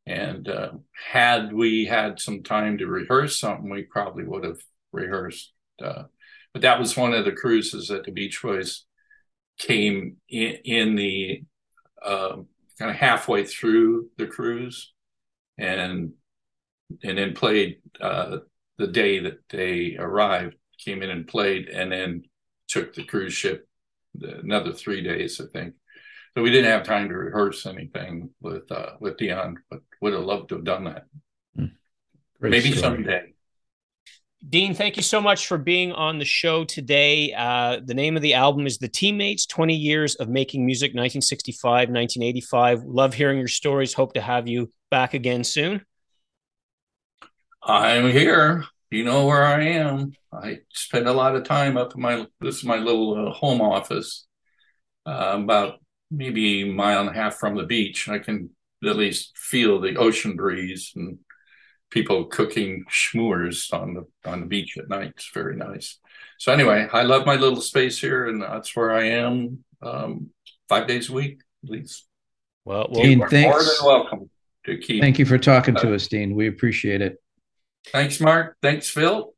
And 0.06 0.48
uh, 0.48 0.72
had 1.12 1.54
we 1.54 1.86
had 1.86 2.20
some 2.20 2.42
time 2.42 2.80
to 2.80 2.88
rehearse 2.88 3.40
something 3.40 3.70
we 3.70 3.84
probably 3.84 4.24
would 4.24 4.44
have 4.44 4.60
rehearsed 4.92 5.54
uh, 5.84 6.04
but 6.54 6.64
that 6.64 6.80
was 6.80 6.98
one 6.98 7.14
of 7.14 7.26
the 7.26 7.32
cruises 7.32 7.90
that 7.90 8.06
the 8.06 8.12
beach 8.12 8.42
boys 8.42 8.86
came 9.60 10.18
in, 10.28 10.58
in 10.66 10.96
the 10.96 11.44
uh, 12.04 12.38
kind 12.80 12.92
of 12.92 12.96
halfway 12.96 13.44
through 13.44 14.10
the 14.18 14.26
cruise 14.26 14.94
and 15.58 16.14
and 17.04 17.18
then 17.18 17.34
played 17.34 17.78
uh, 18.02 18.38
the 18.78 18.88
day 18.88 19.20
that 19.20 19.40
they 19.50 19.96
arrived 20.00 20.56
came 20.84 21.04
in 21.04 21.10
and 21.12 21.28
played 21.28 21.68
and 21.68 21.92
then 21.92 22.24
took 22.68 22.96
the 22.96 23.04
cruise 23.04 23.34
ship 23.34 23.69
another 24.22 24.74
three 24.74 25.02
days, 25.02 25.40
I 25.42 25.46
think. 25.52 25.76
So 26.36 26.44
we 26.44 26.52
didn't 26.52 26.72
have 26.72 26.84
time 26.84 27.10
to 27.10 27.16
rehearse 27.16 27.66
anything 27.66 28.30
with 28.42 28.72
uh, 28.72 28.92
with 29.00 29.18
Dion, 29.18 29.58
but 29.70 29.82
would 30.02 30.14
have 30.14 30.24
loved 30.24 30.50
to 30.50 30.56
have 30.56 30.64
done 30.64 30.86
that. 30.86 31.06
Hmm. 31.56 31.66
Maybe 32.40 32.72
story. 32.72 32.82
someday. 32.82 33.34
Dean, 34.48 34.74
thank 34.74 34.96
you 34.96 35.04
so 35.04 35.20
much 35.20 35.48
for 35.48 35.58
being 35.58 35.92
on 35.92 36.18
the 36.18 36.24
show 36.24 36.64
today. 36.64 37.34
Uh, 37.34 37.82
the 37.84 37.94
name 37.94 38.16
of 38.16 38.22
the 38.22 38.36
album 38.36 38.66
is 38.68 38.78
The 38.78 38.88
Teammates 38.88 39.46
20 39.46 39.76
Years 39.76 40.16
of 40.16 40.30
Making 40.30 40.66
Music, 40.66 40.92
1965, 40.92 41.90
1985. 41.90 42.84
Love 42.86 43.14
hearing 43.14 43.38
your 43.38 43.50
stories. 43.50 43.94
Hope 43.94 44.14
to 44.14 44.22
have 44.22 44.48
you 44.48 44.72
back 44.90 45.14
again 45.14 45.44
soon. 45.44 45.82
I'm 47.62 48.10
here 48.10 48.64
you 48.92 49.04
know 49.04 49.26
where 49.26 49.46
I 49.46 49.64
am. 49.64 50.14
I 50.34 50.60
spend 50.74 51.08
a 51.08 51.14
lot 51.14 51.36
of 51.36 51.44
time 51.44 51.78
up 51.78 51.96
in 51.96 52.02
my 52.02 52.26
this 52.42 52.58
is 52.58 52.64
my 52.64 52.78
little 52.78 53.30
uh, 53.30 53.32
home 53.32 53.62
office, 53.62 54.26
uh, 55.06 55.38
about 55.42 55.80
maybe 56.12 56.62
a 56.62 56.74
mile 56.74 57.02
and 57.02 57.10
a 57.10 57.14
half 57.14 57.36
from 57.36 57.56
the 57.56 57.66
beach. 57.66 58.10
I 58.10 58.20
can 58.20 58.50
at 58.84 58.96
least 58.96 59.38
feel 59.38 59.80
the 59.80 59.96
ocean 59.96 60.36
breeze 60.36 60.92
and 60.96 61.20
people 61.92 62.26
cooking 62.26 62.86
schmoors 62.90 63.74
on 63.74 63.94
the 63.94 64.30
on 64.30 64.42
the 64.42 64.48
beach 64.48 64.78
at 64.78 64.90
night. 64.90 65.14
It's 65.16 65.32
very 65.34 65.56
nice. 65.56 66.00
So 66.38 66.54
anyway, 66.54 66.88
I 66.92 67.04
love 67.04 67.26
my 67.26 67.36
little 67.36 67.62
space 67.62 68.00
here, 68.00 68.28
and 68.28 68.42
that's 68.42 68.76
where 68.76 68.92
I 68.92 69.04
am 69.10 69.64
um, 69.82 70.30
five 70.68 70.88
days 70.88 71.10
a 71.10 71.14
week 71.14 71.42
at 71.64 71.70
least. 71.70 72.06
Well, 72.66 72.88
well 72.90 73.04
Dean, 73.04 73.20
thanks. 73.28 73.54
more 73.54 73.64
than 73.64 73.74
welcome 73.84 74.30
to 74.66 74.78
keep. 74.78 75.02
Thank 75.02 75.20
you 75.20 75.26
for 75.26 75.38
talking 75.38 75.76
uh, 75.76 75.82
to 75.82 75.96
us, 75.96 76.08
Dean. 76.08 76.36
We 76.36 76.48
appreciate 76.48 77.02
it. 77.02 77.22
Thanks, 77.88 78.20
Mark. 78.20 78.58
Thanks, 78.62 78.90
Phil. 78.90 79.34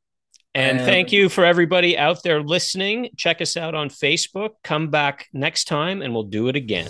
And, 0.53 0.80
and 0.80 0.85
thank 0.85 1.11
you 1.11 1.30
for 1.30 1.45
everybody 1.45 1.97
out 1.97 2.23
there 2.23 2.41
listening. 2.41 3.09
Check 3.15 3.39
us 3.41 3.55
out 3.55 3.73
on 3.73 3.89
Facebook. 3.89 4.49
Come 4.63 4.89
back 4.89 5.27
next 5.31 5.65
time 5.65 6.01
and 6.01 6.13
we'll 6.13 6.23
do 6.23 6.49
it 6.49 6.57
again. 6.57 6.89